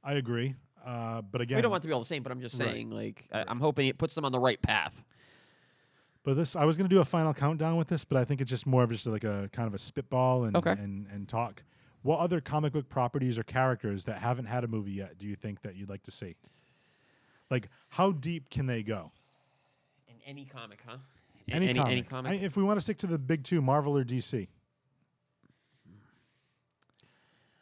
I 0.04 0.14
agree, 0.14 0.56
uh, 0.86 1.22
but 1.22 1.42
again, 1.42 1.56
we 1.58 1.62
don't 1.62 1.72
want 1.72 1.84
to 1.84 1.88
be 1.88 1.94
all 1.94 2.00
the 2.00 2.06
same, 2.06 2.24
but 2.24 2.32
I'm 2.32 2.42
just 2.42 2.60
Right. 2.60 2.70
saying, 2.70 2.90
like, 2.92 3.28
Right. 3.34 3.46
I, 3.48 3.52
I'm 3.52 3.60
hoping 3.60 3.88
it 3.88 3.98
puts 3.98 4.16
them 4.16 4.26
on 4.26 4.32
the 4.32 4.40
right 4.40 4.62
path. 4.62 5.04
But 6.24 6.36
this, 6.36 6.56
I 6.56 6.64
was 6.66 6.78
going 6.78 6.90
to 6.90 6.96
do 6.96 7.02
a 7.02 7.06
final 7.06 7.34
countdown 7.34 7.76
with 7.76 7.90
this, 7.90 8.06
but 8.06 8.18
I 8.18 8.24
think 8.24 8.40
it's 8.40 8.50
just 8.50 8.66
more 8.66 8.84
of 8.84 8.92
just 8.92 9.06
like 9.08 9.24
a 9.26 9.50
kind 9.52 9.68
of 9.68 9.74
a 9.74 9.78
spitball 9.78 10.46
and 10.46 10.56
Okay. 10.56 10.72
and, 10.72 11.06
and 11.12 11.28
talk. 11.28 11.64
What 12.02 12.20
other 12.20 12.40
comic 12.42 12.74
book 12.74 12.88
properties 12.90 13.38
or 13.40 13.44
characters 13.44 14.06
that 14.06 14.20
haven't 14.20 14.46
had 14.46 14.64
a 14.64 14.68
movie 14.68 14.92
yet 14.92 15.18
do 15.18 15.26
you 15.26 15.36
think 15.36 15.62
that 15.64 15.76
you'd 15.76 15.90
like 15.90 16.04
to 16.04 16.12
see? 16.12 16.36
Like, 17.50 17.70
how 17.90 18.12
deep 18.12 18.50
can 18.50 18.66
they 18.68 18.84
go? 18.84 19.12
In 20.08 20.16
any 20.26 20.46
comic, 20.46 20.82
huh? 20.88 20.98
Any, 21.50 21.68
any, 21.70 21.80
comic. 21.80 21.92
any 21.92 22.02
comic. 22.04 22.32
I- 22.32 22.36
if 22.46 22.56
we 22.56 22.64
want 22.64 22.78
to 22.78 22.82
stick 22.82 22.98
to 23.00 23.08
the 23.08 23.18
big 23.18 23.44
two, 23.44 23.62
Marvel 23.62 23.98
or 23.98 24.04
DC. 24.06 24.48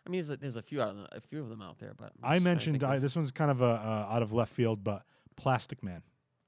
I 0.06 0.10
mean, 0.10 0.20
there's 0.20 0.30
a, 0.32 0.38
there's 0.38 0.56
a 0.56 0.62
few 0.62 0.82
out 0.82 0.90
of 0.90 0.98
the, 0.98 1.16
a 1.18 1.22
few 1.22 1.42
of 1.42 1.50
them 1.50 1.62
out 1.62 1.78
there, 1.80 1.94
but 1.96 2.12
I 2.24 2.40
mentioned 2.40 2.84
I, 2.84 2.98
this 3.00 3.16
one's 3.16 3.32
kind 3.32 3.52
of 3.52 3.62
a, 3.62 3.66
uh, 3.66 4.08
out 4.10 4.22
of 4.24 4.32
left 4.34 4.52
field, 4.54 4.84
but 4.84 5.04
Plastic 5.36 5.84
Man. 5.84 6.02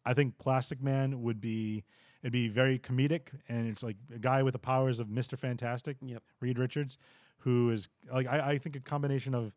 I 0.06 0.14
think 0.14 0.38
Plastic 0.38 0.82
Man 0.82 1.22
would 1.22 1.40
be 1.40 1.84
it'd 2.24 2.34
be 2.34 2.48
very 2.48 2.80
comedic, 2.80 3.28
and 3.48 3.68
it's 3.70 3.84
like 3.84 3.96
a 4.14 4.20
guy 4.20 4.44
with 4.44 4.54
the 4.54 4.60
powers 4.60 5.00
of 5.00 5.10
Mister 5.10 5.38
Fantastic, 5.38 5.98
Yep. 6.02 6.24
Reed 6.42 6.58
Richards, 6.60 6.98
who 7.38 7.70
is 7.70 7.90
like 8.12 8.28
I, 8.28 8.52
I 8.54 8.58
think 8.58 8.76
a 8.76 8.80
combination 8.80 9.34
of 9.36 9.54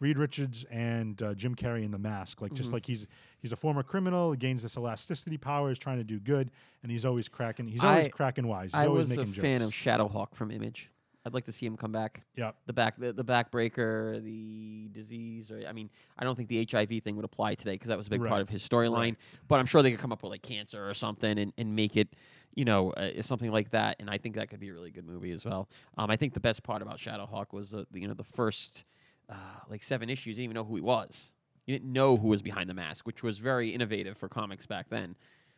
Reed 0.00 0.18
Richards 0.18 0.64
and 0.70 1.20
uh, 1.22 1.34
Jim 1.34 1.56
Carrey 1.56 1.84
in 1.84 1.90
The 1.90 1.98
Mask. 1.98 2.40
Like 2.40 2.52
just 2.52 2.70
Mhm. 2.70 2.74
like 2.74 2.86
he's 2.86 3.06
he's 3.40 3.52
a 3.52 3.56
former 3.56 3.82
criminal, 3.82 4.30
he 4.32 4.36
gains 4.36 4.62
this 4.62 4.76
elasticity 4.76 5.38
power, 5.38 5.70
is 5.72 5.78
trying 5.78 5.98
to 5.98 6.04
do 6.04 6.20
good, 6.20 6.50
and 6.82 6.92
he's 6.92 7.04
always 7.04 7.28
cracking. 7.28 7.66
He's 7.66 7.82
always 7.82 8.06
I- 8.06 8.10
cracking 8.10 8.46
wise. 8.46 8.72
He's 8.72 8.74
I 8.80 8.86
always 8.86 9.08
was 9.08 9.16
a 9.16 9.20
making 9.22 9.32
fan 9.40 9.62
of 9.62 9.70
jokes. 9.72 9.76
Shadowhawk 10.12 10.34
from 10.34 10.50
Image. 10.50 10.90
I'd 11.28 11.34
like 11.34 11.44
to 11.44 11.52
see 11.52 11.66
him 11.66 11.76
come 11.76 11.92
back. 11.92 12.22
Yep. 12.36 12.56
The 12.66 12.72
back, 12.72 12.96
the, 12.98 13.12
the 13.12 13.24
backbreaker, 13.24 14.22
the 14.24 14.88
disease, 14.92 15.50
or 15.50 15.62
I 15.68 15.72
mean, 15.72 15.90
I 16.18 16.24
don't 16.24 16.34
think 16.34 16.48
the 16.48 16.66
HIV 16.70 17.02
thing 17.04 17.16
would 17.16 17.24
apply 17.26 17.54
today 17.54 17.72
because 17.72 17.88
that 17.88 17.98
was 17.98 18.06
a 18.06 18.10
big 18.10 18.22
Right. 18.22 18.30
part 18.30 18.40
of 18.40 18.48
his 18.48 18.66
storyline. 18.66 18.94
Right. 18.96 19.16
But 19.46 19.60
I'm 19.60 19.66
sure 19.66 19.82
they 19.82 19.90
could 19.90 20.00
come 20.00 20.10
up 20.10 20.22
with 20.22 20.30
like 20.30 20.42
cancer 20.42 20.88
or 20.88 20.94
something 20.94 21.38
and, 21.38 21.52
and 21.58 21.76
make 21.76 21.96
it, 21.98 22.08
you 22.54 22.64
know, 22.64 22.92
uh, 22.92 23.20
something 23.20 23.52
like 23.52 23.70
that. 23.72 23.96
And 24.00 24.08
I 24.08 24.16
think 24.16 24.36
that 24.36 24.48
could 24.48 24.58
be 24.58 24.70
a 24.70 24.72
really 24.72 24.90
good 24.90 25.06
movie 25.06 25.30
as 25.32 25.44
well. 25.44 25.68
Um, 25.98 26.10
I 26.10 26.16
think 26.16 26.32
the 26.32 26.40
best 26.40 26.62
part 26.62 26.80
about 26.80 26.96
Shadowhawk 26.98 27.52
was 27.52 27.70
the, 27.72 27.86
the 27.90 28.00
you 28.00 28.08
know 28.08 28.14
the 28.14 28.24
first 28.24 28.84
uh, 29.28 29.34
like 29.68 29.82
seven 29.82 30.08
issues. 30.08 30.26
You 30.26 30.34
didn't 30.34 30.44
even 30.44 30.54
know 30.54 30.64
who 30.64 30.76
he 30.76 30.80
was. 30.80 31.30
You 31.66 31.78
didn't 31.78 31.92
know 31.92 32.16
who 32.16 32.28
was 32.28 32.40
behind 32.40 32.70
the 32.70 32.74
mask, 32.74 33.06
which 33.06 33.22
was 33.22 33.36
very 33.36 33.68
innovative 33.68 34.16
for 34.16 34.26
comics 34.30 34.64
back 34.64 34.88
then. 34.88 35.14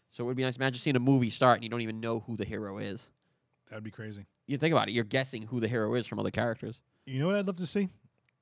So 0.09 0.25
it 0.25 0.27
would 0.27 0.37
be 0.37 0.43
nice. 0.43 0.57
Imagine 0.57 0.81
seeing 0.81 0.97
a 0.97 1.01
movie 1.01 1.31
start 1.31 1.59
and 1.59 1.63
you 1.63 1.71
don't 1.71 1.83
even 1.83 2.01
know 2.01 2.19
who 2.19 2.37
the 2.37 2.45
hero 2.45 2.79
is. 2.79 3.11
That'd 3.71 3.85
be 3.85 3.91
crazy. 3.91 4.27
You 4.47 4.59
think 4.59 4.73
about 4.73 4.89
it, 4.89 4.93
you're 4.93 5.05
guessing 5.05 5.43
who 5.43 5.61
the 5.61 5.69
hero 5.69 5.95
is 5.95 6.07
from 6.07 6.19
other 6.19 6.31
characters. 6.31 6.83
You 7.07 7.21
know 7.21 7.27
what 7.27 7.37
I'd 7.37 7.47
love 7.47 7.57
to 7.59 7.67
see? 7.67 7.89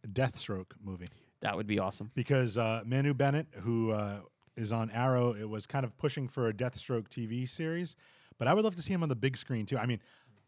A 0.04 0.08
Deathstroke 0.08 0.72
movie. 0.82 1.06
That 1.40 1.54
would 1.56 1.66
be 1.66 1.78
awesome. 1.78 2.10
because 2.14 2.58
uh, 2.58 2.82
Manu 2.84 3.14
Bennett, 3.14 3.46
who 3.60 3.92
uh, 3.92 4.20
is 4.56 4.72
on 4.72 4.90
Arrow, 4.90 5.34
it 5.34 5.48
was 5.48 5.66
kind 5.66 5.84
of 5.84 5.96
pushing 5.98 6.26
for 6.26 6.48
a 6.48 6.52
Deathstroke 6.52 7.08
TV 7.08 7.48
series. 7.48 7.94
But 8.38 8.48
I 8.48 8.54
would 8.54 8.64
love 8.64 8.74
to 8.76 8.82
see 8.82 8.92
him 8.92 9.02
on 9.02 9.08
the 9.08 9.14
big 9.16 9.36
screen 9.36 9.66
too. 9.66 9.78
I 9.78 9.86
mean, 9.86 10.00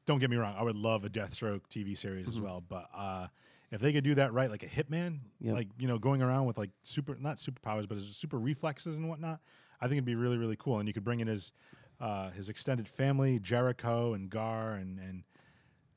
don't 0.06 0.18
get 0.18 0.30
me 0.30 0.36
wrong, 0.36 0.54
I 0.58 0.62
would 0.62 0.76
love 0.76 1.04
a 1.04 1.10
Deathstroke 1.10 1.60
TV 1.70 1.96
series 1.96 2.26
as 2.26 2.38
Mhm. 2.38 2.42
well. 2.42 2.60
But 2.66 2.88
uh, 2.94 3.28
If 3.72 3.80
they 3.80 3.92
could 3.92 4.02
do 4.02 4.16
that 4.16 4.32
right, 4.32 4.50
like 4.50 4.64
a 4.64 4.66
hitman, 4.66 5.20
Yep. 5.40 5.54
like 5.54 5.68
you 5.78 5.86
know, 5.86 5.96
going 5.98 6.22
around 6.22 6.46
with 6.46 6.58
like 6.58 6.70
super 6.82 7.14
not 7.20 7.36
superpowers, 7.36 7.86
but 7.86 8.00
super 8.00 8.36
reflexes 8.38 8.98
and 8.98 9.08
whatnot, 9.08 9.40
I 9.80 9.84
think 9.86 9.92
it'd 9.98 10.04
be 10.06 10.16
really 10.16 10.38
really 10.38 10.56
cool. 10.56 10.80
And 10.80 10.88
you 10.88 10.92
could 10.94 11.04
bring 11.04 11.20
in 11.20 11.28
his 11.28 11.52
uh, 12.00 12.30
his 12.30 12.48
extended 12.48 12.88
family, 12.88 13.38
Jericho 13.38 14.14
and 14.14 14.30
Gar, 14.30 14.72
and 14.74 14.98
and 14.98 15.22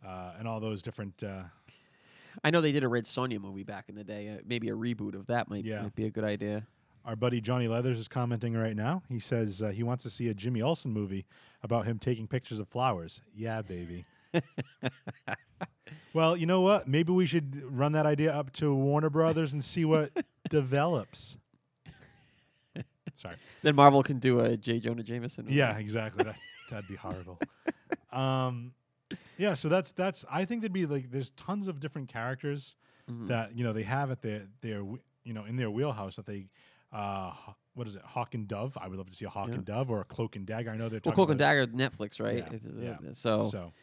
uh, 0.06 0.34
and 0.38 0.48
all 0.48 0.60
those 0.60 0.82
different. 0.82 1.24
Uh, 1.24 1.44
I 2.44 2.50
know 2.50 2.62
they 2.62 2.72
did 2.72 2.84
a 2.84 2.88
Red 2.88 3.06
Sonja 3.06 3.40
movie 3.40 3.64
back 3.64 3.90
in 3.90 3.96
the 3.96 4.04
day. 4.04 4.30
Uh, 4.30 4.42
maybe 4.46 4.70
a 4.70 4.74
reboot 4.76 5.14
of 5.16 5.28
that 5.28 5.50
might, 5.50 5.66
Yeah. 5.66 5.84
might 5.84 5.96
be 5.96 6.06
a 6.06 6.10
good 6.10 6.24
idea. 6.24 6.66
Our 7.06 7.16
buddy 7.16 7.40
Johnny 7.42 7.68
Leathers 7.68 8.00
is 8.00 8.08
commenting 8.08 8.54
right 8.54 8.76
now. 8.76 9.04
He 9.10 9.20
says 9.20 9.62
uh, 9.62 9.70
he 9.70 9.84
wants 9.84 10.04
to 10.04 10.10
see 10.10 10.30
a 10.30 10.34
Jimmy 10.34 10.62
Olsen 10.62 10.92
movie 10.92 11.26
about 11.62 11.86
him 11.86 12.00
taking 12.00 12.28
pictures 12.28 12.60
of 12.60 12.68
flowers. 12.70 13.22
Yeah, 13.36 13.62
baby. 13.62 14.04
well, 16.14 16.36
you 16.38 16.46
know 16.46 16.62
what? 16.62 16.88
Maybe 16.88 17.12
we 17.12 17.26
should 17.26 17.62
run 17.72 17.92
that 17.92 18.06
idea 18.06 18.32
up 18.34 18.52
to 18.54 18.74
Warner 18.74 19.10
Brothers 19.10 19.54
and 19.54 19.64
see 19.64 19.86
what 19.86 20.12
develops. 20.50 21.38
Sorry. 23.24 23.36
Then 23.64 23.76
Marvel 23.76 24.04
can 24.04 24.20
do 24.20 24.40
a 24.42 24.56
J. 24.56 24.80
Jonah 24.80 25.02
Jameson. 25.02 25.46
movie. 25.46 25.56
Yeah, 25.58 25.78
exactly. 25.78 26.24
That, 26.26 26.36
that'd 26.70 26.88
be 26.88 26.96
horrible. 26.96 27.40
Um, 28.12 28.74
yeah, 29.40 29.56
so 29.56 29.70
that's 29.70 29.92
that's. 29.92 30.24
I 30.32 30.46
think 30.46 30.62
there'd 30.62 30.72
be 30.72 30.86
like 30.86 31.10
there's 31.10 31.32
tons 31.32 31.68
of 31.68 31.80
different 31.80 32.10
characters 32.10 32.76
Mhm. 33.10 33.28
that 33.28 33.56
you 33.58 33.64
know 33.64 33.74
they 33.74 33.84
have 33.84 34.12
at 34.12 34.22
their 34.22 34.44
their 34.62 34.82
you 35.24 35.34
know 35.34 35.44
in 35.46 35.56
their 35.58 35.70
wheelhouse 35.72 36.16
that 36.18 36.26
they 36.26 36.46
uh 36.94 37.34
what 37.74 37.86
is 37.88 37.96
it 37.98 38.02
hawk 38.04 38.34
and 38.34 38.48
dove 38.48 38.78
i 38.80 38.88
would 38.88 38.98
love 38.98 39.10
to 39.10 39.16
see 39.16 39.26
a 39.26 39.30
hawk 39.30 39.50
Yeah. 39.50 39.56
and 39.56 39.66
dove 39.66 39.90
or 39.92 40.00
a 40.00 40.06
cloak 40.06 40.36
and 40.38 40.46
dagger 40.46 40.70
i 40.72 40.78
know 40.78 40.88
they're 40.88 41.02
Well, 41.04 41.14
Cloak 41.14 41.32
and 41.32 41.38
Dagger, 41.40 41.68
Netflix, 41.68 42.22
right? 42.22 42.46
Yeah, 42.80 42.96
yeah. 43.04 43.10
So, 43.12 43.50
so 43.50 43.74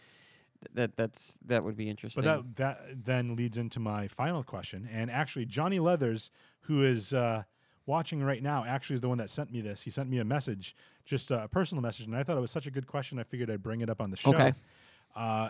th- 0.61 0.71
that 0.75 0.97
that's 0.97 1.39
that 1.45 1.63
would 1.65 1.77
be 1.77 1.91
interesting. 1.91 2.25
but 2.25 2.57
that 2.57 2.57
that 2.57 3.05
then 3.05 3.37
leads 3.37 3.59
into 3.59 3.79
my 3.79 4.09
final 4.09 4.43
question 4.43 4.89
and 4.91 5.11
actually 5.11 5.45
johnny 5.45 5.81
leathers 5.81 6.31
who 6.61 6.83
is 6.83 7.13
uh 7.13 7.43
watching 7.87 8.23
right 8.23 8.43
now 8.43 8.65
actually 8.65 8.95
is 8.95 9.01
the 9.01 9.09
one 9.09 9.19
that 9.19 9.31
sent 9.31 9.51
me 9.53 9.61
this 9.61 9.83
he 9.83 9.91
sent 9.91 10.09
me 10.09 10.19
a 10.19 10.25
message 10.25 10.77
just 11.05 11.31
a 11.31 11.49
personal 11.51 11.83
message 11.83 12.07
and 12.07 12.15
i 12.17 12.23
thought 12.23 12.37
it 12.37 12.41
was 12.41 12.51
such 12.51 12.67
a 12.67 12.71
good 12.71 12.87
question 12.87 13.19
i 13.19 13.23
figured 13.23 13.51
i'd 13.51 13.63
bring 13.63 13.81
it 13.81 13.91
up 13.91 14.01
on 14.01 14.11
the 14.11 14.17
show 14.17 14.31
Okay. 14.31 14.53
uh 15.17 15.49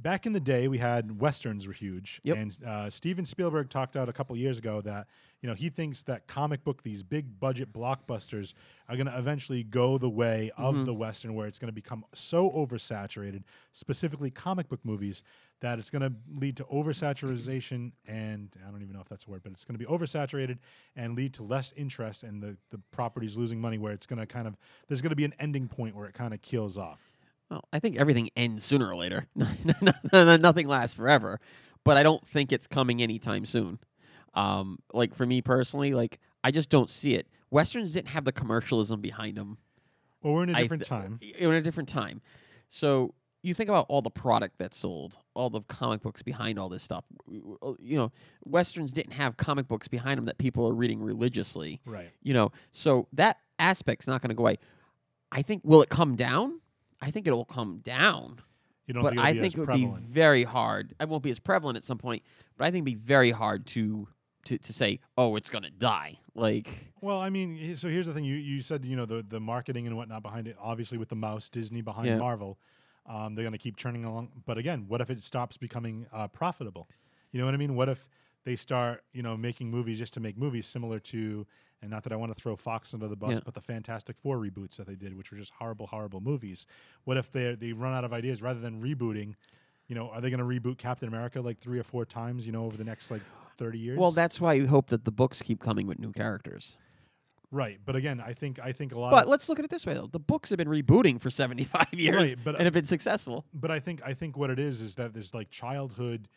back 0.00 0.26
in 0.26 0.32
the 0.32 0.40
day, 0.40 0.68
we 0.68 0.78
had 0.78 1.20
westerns 1.20 1.66
were 1.66 1.72
huge, 1.72 2.20
Yep. 2.24 2.36
and 2.36 2.58
uh, 2.66 2.90
Steven 2.90 3.24
Spielberg 3.24 3.68
talked 3.70 3.96
out 3.96 4.08
a 4.08 4.12
couple 4.12 4.36
years 4.36 4.58
ago 4.58 4.80
that 4.82 5.06
you 5.42 5.48
know 5.48 5.54
he 5.54 5.68
thinks 5.70 6.02
that 6.04 6.26
comic 6.26 6.64
book 6.64 6.82
these 6.82 7.02
big 7.02 7.38
budget 7.40 7.72
blockbusters 7.72 8.54
are 8.88 8.96
going 8.96 9.06
to 9.06 9.16
eventually 9.18 9.62
go 9.64 9.98
the 9.98 10.08
way 10.08 10.50
of 10.56 10.74
Mm-hmm. 10.74 10.84
the 10.84 10.94
western, 10.94 11.34
where 11.34 11.46
it's 11.46 11.58
going 11.58 11.68
to 11.68 11.72
become 11.74 12.04
so 12.14 12.50
oversaturated, 12.50 13.42
specifically 13.72 14.30
comic 14.30 14.68
book 14.68 14.80
movies, 14.84 15.22
that 15.60 15.78
it's 15.78 15.90
going 15.90 16.02
to 16.02 16.12
lead 16.36 16.56
to 16.56 16.64
oversaturation 16.64 17.90
and 18.06 18.54
I 18.66 18.70
don't 18.70 18.82
even 18.82 18.94
know 18.94 19.00
if 19.00 19.08
that's 19.08 19.26
a 19.26 19.30
word, 19.30 19.42
but 19.42 19.52
it's 19.52 19.64
going 19.64 19.78
to 19.78 19.84
be 19.84 19.90
oversaturated 19.90 20.58
and 20.96 21.16
lead 21.16 21.34
to 21.34 21.42
less 21.42 21.72
interest 21.76 22.22
and 22.22 22.42
the 22.42 22.56
the 22.70 22.78
properties 22.92 23.36
losing 23.36 23.60
money, 23.60 23.78
where 23.78 23.92
it's 23.92 24.06
going 24.06 24.18
to 24.20 24.26
kind 24.26 24.46
of 24.46 24.56
there's 24.88 25.02
going 25.02 25.10
to 25.10 25.16
be 25.16 25.24
an 25.24 25.34
ending 25.40 25.68
point 25.68 25.94
where 25.96 26.06
it 26.06 26.14
kind 26.14 26.32
of 26.34 26.42
keels 26.42 26.78
off. 26.78 27.07
Well, 27.50 27.64
I 27.72 27.78
think 27.78 27.98
everything 27.98 28.30
ends 28.36 28.64
sooner 28.64 28.88
or 28.88 28.96
later. 28.96 29.26
Nothing 30.12 30.68
lasts 30.68 30.94
forever, 30.94 31.40
but 31.84 31.96
I 31.96 32.02
don't 32.02 32.26
think 32.26 32.52
it's 32.52 32.66
coming 32.66 33.02
anytime 33.02 33.46
soon. 33.46 33.78
Um, 34.34 34.78
like 34.92 35.14
for 35.14 35.24
me 35.26 35.40
personally, 35.40 35.94
like 35.94 36.18
I 36.44 36.50
just 36.50 36.68
don't 36.68 36.90
see 36.90 37.14
it. 37.14 37.26
Westerns 37.50 37.92
didn't 37.94 38.08
have 38.08 38.24
the 38.24 38.32
commercialism 38.32 39.00
behind 39.00 39.36
them. 39.36 39.58
Well, 40.22 40.34
we're 40.34 40.42
in 40.44 40.50
a 40.50 40.54
different 40.60 40.82
th- 40.82 40.88
time. 40.88 41.20
In 41.38 41.50
a 41.52 41.62
different 41.62 41.88
time. 41.88 42.20
So 42.68 43.14
you 43.42 43.54
think 43.54 43.70
about 43.70 43.86
all 43.88 44.02
the 44.02 44.10
product 44.10 44.56
that's 44.58 44.76
sold, 44.76 45.18
all 45.34 45.48
the 45.48 45.62
comic 45.62 46.02
books 46.02 46.22
behind 46.22 46.58
all 46.58 46.68
this 46.68 46.82
stuff. 46.82 47.04
You 47.30 47.98
know, 47.98 48.12
westerns 48.44 48.92
didn't 48.92 49.12
have 49.12 49.36
comic 49.36 49.68
books 49.68 49.88
behind 49.88 50.18
them 50.18 50.26
that 50.26 50.38
people 50.38 50.68
are 50.68 50.74
reading 50.74 51.00
religiously. 51.00 51.80
Right. 51.86 52.10
You 52.22 52.34
know, 52.34 52.52
so 52.72 53.06
that 53.14 53.38
aspect's 53.58 54.06
not 54.06 54.20
going 54.20 54.30
to 54.30 54.34
go 54.34 54.42
away. 54.42 54.58
I 55.30 55.42
think 55.42 55.62
will 55.64 55.82
it 55.82 55.88
come 55.88 56.16
down? 56.16 56.60
I 57.00 57.10
think 57.10 57.26
it 57.26 57.32
will 57.32 57.44
come 57.44 57.78
down 57.78 58.40
You 58.86 58.94
don't 58.94 59.02
but 59.02 59.10
think 59.10 59.20
I 59.22 59.32
think 59.34 59.54
it 59.54 59.58
would 59.60 59.66
prevalent. 59.66 60.06
be 60.06 60.12
very 60.12 60.44
hard. 60.44 60.94
It 61.00 61.08
won't 61.08 61.22
be 61.22 61.30
as 61.30 61.38
prevalent 61.38 61.76
at 61.76 61.84
some 61.84 61.98
point, 61.98 62.22
but 62.56 62.64
I 62.64 62.70
think 62.70 62.86
it'd 62.86 62.98
be 62.98 63.06
very 63.06 63.30
hard 63.30 63.66
to 63.68 64.08
to, 64.46 64.56
to 64.56 64.72
say, 64.72 65.00
oh, 65.18 65.36
it's 65.36 65.50
gonna 65.50 65.68
die. 65.70 66.18
Like, 66.34 66.92
Well, 67.02 67.18
I 67.20 67.28
mean, 67.28 67.74
so 67.74 67.88
here's 67.88 68.06
the 68.06 68.14
thing. 68.14 68.24
You 68.24 68.36
you 68.36 68.60
said 68.62 68.84
you 68.84 68.96
know 68.96 69.04
the 69.04 69.22
the 69.26 69.40
marketing 69.40 69.86
and 69.86 69.96
whatnot 69.96 70.22
behind 70.22 70.48
it. 70.48 70.56
Obviously, 70.60 70.96
with 70.98 71.08
the 71.10 71.16
mouse, 71.16 71.50
Disney 71.50 71.82
behind 71.82 72.06
Yeah. 72.08 72.16
Marvel, 72.18 72.58
um, 73.06 73.34
they're 73.34 73.42
going 73.44 73.52
to 73.52 73.58
keep 73.58 73.76
churning 73.76 74.04
along. 74.04 74.30
But 74.46 74.56
again, 74.56 74.84
what 74.88 75.00
if 75.00 75.10
it 75.10 75.22
stops 75.22 75.56
becoming 75.56 76.06
uh, 76.12 76.28
profitable? 76.28 76.88
You 77.32 77.40
know 77.40 77.44
what 77.44 77.54
I 77.54 77.58
mean? 77.58 77.74
What 77.74 77.88
if 77.90 78.08
they 78.44 78.56
start 78.56 79.02
you 79.12 79.22
know 79.22 79.36
making 79.36 79.70
movies 79.70 79.98
just 79.98 80.14
to 80.14 80.20
make 80.20 80.38
movies, 80.38 80.66
similar 80.66 80.98
to 81.00 81.46
and 81.82 81.90
not 81.90 82.02
that 82.02 82.12
I 82.12 82.16
want 82.16 82.34
to 82.34 82.40
throw 82.40 82.56
Fox 82.56 82.92
under 82.94 83.06
the 83.08 83.16
bus, 83.16 83.34
Yeah. 83.34 83.40
but 83.44 83.54
the 83.54 83.60
Fantastic 83.60 84.16
Four 84.18 84.38
reboots 84.38 84.76
that 84.76 84.86
they 84.86 84.94
did, 84.96 85.16
which 85.16 85.30
were 85.30 85.38
just 85.38 85.52
horrible, 85.52 85.86
horrible 85.86 86.20
movies. 86.20 86.66
What 87.04 87.16
if 87.16 87.30
they 87.30 87.54
they 87.54 87.72
run 87.72 87.94
out 87.94 88.04
of 88.04 88.12
ideas 88.12 88.42
rather 88.42 88.60
than 88.60 88.82
rebooting? 88.82 89.34
You 89.86 89.94
know, 89.94 90.10
are 90.10 90.20
they 90.20 90.28
going 90.30 90.40
to 90.40 90.44
reboot 90.44 90.76
Captain 90.78 91.08
America 91.08 91.40
like 91.40 91.58
three 91.58 91.78
or 91.78 91.82
four 91.84 92.04
times? 92.04 92.44
You 92.46 92.52
know, 92.52 92.64
over 92.64 92.76
the 92.76 92.84
next 92.84 93.10
like 93.10 93.22
thirty 93.56 93.78
years? 93.78 93.98
well, 93.98 94.10
that's 94.12 94.40
why 94.40 94.54
you 94.54 94.66
hope 94.66 94.88
that 94.88 95.04
the 95.04 95.12
books 95.12 95.40
keep 95.40 95.60
coming 95.60 95.86
with 95.86 95.98
new 95.98 96.12
characters. 96.12 96.76
right. 97.50 97.78
But 97.86 97.96
again, 97.96 98.20
I 98.20 98.34
think 98.34 98.58
I 98.58 98.72
think 98.72 98.92
a 98.94 99.00
lot. 99.00 99.10
But 99.12 99.28
let's 99.28 99.48
look 99.48 99.58
at 99.58 99.64
it 99.64 99.70
this 99.70 99.86
way, 99.86 99.94
though: 99.94 100.06
the 100.08 100.18
books 100.18 100.50
have 100.50 100.58
been 100.58 100.68
rebooting 100.68 101.20
for 101.20 101.30
seventy 101.30 101.64
five 101.64 101.92
years 101.94 102.16
Right, 102.34 102.36
but- 102.44 102.56
and 102.56 102.64
have 102.64 102.74
been 102.74 102.84
successful. 102.84 103.46
but 103.54 103.70
I 103.70 103.80
think 103.80 104.02
I 104.04 104.12
think 104.14 104.36
what 104.36 104.50
it 104.50 104.58
is 104.58 104.80
is 104.82 104.96
that 104.96 105.14
there's 105.14 105.32
like 105.32 105.48
childhood 105.48 106.28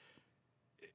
eh, 0.82 0.86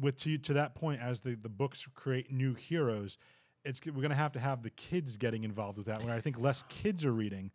with 0.00 0.16
to 0.18 0.38
to 0.38 0.52
that 0.54 0.74
point 0.74 1.00
as 1.00 1.20
the 1.20 1.34
the 1.36 1.48
books 1.48 1.86
create 1.94 2.32
new 2.32 2.54
heroes 2.54 3.18
it's 3.64 3.80
we're 3.86 3.92
going 3.92 4.10
to 4.10 4.16
have 4.16 4.32
to 4.32 4.40
have 4.40 4.62
the 4.62 4.70
kids 4.70 5.16
getting 5.16 5.44
involved 5.44 5.78
with 5.78 5.86
that 5.86 6.02
where 6.02 6.14
I 6.14 6.20
think 6.20 6.38
less 6.38 6.64
kids 6.68 7.04
are 7.04 7.12
reading 7.12 7.50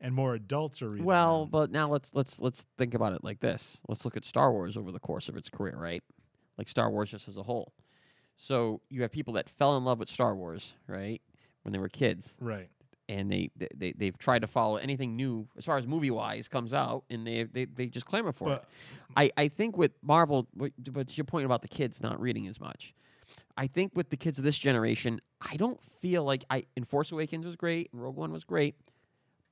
and 0.00 0.14
more 0.14 0.34
adults 0.34 0.82
are 0.82 0.88
reading 0.88 1.04
Well, 1.04 1.46
but 1.46 1.70
now 1.70 1.88
let's 1.88 2.14
let's 2.14 2.40
let's 2.40 2.66
think 2.78 2.94
about 2.94 3.12
it 3.12 3.22
like 3.22 3.40
this. 3.40 3.80
Let's 3.88 4.04
look 4.04 4.16
at 4.16 4.24
Star 4.24 4.52
Wars 4.52 4.76
over 4.76 4.90
the 4.90 5.00
course 5.00 5.28
of 5.28 5.36
its 5.36 5.48
career, 5.48 5.76
right? 5.76 6.02
Like 6.58 6.68
Star 6.68 6.90
Wars 6.90 7.10
just 7.10 7.28
as 7.28 7.36
a 7.36 7.42
whole. 7.42 7.72
So 8.36 8.80
you 8.88 9.02
have 9.02 9.12
people 9.12 9.34
that 9.34 9.48
fell 9.48 9.76
in 9.76 9.84
love 9.84 9.98
with 9.98 10.08
Star 10.08 10.34
Wars, 10.34 10.74
right, 10.86 11.20
when 11.62 11.72
they 11.72 11.78
were 11.78 11.88
kids, 11.88 12.36
right 12.40 12.68
and 13.08 13.30
they 13.30 13.50
they, 13.56 13.68
they 13.74 13.92
they've 13.92 14.18
tried 14.18 14.40
to 14.40 14.46
follow 14.46 14.76
anything 14.76 15.16
new 15.16 15.46
as 15.56 15.64
far 15.64 15.76
as 15.76 15.86
movie 15.86 16.10
wise 16.10 16.48
comes 16.48 16.72
out, 16.72 17.04
and 17.10 17.26
they 17.26 17.44
they 17.44 17.64
they 17.66 17.86
just 17.86 18.06
clamor 18.06 18.32
for 18.32 18.52
it. 18.52 18.64
I 19.16 19.30
I 19.36 19.48
think 19.48 19.76
with 19.76 19.92
Marvel, 20.02 20.48
but 20.54 20.72
your 21.16 21.24
point 21.24 21.44
about 21.44 21.62
the 21.62 21.68
kids 21.68 22.02
not 22.02 22.20
reading 22.20 22.46
as 22.48 22.58
much. 22.58 22.94
I 23.56 23.66
think 23.66 23.92
with 23.94 24.10
the 24.10 24.16
kids 24.16 24.38
of 24.38 24.44
this 24.44 24.58
generation, 24.58 25.20
I 25.40 25.56
don't 25.56 25.82
feel 25.82 26.24
like 26.24 26.44
I. 26.50 26.64
And 26.76 26.86
Force 26.86 27.12
Awakens 27.12 27.46
was 27.46 27.56
great, 27.56 27.90
and 27.92 28.02
Rogue 28.02 28.16
One 28.16 28.32
was 28.32 28.44
great, 28.44 28.76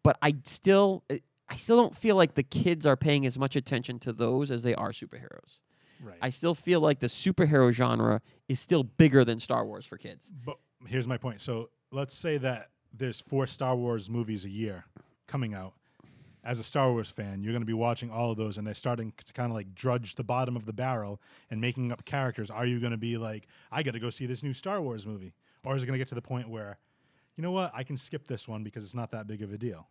but 0.02 0.16
I 0.22 0.34
still, 0.44 1.04
eh, 1.10 1.18
I 1.48 1.56
still 1.56 1.76
don't 1.76 1.96
feel 1.96 2.16
like 2.16 2.34
the 2.34 2.42
kids 2.42 2.86
are 2.86 2.96
paying 2.96 3.26
as 3.26 3.38
much 3.38 3.56
attention 3.56 3.98
to 4.00 4.12
those 4.12 4.50
as 4.50 4.62
they 4.62 4.74
are 4.74 4.92
superheroes. 4.92 5.58
right 6.02 6.18
I 6.22 6.30
still 6.30 6.54
feel 6.54 6.80
like 6.80 7.00
the 7.00 7.08
superhero 7.08 7.72
genre 7.72 8.22
is 8.48 8.60
still 8.60 8.84
bigger 8.84 9.24
than 9.24 9.40
Star 9.40 9.66
Wars 9.66 9.84
for 9.84 9.96
kids. 9.98 10.32
but 10.44 10.56
here's 10.86 11.06
my 11.06 11.18
point 11.18 11.40
so 11.40 11.68
let's 11.92 12.14
say 12.14 12.38
that 12.38 12.70
there's 12.92 13.20
four 13.20 13.46
Star 13.46 13.76
Wars 13.76 14.08
movies 14.08 14.44
a 14.44 14.50
year 14.50 14.84
coming 15.26 15.52
out 15.54 15.74
as 16.44 16.58
a 16.58 16.64
Star 16.64 16.90
Wars 16.90 17.10
fan, 17.10 17.42
you're 17.42 17.52
going 17.52 17.62
to 17.62 17.66
be 17.66 17.72
watching 17.72 18.10
all 18.10 18.30
of 18.30 18.36
those, 18.36 18.58
and 18.58 18.66
they're 18.66 18.74
starting 18.74 19.12
to 19.24 19.32
kind 19.32 19.50
of 19.50 19.56
like 19.56 19.74
drudge 19.74 20.14
the 20.14 20.24
bottom 20.24 20.56
of 20.56 20.66
the 20.66 20.72
barrel 20.72 21.20
and 21.50 21.60
making 21.60 21.92
up 21.92 22.04
characters. 22.04 22.50
Are 22.50 22.66
you 22.66 22.80
going 22.80 22.92
to 22.92 22.96
be 22.98 23.16
like, 23.16 23.46
I 23.70 23.82
got 23.82 23.92
to 23.92 24.00
go 24.00 24.10
see 24.10 24.26
this 24.26 24.42
new 24.42 24.52
Star 24.52 24.80
Wars 24.80 25.06
movie, 25.06 25.32
or 25.64 25.76
is 25.76 25.82
it 25.82 25.86
going 25.86 25.94
to 25.94 25.98
get 25.98 26.08
to 26.08 26.14
the 26.14 26.22
point 26.22 26.48
where, 26.48 26.78
you 27.36 27.42
know 27.42 27.52
what, 27.52 27.70
I 27.74 27.84
can 27.84 27.96
skip 27.96 28.26
this 28.26 28.48
one 28.48 28.64
because 28.64 28.84
it's 28.84 28.94
not 28.94 29.10
that 29.10 29.26
big 29.26 29.42
of 29.42 29.52
a 29.52 29.58
deal? 29.58 29.86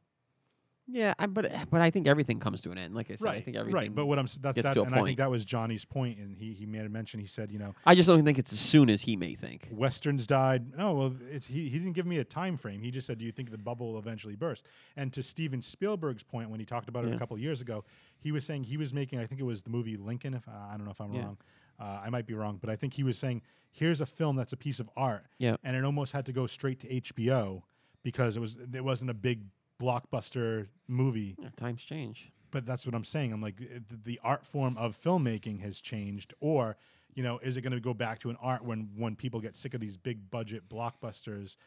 Yeah, 0.91 1.13
I, 1.19 1.27
but 1.27 1.51
but 1.69 1.81
I 1.81 1.89
think 1.91 2.07
everything 2.07 2.39
comes 2.39 2.61
to 2.63 2.71
an 2.71 2.77
end. 2.77 2.95
Like 2.95 3.11
I 3.11 3.15
said, 3.15 3.27
I 3.27 3.41
think 3.41 3.55
everything. 3.57 3.75
right. 3.75 3.93
But 3.93 4.07
what 4.07 4.17
I'm 4.17 4.25
that, 4.41 4.55
gets 4.55 4.63
that, 4.63 4.73
to 4.73 4.81
a 4.81 4.83
and 4.85 4.95
I 4.95 5.03
think 5.03 5.17
that 5.19 5.29
was 5.29 5.45
Johnny's 5.45 5.85
point, 5.85 6.17
and 6.17 6.35
he 6.35 6.53
he 6.53 6.65
made 6.65 6.85
a 6.85 6.89
mention. 6.89 7.19
He 7.19 7.27
said, 7.27 7.51
you 7.51 7.59
know, 7.59 7.75
I 7.85 7.93
just 7.95 8.07
don't 8.07 8.23
think 8.25 8.39
it's 8.39 8.51
as 8.51 8.59
soon 8.59 8.89
as 8.89 9.03
he 9.03 9.15
may 9.15 9.35
think. 9.35 9.69
westerns 9.71 10.25
died. 10.25 10.75
No, 10.75 10.93
well, 10.93 11.13
it's 11.31 11.45
he, 11.45 11.69
he 11.69 11.77
didn't 11.77 11.93
give 11.93 12.05
me 12.07 12.17
a 12.17 12.23
time 12.23 12.57
frame. 12.57 12.81
He 12.81 12.89
just 12.91 13.05
said, 13.05 13.19
"Do 13.19 13.25
you 13.25 13.31
think 13.31 13.51
the 13.51 13.57
bubble 13.57 13.91
will 13.93 13.99
eventually 13.99 14.35
burst?" 14.35 14.65
And 14.97 15.13
to 15.13 15.21
Steven 15.21 15.61
Spielberg's 15.61 16.23
point 16.23 16.49
when 16.49 16.59
he 16.59 16.65
talked 16.65 16.89
about 16.89 17.05
it 17.05 17.09
Yeah. 17.09 17.15
a 17.15 17.19
couple 17.19 17.35
of 17.35 17.41
years 17.41 17.61
ago, 17.61 17.83
he 18.19 18.31
was 18.31 18.43
saying 18.43 18.63
he 18.63 18.77
was 18.77 18.91
making. 18.93 19.19
I 19.19 19.25
think 19.27 19.39
it 19.39 19.45
was 19.45 19.61
the 19.61 19.69
movie 19.69 19.95
Lincoln. 19.95 20.33
If 20.33 20.47
I 20.49 20.71
don't 20.75 20.85
know 20.85 20.91
if 20.91 20.99
I'm 21.01 21.13
Yeah. 21.13 21.21
wrong, 21.21 21.37
uh, 21.79 22.01
I 22.03 22.09
might 22.09 22.25
be 22.25 22.33
wrong, 22.33 22.57
but 22.59 22.69
I 22.69 22.75
think 22.75 22.93
he 22.93 23.03
was 23.03 23.17
saying, 23.17 23.41
"Here's 23.71 24.01
a 24.01 24.05
film 24.07 24.35
that's 24.37 24.53
a 24.53 24.57
piece 24.57 24.79
of 24.79 24.89
art," 24.97 25.25
Yeah. 25.37 25.57
and 25.63 25.75
it 25.75 25.83
almost 25.83 26.13
had 26.13 26.25
to 26.25 26.31
go 26.33 26.47
straight 26.47 26.79
to 26.79 26.87
HBO 26.91 27.61
because 28.01 28.35
it 28.35 28.39
was 28.39 28.57
it 28.73 28.83
wasn't 28.83 29.11
a 29.11 29.13
big 29.13 29.41
blockbuster 29.79 30.67
movie 30.87 31.35
Yeah, 31.39 31.49
times 31.55 31.81
change. 31.83 32.31
but 32.51 32.65
that's 32.65 32.85
what 32.85 32.95
I'm 32.95 33.03
saying. 33.03 33.33
I'm 33.33 33.41
like 33.41 33.61
the 34.03 34.19
art 34.23 34.45
form 34.45 34.77
of 34.77 34.99
filmmaking 34.99 35.61
has 35.61 35.79
changed, 35.81 36.33
or 36.39 36.77
you 37.15 37.23
know, 37.23 37.39
is 37.39 37.57
it 37.57 37.61
going 37.61 37.73
to 37.73 37.79
go 37.79 37.93
back 37.93 38.19
to 38.19 38.29
an 38.29 38.37
art 38.41 38.63
when 38.63 38.89
when 38.95 39.15
people 39.15 39.39
get 39.39 39.55
sick 39.55 39.73
of 39.73 39.81
these 39.81 39.97
big 39.97 40.29
budget 40.29 40.69
blockbusters? 40.69 41.57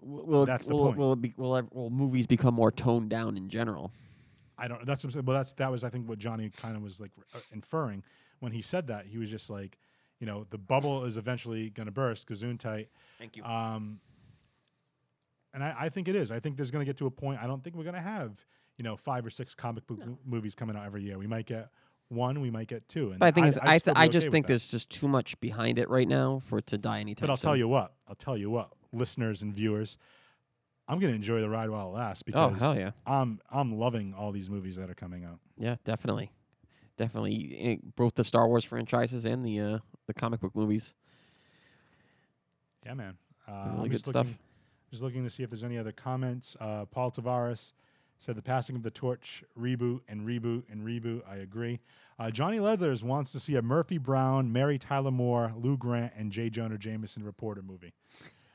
Will, 0.00 0.46
That's 0.46 0.66
the 0.66 0.76
will, 0.76 0.86
point. 0.86 0.98
Will, 0.98 1.12
it 1.14 1.20
be, 1.22 1.34
will, 1.36 1.68
will 1.72 1.90
movies 1.90 2.26
become 2.26 2.54
more 2.54 2.70
toned 2.70 3.10
down 3.10 3.36
in 3.36 3.48
general? 3.48 3.92
I 4.56 4.68
don't. 4.68 4.78
Know. 4.78 4.84
That's 4.84 5.02
what 5.02 5.08
I'm 5.08 5.12
saying. 5.12 5.26
Well, 5.26 5.36
that's 5.36 5.52
that 5.54 5.70
was 5.70 5.82
I 5.84 5.88
think 5.90 6.08
what 6.08 6.18
Johnny 6.18 6.50
kind 6.50 6.76
of 6.76 6.82
was 6.82 7.00
like 7.00 7.10
uh, 7.34 7.40
inferring 7.52 8.04
when 8.40 8.52
he 8.52 8.62
said 8.62 8.86
that, 8.88 9.06
he 9.06 9.18
was 9.18 9.30
just 9.30 9.50
like, 9.50 9.78
you 10.20 10.26
know, 10.26 10.46
the 10.50 10.58
bubble 10.58 11.04
is 11.04 11.16
eventually 11.16 11.70
going 11.70 11.86
to 11.86 11.92
burst. 11.92 12.28
Gesundheit. 12.28 12.86
Thank 13.18 13.36
you. 13.36 13.44
Um, 13.44 14.00
and 15.54 15.62
I, 15.64 15.74
I 15.78 15.88
think 15.88 16.08
it 16.08 16.14
is. 16.14 16.30
I 16.32 16.40
think 16.40 16.56
there's 16.56 16.70
going 16.70 16.84
to 16.84 16.88
get 16.88 16.96
to 16.98 17.06
a 17.06 17.10
point. 17.10 17.40
I 17.42 17.46
don't 17.46 17.62
think 17.62 17.76
we're 17.76 17.84
going 17.84 17.94
to 17.94 18.00
have 18.00 18.44
you 18.76 18.82
know 18.84 18.96
five 18.96 19.24
or 19.26 19.30
six 19.30 19.54
comic 19.54 19.86
book 19.86 20.04
mo- 20.06 20.18
movies 20.24 20.54
coming 20.54 20.76
out 20.76 20.84
every 20.86 21.02
year. 21.02 21.18
We 21.18 21.26
might 21.26 21.46
get 21.46 21.68
one. 22.08 22.40
We 22.40 22.50
might 22.50 22.68
get 22.68 22.88
two. 22.88 23.10
And 23.10 23.18
but 23.18 23.26
I 23.26 23.30
think 23.30 23.46
I'd 23.46 23.58
I, 23.58 23.78
th- 23.78 23.96
I 23.96 24.06
just 24.08 24.24
okay 24.24 24.28
with 24.28 24.32
think 24.32 24.46
that. 24.46 24.52
there's 24.52 24.68
just 24.70 24.90
too 24.90 25.08
much 25.08 25.38
behind 25.40 25.78
it 25.78 25.88
right 25.90 26.08
now 26.08 26.40
for 26.44 26.58
it 26.58 26.66
to 26.68 26.78
die 26.78 27.00
anytime 27.00 27.26
But 27.26 27.32
I'll 27.32 27.36
tell 27.36 27.56
you 27.56 27.68
what. 27.68 27.92
I'll 28.08 28.14
tell 28.14 28.36
you 28.36 28.50
what, 28.50 28.70
listeners 28.92 29.42
and 29.42 29.52
viewers. 29.54 29.98
I'm 30.90 30.98
going 31.00 31.12
to 31.12 31.16
enjoy 31.16 31.42
the 31.42 31.50
ride 31.50 31.68
while 31.68 31.88
it 31.90 31.98
lasts 31.98 32.22
Oh 32.32 32.48
because 32.48 32.58
hell 32.60 32.74
yeah, 32.78 32.92
I'm 33.06 33.40
I'm 33.50 33.78
loving 33.78 34.14
all 34.16 34.32
these 34.32 34.48
movies 34.48 34.76
that 34.76 34.88
are 34.88 34.94
coming 34.94 35.22
out. 35.24 35.38
yeah, 35.58 35.76
definitely, 35.84 36.30
definitely. 36.96 37.56
eh, 37.60 37.76
Both 37.94 38.14
the 38.14 38.24
Star 38.24 38.48
Wars 38.48 38.64
franchises 38.64 39.26
and 39.26 39.44
the 39.44 39.60
uh, 39.60 39.78
the 40.06 40.14
comic 40.14 40.40
book 40.40 40.56
movies. 40.56 40.94
Yeah, 42.86 42.94
man. 42.94 43.18
Uh, 43.46 43.52
Really 43.72 43.76
I'm 43.76 43.82
good 43.84 43.92
just 43.92 44.06
stuff. 44.06 44.28
Just 44.90 45.02
looking 45.02 45.24
to 45.24 45.30
see 45.30 45.42
if 45.42 45.50
there's 45.50 45.64
any 45.64 45.78
other 45.78 45.92
comments. 45.92 46.56
Uh, 46.60 46.86
Paul 46.86 47.10
Tavares 47.10 47.72
said 48.20 48.36
the 48.36 48.42
passing 48.42 48.74
of 48.74 48.82
the 48.82 48.90
torch 48.90 49.44
reboot 49.58 50.00
and 50.08 50.26
reboot 50.26 50.62
and 50.70 50.84
reboot. 50.84 51.22
I 51.28 51.36
agree. 51.36 51.80
Uh, 52.18 52.30
Johnny 52.30 52.58
Leathers 52.58 53.04
wants 53.04 53.30
to 53.32 53.40
see 53.40 53.54
a 53.56 53.62
Murphy 53.62 53.98
Brown, 53.98 54.52
Mary 54.52 54.78
Tyler 54.78 55.10
Moore, 55.10 55.52
Lou 55.56 55.76
Grant, 55.76 56.12
and 56.16 56.32
J. 56.32 56.50
Jonah 56.50 56.78
Jameson 56.78 57.22
reporter 57.22 57.62
movie. 57.62 57.92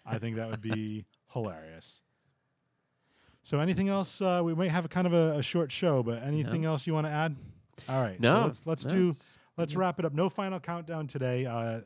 I 0.06 0.18
think 0.18 0.36
that 0.36 0.50
would 0.50 0.62
be 0.62 1.06
hilarious. 1.32 2.02
So, 3.44 3.60
anything 3.60 3.90
else? 3.90 4.22
Uh, 4.22 4.42
we 4.44 4.54
might 4.54 4.72
have 4.72 4.86
a 4.86 4.90
kind 4.90 5.06
of 5.08 5.14
a, 5.14 5.38
a 5.38 5.42
short 5.42 5.72
show, 5.72 6.02
but 6.04 6.24
anything 6.24 6.66
else 6.66 6.88
you 6.88 6.94
want 6.94 7.08
to 7.08 7.12
add? 7.12 7.36
All 7.90 8.02
right. 8.02 8.20
No, 8.20 8.34
So 8.34 8.46
let's 8.46 8.68
let's 8.68 8.86
no, 8.86 8.92
do 8.92 9.14
let's 9.58 9.76
wrap 9.76 10.00
it 10.00 10.06
up. 10.06 10.14
No 10.14 10.30
final 10.30 10.60
countdown 10.60 11.08
today. 11.08 11.46
Uh, 11.46 11.82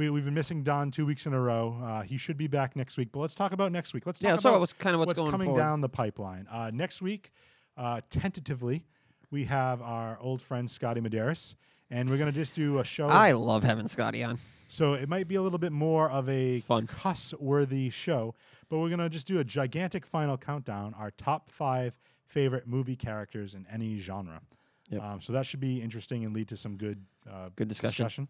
we, 0.00 0.08
we've 0.08 0.24
been 0.24 0.32
missing 0.34 0.62
Don 0.62 0.90
two 0.90 1.04
weeks 1.04 1.26
in 1.26 1.34
a 1.34 1.40
row. 1.40 1.76
Uh, 1.84 2.00
he 2.00 2.16
should 2.16 2.38
be 2.38 2.46
back 2.46 2.74
next 2.74 2.96
week. 2.96 3.10
But 3.12 3.20
let's 3.20 3.34
talk 3.34 3.52
about 3.52 3.70
next 3.70 3.92
week. 3.92 4.06
Let's 4.06 4.18
talk 4.18 4.26
Yeah, 4.28 4.32
about 4.34 4.42
so 4.42 4.58
what's 4.58 4.72
kind 4.72 4.94
of 4.94 5.00
what's, 5.00 5.18
going 5.18 5.30
coming 5.30 5.48
forward. 5.48 5.60
down 5.60 5.82
the 5.82 5.90
pipeline. 5.90 6.46
Uh, 6.50 6.70
next 6.72 7.02
week, 7.02 7.30
uh, 7.76 8.00
tentatively, 8.10 8.86
we 9.30 9.44
have 9.44 9.82
our 9.82 10.18
old 10.20 10.40
friend 10.40 10.68
Scotty 10.70 11.02
Medeiros, 11.02 11.54
and 11.90 12.08
we're 12.08 12.16
going 12.16 12.32
to 12.32 12.36
just 12.36 12.54
do 12.54 12.78
a 12.78 12.84
show. 12.84 13.06
I 13.08 13.32
love 13.32 13.62
having 13.62 13.88
Scotty 13.88 14.24
on. 14.24 14.38
So 14.68 14.94
it 14.94 15.08
might 15.08 15.28
be 15.28 15.34
a 15.34 15.42
little 15.42 15.58
bit 15.58 15.72
more 15.72 16.08
of 16.10 16.28
a 16.28 16.60
fun. 16.60 16.86
cuss-worthy 16.86 17.90
show, 17.90 18.34
but 18.68 18.78
we're 18.78 18.88
gonna 18.88 19.08
just 19.08 19.26
do 19.26 19.40
a 19.40 19.44
gigantic 19.44 20.06
final 20.06 20.38
countdown, 20.38 20.94
our 20.96 21.10
top 21.10 21.50
five 21.50 21.98
favorite 22.28 22.68
movie 22.68 22.94
characters 22.94 23.54
in 23.54 23.66
any 23.68 23.98
genre. 23.98 24.40
Yep. 24.90 25.02
Um, 25.02 25.20
so 25.20 25.32
that 25.32 25.44
should 25.44 25.58
be 25.58 25.82
interesting 25.82 26.24
and 26.24 26.32
lead 26.32 26.46
to 26.48 26.56
some 26.56 26.76
good, 26.76 27.04
uh, 27.28 27.48
Good 27.56 27.66
discussion. 27.66 28.28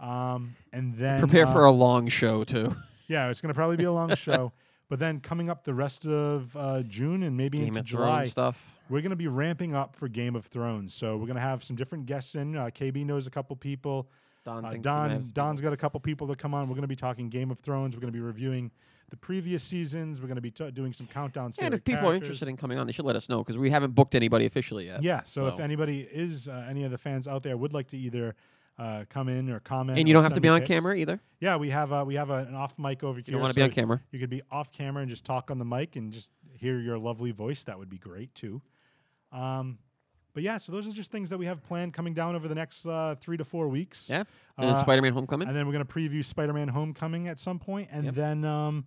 Um, 0.00 0.54
and 0.72 0.94
then 0.96 1.20
Prepare 1.20 1.46
uh, 1.46 1.52
for 1.52 1.64
a 1.64 1.70
long 1.70 2.08
show 2.08 2.44
too. 2.44 2.74
yeah, 3.08 3.30
it's 3.30 3.40
gonna 3.40 3.54
probably 3.54 3.76
be 3.76 3.84
a 3.84 3.92
long 3.92 4.14
show. 4.14 4.52
But 4.88 5.00
then 5.00 5.18
coming 5.18 5.50
up 5.50 5.64
the 5.64 5.74
rest 5.74 6.06
of 6.06 6.56
uh, 6.56 6.82
June 6.82 7.24
and 7.24 7.36
maybe 7.36 7.58
Game 7.58 7.66
into 7.70 7.80
of 7.80 7.86
July, 7.86 8.26
stuff. 8.26 8.72
we're 8.88 9.00
going 9.00 9.10
to 9.10 9.16
be 9.16 9.26
ramping 9.26 9.74
up 9.74 9.96
for 9.96 10.06
Game 10.06 10.36
of 10.36 10.46
Thrones. 10.46 10.94
So 10.94 11.16
we're 11.16 11.26
going 11.26 11.34
to 11.34 11.40
have 11.40 11.64
some 11.64 11.74
different 11.74 12.06
guests 12.06 12.36
in. 12.36 12.56
Uh, 12.56 12.66
KB 12.66 13.04
knows 13.04 13.26
a 13.26 13.30
couple 13.30 13.56
people. 13.56 14.08
Don, 14.44 14.64
Uh, 14.64 14.74
Don 14.80 15.10
has- 15.10 15.32
Don's 15.32 15.60
got 15.60 15.72
a 15.72 15.76
couple 15.76 15.98
people 15.98 16.28
that 16.28 16.38
come 16.38 16.54
on. 16.54 16.68
We're 16.68 16.76
going 16.76 16.82
to 16.82 16.86
be 16.86 16.94
talking 16.94 17.28
Game 17.28 17.50
of 17.50 17.58
Thrones. 17.58 17.96
We're 17.96 18.00
going 18.00 18.12
to 18.12 18.16
be 18.16 18.22
reviewing 18.22 18.70
the 19.10 19.16
previous 19.16 19.64
seasons. 19.64 20.20
We're 20.20 20.28
going 20.28 20.36
to 20.36 20.40
be 20.40 20.52
t- 20.52 20.70
doing 20.70 20.92
some 20.92 21.08
countdowns. 21.08 21.56
and 21.58 21.74
if 21.74 21.82
people 21.82 22.08
are 22.08 22.14
interested 22.14 22.46
in 22.46 22.56
coming 22.56 22.78
on, 22.78 22.86
they 22.86 22.92
should 22.92 23.06
let 23.06 23.16
us 23.16 23.28
know 23.28 23.38
because 23.38 23.58
we 23.58 23.70
haven't 23.70 23.92
booked 23.96 24.14
anybody 24.14 24.46
officially 24.46 24.86
yet. 24.86 25.02
yeah. 25.02 25.20
So, 25.24 25.48
if 25.48 25.58
anybody 25.58 26.02
is 26.12 26.46
uh, 26.46 26.64
any 26.70 26.84
of 26.84 26.92
the 26.92 26.98
fans 26.98 27.26
out 27.26 27.42
there 27.42 27.56
would 27.56 27.74
like 27.74 27.88
to 27.88 27.98
either 27.98 28.36
uh, 28.78 29.04
come 29.08 29.28
in 29.28 29.50
or 29.50 29.60
comment, 29.60 29.98
And 29.98 30.06
you 30.06 30.14
don't 30.14 30.22
have 30.22 30.34
to 30.34 30.40
be 30.40 30.48
on 30.48 30.62
camera 30.64 30.94
either. 30.96 31.18
Yeah, 31.40 31.56
we 31.56 31.70
have 31.70 31.92
uh, 31.92 32.04
we 32.06 32.14
have 32.14 32.30
a, 32.30 32.44
an 32.48 32.54
off 32.54 32.78
mic 32.78 33.02
over 33.02 33.18
here. 33.18 33.24
You 33.26 33.32
don't 33.32 33.40
want 33.42 33.52
to 33.54 33.58
be 33.58 33.62
on 33.62 33.70
camera. 33.70 34.00
You 34.10 34.18
could 34.18 34.30
be 34.30 34.42
off 34.50 34.70
camera 34.72 35.02
and 35.02 35.10
just 35.10 35.24
talk 35.24 35.50
on 35.50 35.58
the 35.58 35.64
mic 35.64 35.96
and 35.96 36.12
just 36.12 36.30
hear 36.52 36.78
your 36.80 36.98
lovely 36.98 37.30
voice. 37.30 37.64
That 37.64 37.78
would 37.78 37.88
be 37.90 37.98
great 37.98 38.34
too. 38.34 38.60
Um, 39.32 39.78
but 40.34 40.42
yeah, 40.42 40.58
so 40.58 40.70
those 40.72 40.86
are 40.86 40.92
just 40.92 41.10
things 41.10 41.30
that 41.30 41.38
we 41.38 41.46
have 41.46 41.62
planned 41.62 41.94
coming 41.94 42.12
down 42.12 42.34
over 42.34 42.46
the 42.48 42.54
next 42.54 42.84
uh, 42.86 43.14
three 43.18 43.38
to 43.38 43.44
four 43.44 43.68
weeks. 43.68 44.08
Yeah. 44.10 44.24
And 44.58 44.66
then 44.68 44.74
Uh, 44.74 44.76
Spider-Man: 44.76 45.12
Homecoming. 45.14 45.48
And 45.48 45.56
then 45.56 45.66
we're 45.66 45.72
going 45.72 45.86
to 45.86 45.92
preview 45.92 46.22
Spider-Man: 46.24 46.68
Homecoming 46.68 47.28
at 47.28 47.38
some 47.38 47.58
point, 47.58 47.88
and 47.90 48.04
Yep. 48.04 48.14
then 48.14 48.44
um, 48.44 48.84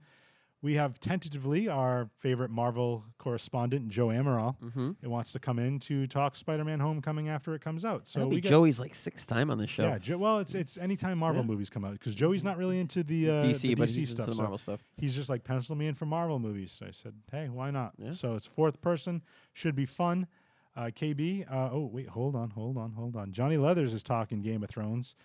we 0.62 0.74
have 0.74 1.00
tentatively 1.00 1.70
our 1.70 2.10
favorite 2.20 2.50
Marvel 2.52 3.06
correspondent 3.18 3.88
Joe 3.88 4.08
Amaral. 4.08 4.58
mm-hmm. 4.62 4.92
It 5.02 5.08
wants 5.08 5.32
to 5.32 5.40
come 5.40 5.58
in 5.60 5.80
to 5.80 6.06
talk 6.08 6.36
Spider-Man: 6.36 6.80
Homecoming 6.80 7.30
after 7.30 7.56
it 7.56 7.62
comes 7.62 7.86
out. 7.86 8.08
So 8.08 8.28
we 8.28 8.42
get 8.42 8.50
Joey's 8.50 8.80
like 8.80 8.94
sixth 8.96 9.28
time 9.28 9.50
on 9.50 9.58
the 9.58 9.68
show. 9.68 9.84
yeah. 9.84 9.98
Jo- 9.98 10.18
well, 10.18 10.40
it's 10.40 10.56
it's 10.56 10.78
anytime 10.78 11.18
Marvel 11.20 11.42
Yeah. 11.44 11.48
movies 11.48 11.70
come 11.70 11.86
out 11.86 11.94
because 11.94 12.14
Joey's 12.16 12.44
not 12.44 12.58
really 12.58 12.80
into 12.80 13.04
the 13.04 13.30
uh, 13.30 13.42
DC, 13.44 13.62
the 13.62 13.76
but 13.76 13.90
DC 13.90 13.96
he's 13.96 14.10
stuff. 14.10 14.28
into 14.28 14.32
the 14.32 14.36
so 14.36 14.42
Marvel 14.44 14.58
stuff. 14.58 14.84
he's 14.98 15.16
just 15.16 15.30
like 15.30 15.44
pencil 15.44 15.76
me 15.76 15.88
in 15.88 15.96
for 15.96 16.06
Marvel 16.06 16.40
movies. 16.40 16.72
So 16.72 16.86
I 16.88 16.92
said, 16.92 17.14
hey, 17.32 17.48
why 17.50 17.72
not? 17.72 17.94
Yeah. 17.98 18.12
So 18.12 18.36
it's 18.36 18.46
fourth 18.46 18.82
person, 18.82 19.22
should 19.54 19.76
be 19.76 19.86
fun. 19.86 20.28
Uh, 20.76 20.84
KB, 20.96 21.50
uh, 21.52 21.70
oh 21.74 21.90
wait, 21.92 22.08
hold 22.08 22.36
on, 22.36 22.50
hold 22.52 22.78
on, 22.78 22.92
hold 22.94 23.16
on. 23.16 23.32
Johnny 23.32 23.58
Leathers 23.58 23.94
is 23.94 24.04
talking 24.04 24.42
Game 24.42 24.64
of 24.64 24.70
Thrones. 24.70 25.16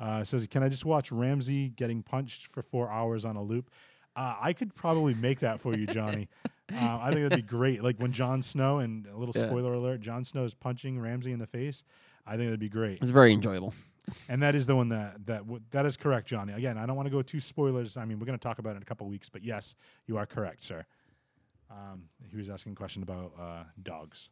Uh, 0.00 0.24
says, 0.24 0.44
can 0.48 0.62
I 0.64 0.68
just 0.68 0.84
watch 0.84 1.12
Ramsay 1.12 1.68
getting 1.70 2.02
punched 2.02 2.48
for 2.48 2.62
four 2.62 2.90
hours 2.90 3.24
on 3.24 3.36
a 3.36 3.42
loop? 3.42 3.70
Uh, 4.16 4.36
I 4.40 4.52
could 4.52 4.74
probably 4.74 5.14
make 5.14 5.40
that 5.40 5.60
for 5.60 5.74
you, 5.74 5.86
Johnny. 5.86 6.28
uh, 6.74 6.98
I 7.00 7.10
think 7.10 7.22
that'd 7.22 7.36
be 7.36 7.42
great. 7.42 7.82
Like 7.82 7.98
when 7.98 8.12
Jon 8.12 8.42
Snow, 8.42 8.78
and 8.78 9.06
a 9.06 9.16
little 9.16 9.34
Yeah. 9.36 9.46
spoiler 9.48 9.74
alert, 9.74 10.00
Jon 10.00 10.24
Snow 10.24 10.44
is 10.44 10.54
punching 10.54 10.98
Ramsay 11.00 11.32
in 11.32 11.38
the 11.38 11.46
face. 11.46 11.84
I 12.26 12.32
think 12.36 12.46
that'd 12.46 12.60
be 12.60 12.68
great. 12.68 13.00
It's 13.00 13.10
very 13.10 13.32
enjoyable. 13.32 13.74
And 14.28 14.42
that 14.42 14.54
is 14.54 14.66
the 14.66 14.76
one 14.76 14.88
that 14.90 15.26
that 15.26 15.38
w- 15.40 15.60
that 15.70 15.86
is 15.86 15.96
correct, 15.96 16.28
Johnny. 16.28 16.52
Again, 16.52 16.76
I 16.78 16.84
don't 16.86 16.96
want 16.96 17.06
to 17.06 17.10
go 17.10 17.22
too 17.22 17.40
spoilers. 17.40 17.96
I 17.96 18.04
mean, 18.04 18.18
we're 18.18 18.26
going 18.26 18.38
to 18.38 18.42
talk 18.42 18.58
about 18.58 18.74
it 18.74 18.76
in 18.76 18.82
a 18.82 18.86
couple 18.86 19.06
weeks, 19.08 19.28
but 19.28 19.42
yes, 19.42 19.76
you 20.06 20.16
are 20.18 20.26
correct, 20.26 20.62
sir. 20.62 20.84
Um, 21.70 22.04
he 22.30 22.36
was 22.36 22.50
asking 22.50 22.72
a 22.72 22.76
question 22.76 23.02
about 23.02 23.32
uh, 23.40 23.64
dogs, 23.82 24.30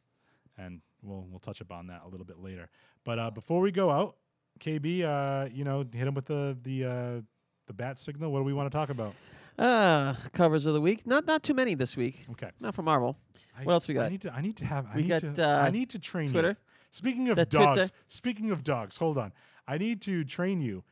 and 0.59 0.81
we'll 1.03 1.27
we'll 1.31 1.41
touch 1.41 1.61
upon 1.63 1.87
that 1.89 2.03
a 2.05 2.09
little 2.09 2.27
bit 2.27 2.39
later. 2.39 2.69
But 3.05 3.19
uh, 3.19 3.31
before 3.31 3.61
we 3.61 3.73
go 3.73 3.91
out, 3.91 4.17
KB, 4.61 5.03
uh, 5.05 5.49
you 5.53 5.65
know, 5.65 5.79
hit 5.93 6.07
him 6.07 6.15
with 6.15 6.27
the 6.27 6.57
the 6.63 6.85
uh, 6.85 7.21
the 7.67 7.73
bat 7.73 7.99
signal. 7.99 8.31
What 8.31 8.41
do 8.41 8.45
we 8.45 8.53
want 8.53 8.71
to 8.71 8.77
talk 8.77 8.91
about? 8.91 9.15
Uh, 9.59 10.15
covers 10.33 10.67
of 10.67 10.75
the 10.75 10.81
week. 10.81 11.07
Not 11.07 11.27
not 11.27 11.43
too 11.43 11.55
many 11.55 11.75
this 11.75 11.97
week. 11.97 12.27
Okay. 12.33 12.51
Not 12.61 12.75
for 12.75 12.83
Marvel. 12.83 13.17
I, 13.59 13.65
What 13.65 13.73
else 13.75 13.87
we 13.89 13.95
got? 13.95 14.07
I 14.07 14.09
need 14.09 14.23
to. 14.23 14.33
I 14.35 14.41
need 14.41 14.57
to 14.57 14.65
have. 14.65 14.87
I 14.93 14.97
We 14.97 15.03
need 15.03 15.09
got, 15.09 15.35
to. 15.35 15.49
uh, 15.49 15.63
I 15.63 15.71
need 15.71 15.91
to 15.91 15.99
train 15.99 16.27
you. 16.27 16.33
Twitter. 16.33 16.57
Speaking 16.91 17.29
of 17.29 17.37
The 17.37 17.45
dogs, 17.47 17.77
Twitter. 17.79 17.91
speaking 18.09 18.51
of 18.51 18.65
dogs, 18.65 18.97
hold 18.97 19.19
on. 19.19 19.33
I 19.69 19.79
need 19.79 20.01
to 20.03 20.25
train 20.25 20.61
you. 20.61 20.83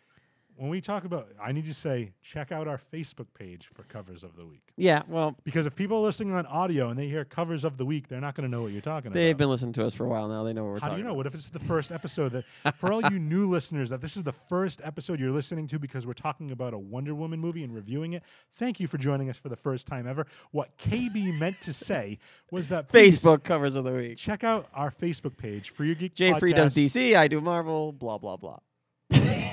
When 0.60 0.68
we 0.68 0.82
talk 0.82 1.04
about, 1.04 1.28
I 1.42 1.52
need 1.52 1.64
to 1.68 1.72
say, 1.72 2.12
check 2.22 2.52
out 2.52 2.68
our 2.68 2.78
Facebook 2.92 3.28
page 3.32 3.70
for 3.72 3.82
covers 3.84 4.22
of 4.22 4.36
the 4.36 4.44
week. 4.44 4.74
Yeah. 4.76 5.00
Well, 5.08 5.34
Because 5.42 5.64
if 5.64 5.74
people 5.74 5.96
are 5.96 6.02
listening 6.02 6.34
on 6.34 6.44
audio 6.44 6.90
and 6.90 6.98
they 6.98 7.08
hear 7.08 7.24
covers 7.24 7.64
of 7.64 7.78
the 7.78 7.86
week, 7.86 8.08
they're 8.08 8.20
not 8.20 8.34
going 8.34 8.46
to 8.46 8.54
know 8.54 8.60
what 8.60 8.72
you're 8.72 8.82
talking 8.82 9.06
about. 9.06 9.14
they've 9.14 9.30
about. 9.30 9.38
been 9.38 9.48
listening 9.48 9.72
to 9.72 9.86
us 9.86 9.94
for 9.94 10.04
a 10.04 10.08
while 10.10 10.28
now. 10.28 10.44
They 10.44 10.52
know 10.52 10.64
what 10.64 10.72
we're 10.72 10.78
talking 10.80 10.80
about. 10.80 10.82
How 10.82 10.88
do 10.88 10.90
talking 10.90 11.04
you 11.04 11.08
know? 11.08 11.14
What 11.14 11.26
if 11.26 11.34
it's 11.34 11.48
the 11.48 11.60
first 11.60 11.90
episode 11.90 12.32
that, 12.32 12.76
for 12.76 12.92
all 12.92 13.00
you 13.10 13.18
new 13.18 13.48
listeners, 13.48 13.88
that 13.88 14.02
this 14.02 14.18
is 14.18 14.22
the 14.22 14.34
first 14.34 14.82
episode 14.84 15.18
you're 15.18 15.30
listening 15.30 15.66
to 15.68 15.78
because 15.78 16.06
we're 16.06 16.12
talking 16.12 16.50
about 16.50 16.74
a 16.74 16.78
Wonder 16.78 17.14
Woman 17.14 17.40
movie 17.40 17.64
and 17.64 17.74
reviewing 17.74 18.12
it? 18.12 18.22
Thank 18.52 18.80
you 18.80 18.86
for 18.86 18.98
joining 18.98 19.30
us 19.30 19.38
for 19.38 19.48
the 19.48 19.56
first 19.56 19.86
time 19.86 20.06
ever. 20.06 20.26
What 20.50 20.76
KB 20.76 21.38
meant 21.40 21.58
to 21.62 21.72
say 21.72 22.18
was 22.50 22.68
that 22.68 22.88
please 22.88 23.18
Facebook 23.18 23.44
covers 23.44 23.76
of 23.76 23.84
the 23.84 23.94
week. 23.94 24.18
check 24.18 24.44
out 24.44 24.68
our 24.74 24.90
Facebook 24.90 25.38
page 25.38 25.70
for 25.70 25.84
your 25.84 25.94
geek 25.94 26.14
Jay 26.14 26.38
Free 26.38 26.52
does 26.52 26.74
Podcast. 26.74 26.84
DC. 26.84 27.16
I 27.16 27.28
do 27.28 27.40
Marvel. 27.40 27.92
Blah 27.92 28.18
blah 28.18 28.36
blah. 28.36 28.58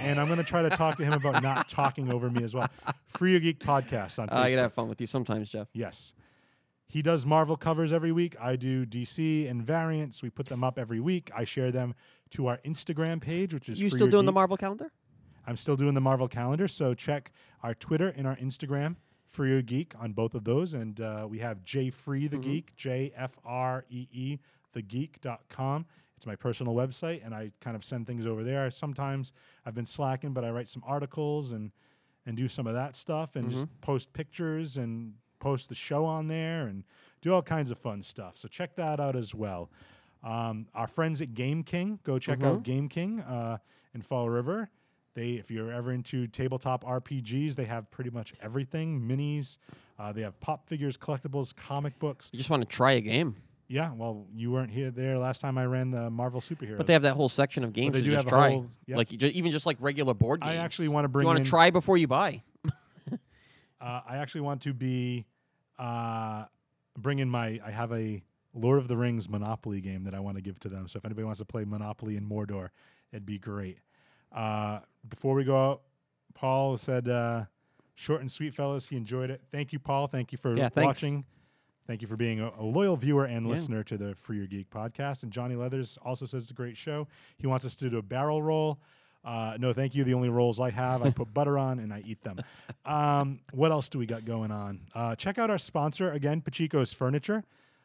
And 0.02 0.20
I'm 0.20 0.28
going 0.28 0.38
to 0.40 0.44
try 0.46 0.62
to 0.62 0.70
talk 0.70 0.98
to 0.98 1.04
him 1.04 1.14
about 1.14 1.42
not 1.44 1.68
talking 1.70 2.12
over 2.14 2.30
me 2.30 2.44
as 2.44 2.54
well. 2.54 2.70
Free 3.06 3.32
Your 3.32 3.40
Geek 3.40 3.60
podcast 3.60 4.20
on 4.20 4.30
Uh, 4.30 4.34
I 4.36 4.36
Facebook. 4.48 4.50
can 4.50 4.58
have 4.60 4.74
fun 4.74 4.90
with 4.90 5.02
you 5.02 5.08
sometimes, 5.08 5.50
Jeff. 5.50 5.68
yes. 5.74 6.14
He 6.90 7.02
does 7.02 7.26
Marvel 7.26 7.58
covers 7.58 7.92
every 7.92 8.14
week. 8.14 8.36
I 8.40 8.56
do 8.56 8.86
DC 8.86 9.50
and 9.50 9.62
variants. 9.62 10.24
We 10.24 10.30
put 10.30 10.46
them 10.46 10.64
up 10.64 10.80
every 10.80 11.02
week. 11.02 11.30
I 11.36 11.44
share 11.44 11.70
them 11.72 11.94
to 12.32 12.48
our 12.48 12.60
Instagram 12.66 13.20
page, 13.20 13.54
which 13.54 13.68
is 13.68 13.82
You 13.82 13.90
still 13.90 14.08
doing 14.08 14.26
the 14.26 14.32
Marvel 14.32 14.56
calendar? 14.56 14.90
I'm 15.46 15.58
still 15.58 15.76
doing 15.76 15.94
the 15.94 16.02
Marvel 16.02 16.30
calendar. 16.30 16.68
So 16.70 16.94
check 16.94 17.32
our 17.62 17.74
Twitter 17.74 18.10
and 18.16 18.26
our 18.26 18.38
Instagram, 18.38 18.96
Free 19.28 19.50
Your 19.50 19.62
Geek, 19.62 19.96
on 20.00 20.14
both 20.14 20.34
of 20.34 20.46
those. 20.46 20.74
And 20.76 21.02
uh, 21.02 21.28
we 21.30 21.40
have 21.40 21.62
J 21.66 21.90
Free 21.90 22.28
the 22.30 22.38
Mhm. 22.38 22.44
Geek, 22.44 22.76
J 22.78 23.12
F 23.18 23.38
R 23.44 23.84
E 23.90 24.08
E, 24.14 24.38
thegeek.com. 24.74 25.86
It's 26.18 26.26
my 26.26 26.36
personal 26.36 26.74
website, 26.74 27.24
and 27.24 27.34
I 27.34 27.52
kind 27.62 27.76
of 27.76 27.86
send 27.86 28.08
things 28.08 28.26
over 28.26 28.44
there. 28.44 28.70
Sometimes 28.72 29.34
I've 29.66 29.76
been 29.76 29.86
slacking, 29.86 30.34
but 30.34 30.44
I 30.44 30.50
write 30.50 30.68
some 30.68 30.84
articles 30.86 31.52
and 31.52 31.72
and 32.26 32.36
do 32.36 32.50
some 32.50 32.68
of 32.68 32.74
that 32.74 32.96
stuff 32.96 33.38
and 33.38 33.50
just 33.50 33.66
post 33.80 34.12
pictures 34.12 34.76
and 34.76 35.14
post 35.40 35.70
the 35.70 35.76
show 35.76 36.04
on 36.04 36.28
there 36.28 36.68
and 36.68 36.84
do 37.22 37.34
all 37.34 37.42
kinds 37.42 37.72
of 37.72 37.80
fun 37.80 38.02
stuff. 38.02 38.36
So 38.36 38.50
check 38.50 38.76
that 38.76 39.00
out 39.00 39.16
as 39.16 39.34
well. 39.34 39.70
Um, 40.24 40.68
our 40.76 40.88
friends 40.88 41.22
at 41.22 41.34
Game 41.34 41.64
King, 41.64 42.00
go 42.04 42.20
check 42.20 42.40
out 42.44 42.64
Game 42.64 42.90
King 42.90 43.22
uh, 43.22 43.60
in 43.94 44.02
Fall 44.02 44.30
River. 44.30 44.70
They, 45.14 45.32
if 45.32 45.50
you're 45.50 45.72
ever 45.72 45.94
into 45.94 46.28
tabletop 46.28 46.84
RPGs, 46.84 47.56
they 47.56 47.64
have 47.66 47.90
pretty 47.92 48.10
much 48.10 48.34
everything: 48.42 49.00
minis. 49.02 49.58
Uh, 49.98 50.12
they 50.12 50.22
have 50.22 50.40
pop 50.40 50.68
figures, 50.68 50.98
collectibles, 50.98 51.56
comic 51.56 51.98
books. 51.98 52.30
You 52.34 52.38
just 52.38 52.50
want 52.50 52.62
to 52.62 52.68
try 52.68 52.94
a 52.94 53.02
game. 53.02 53.36
Yeah, 53.70 53.92
well, 53.94 54.26
you 54.34 54.52
weren't 54.52 54.72
here 54.72 54.92
there 54.92 55.18
last 55.18 55.42
time 55.42 55.58
I 55.58 55.66
ran 55.66 55.92
the 55.92 56.10
Marvel 56.10 56.40
superheroes. 56.40 56.78
But 56.78 56.88
they 56.88 56.94
have 56.94 57.02
that 57.02 57.16
whole 57.16 57.28
section 57.30 57.64
of 57.66 57.74
games 57.74 57.94
they 57.94 58.00
to 58.00 58.06
do 58.06 58.12
just 58.12 58.24
have 58.24 58.28
a 58.28 58.30
try, 58.30 58.52
whole- 58.52 58.68
like 58.88 59.12
you 59.12 59.18
ju- 59.18 59.28
even 59.34 59.52
just 59.52 59.66
like 59.66 59.76
regular 59.82 60.14
board 60.14 60.42
games. 60.42 60.54
I 60.54 60.56
actually 60.56 60.88
want 60.88 61.04
to 61.06 61.10
bring 61.10 61.24
you 61.24 61.28
want 61.28 61.40
in. 61.40 61.44
to 61.46 61.50
try 61.50 61.70
before 61.70 61.98
you 61.98 62.08
buy. 62.08 62.44
Uh, 63.80 64.02
I 64.10 64.18
actually 64.18 64.42
want 64.42 64.62
to 64.64 64.74
be 64.74 65.26
uh, 65.78 66.46
bring 66.98 67.20
in 67.20 67.30
my. 67.30 67.60
I 67.64 67.70
have 67.70 67.92
a 67.94 68.24
Lord 68.56 68.80
of 68.80 68.88
the 68.88 68.98
Rings 68.98 69.30
Monopoly 69.30 69.82
game 69.82 70.04
that 70.06 70.16
I 70.16 70.20
want 70.20 70.36
to 70.38 70.42
give 70.42 70.60
to 70.62 70.70
them. 70.70 70.88
So 70.88 70.98
if 70.98 71.06
anybody 71.06 71.26
wants 71.26 71.38
to 71.40 71.46
play 71.46 71.64
Monopoly 71.64 72.18
in 72.18 72.28
Mordor, 72.28 72.70
it'd 73.12 73.26
be 73.26 73.38
great. 73.38 73.78
Uh, 74.32 74.80
before 75.10 75.36
we 75.36 75.44
go 75.44 75.56
out, 75.56 75.82
Paul 76.34 76.76
said, 76.78 77.08
uh, 77.08 77.46
"Short 77.94 78.22
and 78.22 78.32
sweet, 78.32 78.56
fellas." 78.56 78.88
He 78.88 78.98
enjoyed 78.98 79.30
it. 79.30 79.42
Thank 79.52 79.72
you, 79.72 79.78
Paul. 79.78 80.08
Thank 80.08 80.32
you 80.32 80.40
for 80.40 80.58
Yeah, 80.58 80.70
thanks. 80.70 80.88
watching. 81.04 81.24
Thank 81.88 82.02
you 82.02 82.08
for 82.08 82.18
being 82.18 82.42
a, 82.42 82.52
a 82.60 82.64
loyal 82.64 82.96
viewer 82.98 83.26
and 83.26 83.46
Yeah. 83.46 83.52
listener 83.54 83.84
to 83.86 83.98
the 83.98 84.14
Free 84.16 84.38
Your 84.38 84.46
Geek 84.48 84.70
podcast. 84.70 85.24
And 85.24 85.32
Johnny 85.32 85.56
Leathers 85.56 85.98
also 86.04 86.26
says 86.26 86.44
it's 86.44 86.52
a 86.52 86.54
great 86.54 86.76
show. 86.78 87.08
He 87.38 87.48
wants 87.48 87.66
us 87.66 87.76
to 87.78 87.90
do 87.90 87.98
a 87.98 88.02
barrel 88.02 88.42
roll. 88.44 88.78
Uh, 89.26 89.58
no, 89.60 89.74
thank 89.74 89.96
you. 89.96 90.04
The 90.04 90.14
only 90.14 90.30
rolls 90.30 90.60
I 90.60 90.70
have, 90.70 91.02
I 91.02 91.10
put 91.10 91.34
butter 91.34 91.58
on 91.58 91.80
and 91.80 91.94
I 91.94 92.04
eat 92.06 92.22
them. 92.24 92.40
Um, 92.86 93.42
what 93.52 93.72
else 93.72 93.90
do 93.90 94.00
we 94.00 94.06
got 94.06 94.24
going 94.24 94.50
on? 94.50 94.80
Uh, 94.96 95.14
check 95.14 95.38
out 95.38 95.50
our 95.50 95.58
sponsor 95.58 96.12
again, 96.14 96.40
Pachico's 96.40 96.94
Furniture. 96.94 97.44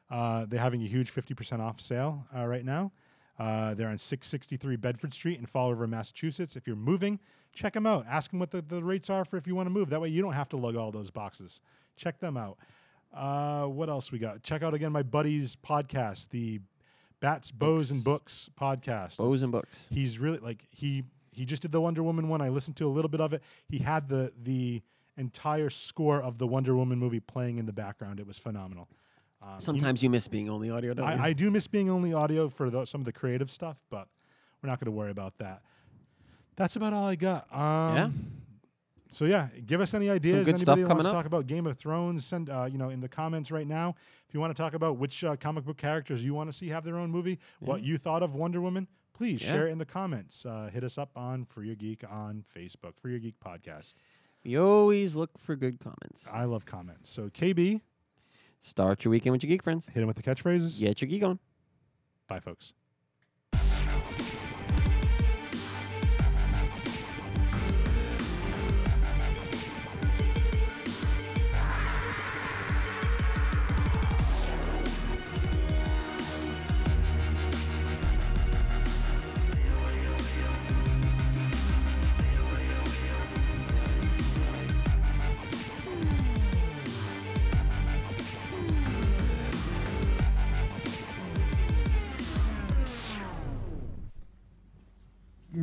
Uh, 0.09 0.45
they're 0.49 0.61
having 0.61 0.81
a 0.85 0.87
huge 0.87 1.13
50% 1.13 1.59
off 1.59 1.81
sale 1.81 2.25
uh, 2.37 2.47
right 2.47 2.65
now. 2.65 2.93
Uh, 3.37 3.75
they're 3.75 3.89
on 3.89 3.99
663 3.99 4.77
Bedford 4.77 5.13
Street 5.13 5.41
in 5.41 5.47
Fall 5.47 5.71
River, 5.71 5.89
Massachusetts. 5.89 6.55
If 6.55 6.69
you're 6.69 6.77
moving, 6.77 7.19
check 7.53 7.73
them 7.73 7.85
out. 7.87 8.07
Ask 8.09 8.31
them 8.31 8.39
what 8.39 8.53
the, 8.53 8.63
the 8.63 8.81
rates 8.85 9.11
are 9.11 9.25
for 9.25 9.37
if 9.39 9.49
you 9.49 9.57
want 9.57 9.67
to 9.67 9.71
move. 9.71 9.91
That 9.91 10.01
way 10.01 10.09
you 10.09 10.23
don't 10.23 10.35
have 10.35 10.49
to 10.51 10.57
lug 10.57 10.77
all 10.77 10.93
those 10.93 11.11
boxes. 11.11 11.61
Check 11.97 12.21
them 12.21 12.37
out. 12.37 12.59
Uh, 13.13 13.65
what 13.67 13.89
else 13.89 14.11
we 14.11 14.19
got? 14.19 14.43
Check 14.43 14.63
out 14.63 14.75
again 14.75 14.93
my 14.93 15.03
buddy's 15.03 15.57
podcast, 15.57 16.31
the 16.31 16.61
Bats, 17.21 17.51
Bows, 17.51 17.91
and 17.91 18.03
Books 18.03 18.49
podcast. 18.59 19.19
Bows 19.19 19.43
and 19.43 19.53
books. 19.53 19.89
He's 19.93 20.19
really 20.19 20.39
like 20.39 20.67
he 20.71 21.05
he 21.31 21.45
just 21.45 21.63
did 21.63 21.73
the 21.73 21.81
Wonder 21.81 22.03
Woman 22.03 22.29
one. 22.29 22.41
I 22.41 22.49
listened 22.49 22.77
to 22.77 22.87
a 22.87 22.91
little 22.91 23.09
bit 23.09 23.21
of 23.21 23.33
it. 23.33 23.43
He 23.69 23.79
had 23.79 24.09
the 24.09 24.33
the 24.43 24.83
entire 25.17 25.69
score 25.71 26.23
of 26.23 26.39
the 26.39 26.47
Wonder 26.47 26.75
Woman 26.75 26.99
movie 26.99 27.21
playing 27.21 27.59
in 27.59 27.67
the 27.67 27.73
background. 27.73 28.19
It 28.19 28.27
was 28.27 28.39
phenomenal. 28.39 28.89
Um, 29.43 29.59
Sometimes 29.59 30.03
you 30.03 30.09
miss 30.09 30.29
being 30.29 30.49
only 30.49 30.71
audio, 30.71 30.95
don't 30.95 31.07
you? 31.07 31.23
I, 31.23 31.27
I 31.29 31.33
do 31.33 31.51
miss 31.51 31.67
being 31.67 31.91
only 31.91 32.13
audio 32.15 32.49
for 32.49 32.71
the, 32.71 32.85
some 32.85 33.01
of 33.01 33.05
the 33.05 33.13
creative 33.13 33.51
stuff, 33.51 33.77
but 33.91 34.07
we're 34.63 34.69
not 34.71 34.79
going 34.79 34.87
to 34.87 34.93
worry 34.93 35.11
about 35.11 35.37
that. 35.39 35.63
That's 36.57 36.77
about 36.77 36.93
all 36.93 37.05
I 37.07 37.17
got. 37.17 37.53
Um, 37.53 37.97
Yeah. 37.97 38.09
So 39.13 39.27
yeah, 39.27 39.49
give 39.67 39.81
us 39.83 39.93
any 39.95 40.09
ideas. 40.11 40.47
good 40.47 40.55
Anybody 40.57 40.85
wants 40.85 41.05
to 41.05 41.11
up. 41.11 41.15
talk 41.15 41.27
about 41.27 41.47
Game 41.47 41.67
of 41.67 41.77
Thrones? 41.77 42.25
Send 42.25 42.49
uh, 42.51 42.67
you 42.71 42.79
know 42.79 42.89
in 42.89 43.01
the 43.01 43.09
comments 43.09 43.51
right 43.51 43.67
now. 43.67 43.95
If 44.27 44.35
you 44.35 44.41
want 44.41 44.57
to 44.57 44.61
talk 44.61 44.73
about 44.75 44.97
which 44.97 45.23
uh, 45.23 45.37
comic 45.37 45.65
book 45.67 45.77
characters 45.77 46.25
you 46.25 46.33
want 46.35 46.51
to 46.51 46.57
see 46.57 46.69
have 46.69 46.83
their 46.85 46.97
own 46.97 47.11
movie, 47.11 47.39
what 47.61 47.83
you 47.83 47.99
thought 47.99 48.23
of 48.23 48.35
Wonder 48.35 48.61
Woman, 48.63 48.89
please 49.13 49.43
Yeah. 49.43 49.49
share 49.51 49.69
it 49.69 49.73
in 49.73 49.79
the 49.79 49.85
comments. 49.85 50.47
Uh, 50.47 50.71
hit 50.73 50.83
us 50.83 50.97
up 50.97 51.11
on 51.15 51.45
Free 51.45 51.67
Your 51.67 51.77
Geek 51.77 52.03
on 52.11 52.43
Facebook, 52.57 52.97
Free 52.99 53.11
Your 53.13 53.21
Geek 53.21 53.39
podcast. 53.39 53.95
we 54.45 54.57
always 54.59 55.15
look 55.15 55.39
for 55.39 55.55
good 55.57 55.79
comments. 55.79 56.27
I 56.33 56.45
love 56.45 56.65
comments. 56.65 57.11
So 57.11 57.29
KB, 57.29 57.81
Start 58.61 59.05
your 59.05 59.11
weekend 59.11 59.33
with 59.33 59.43
your 59.43 59.49
geek 59.49 59.63
friends. 59.63 59.87
hit 59.87 59.95
them 59.97 60.07
with 60.07 60.17
the 60.17 60.23
catchphrases. 60.23 60.79
Get 60.81 61.03
your 61.03 61.09
geek 61.11 61.23
on. 61.25 61.39
Bye, 62.29 62.41
folks. 62.41 62.73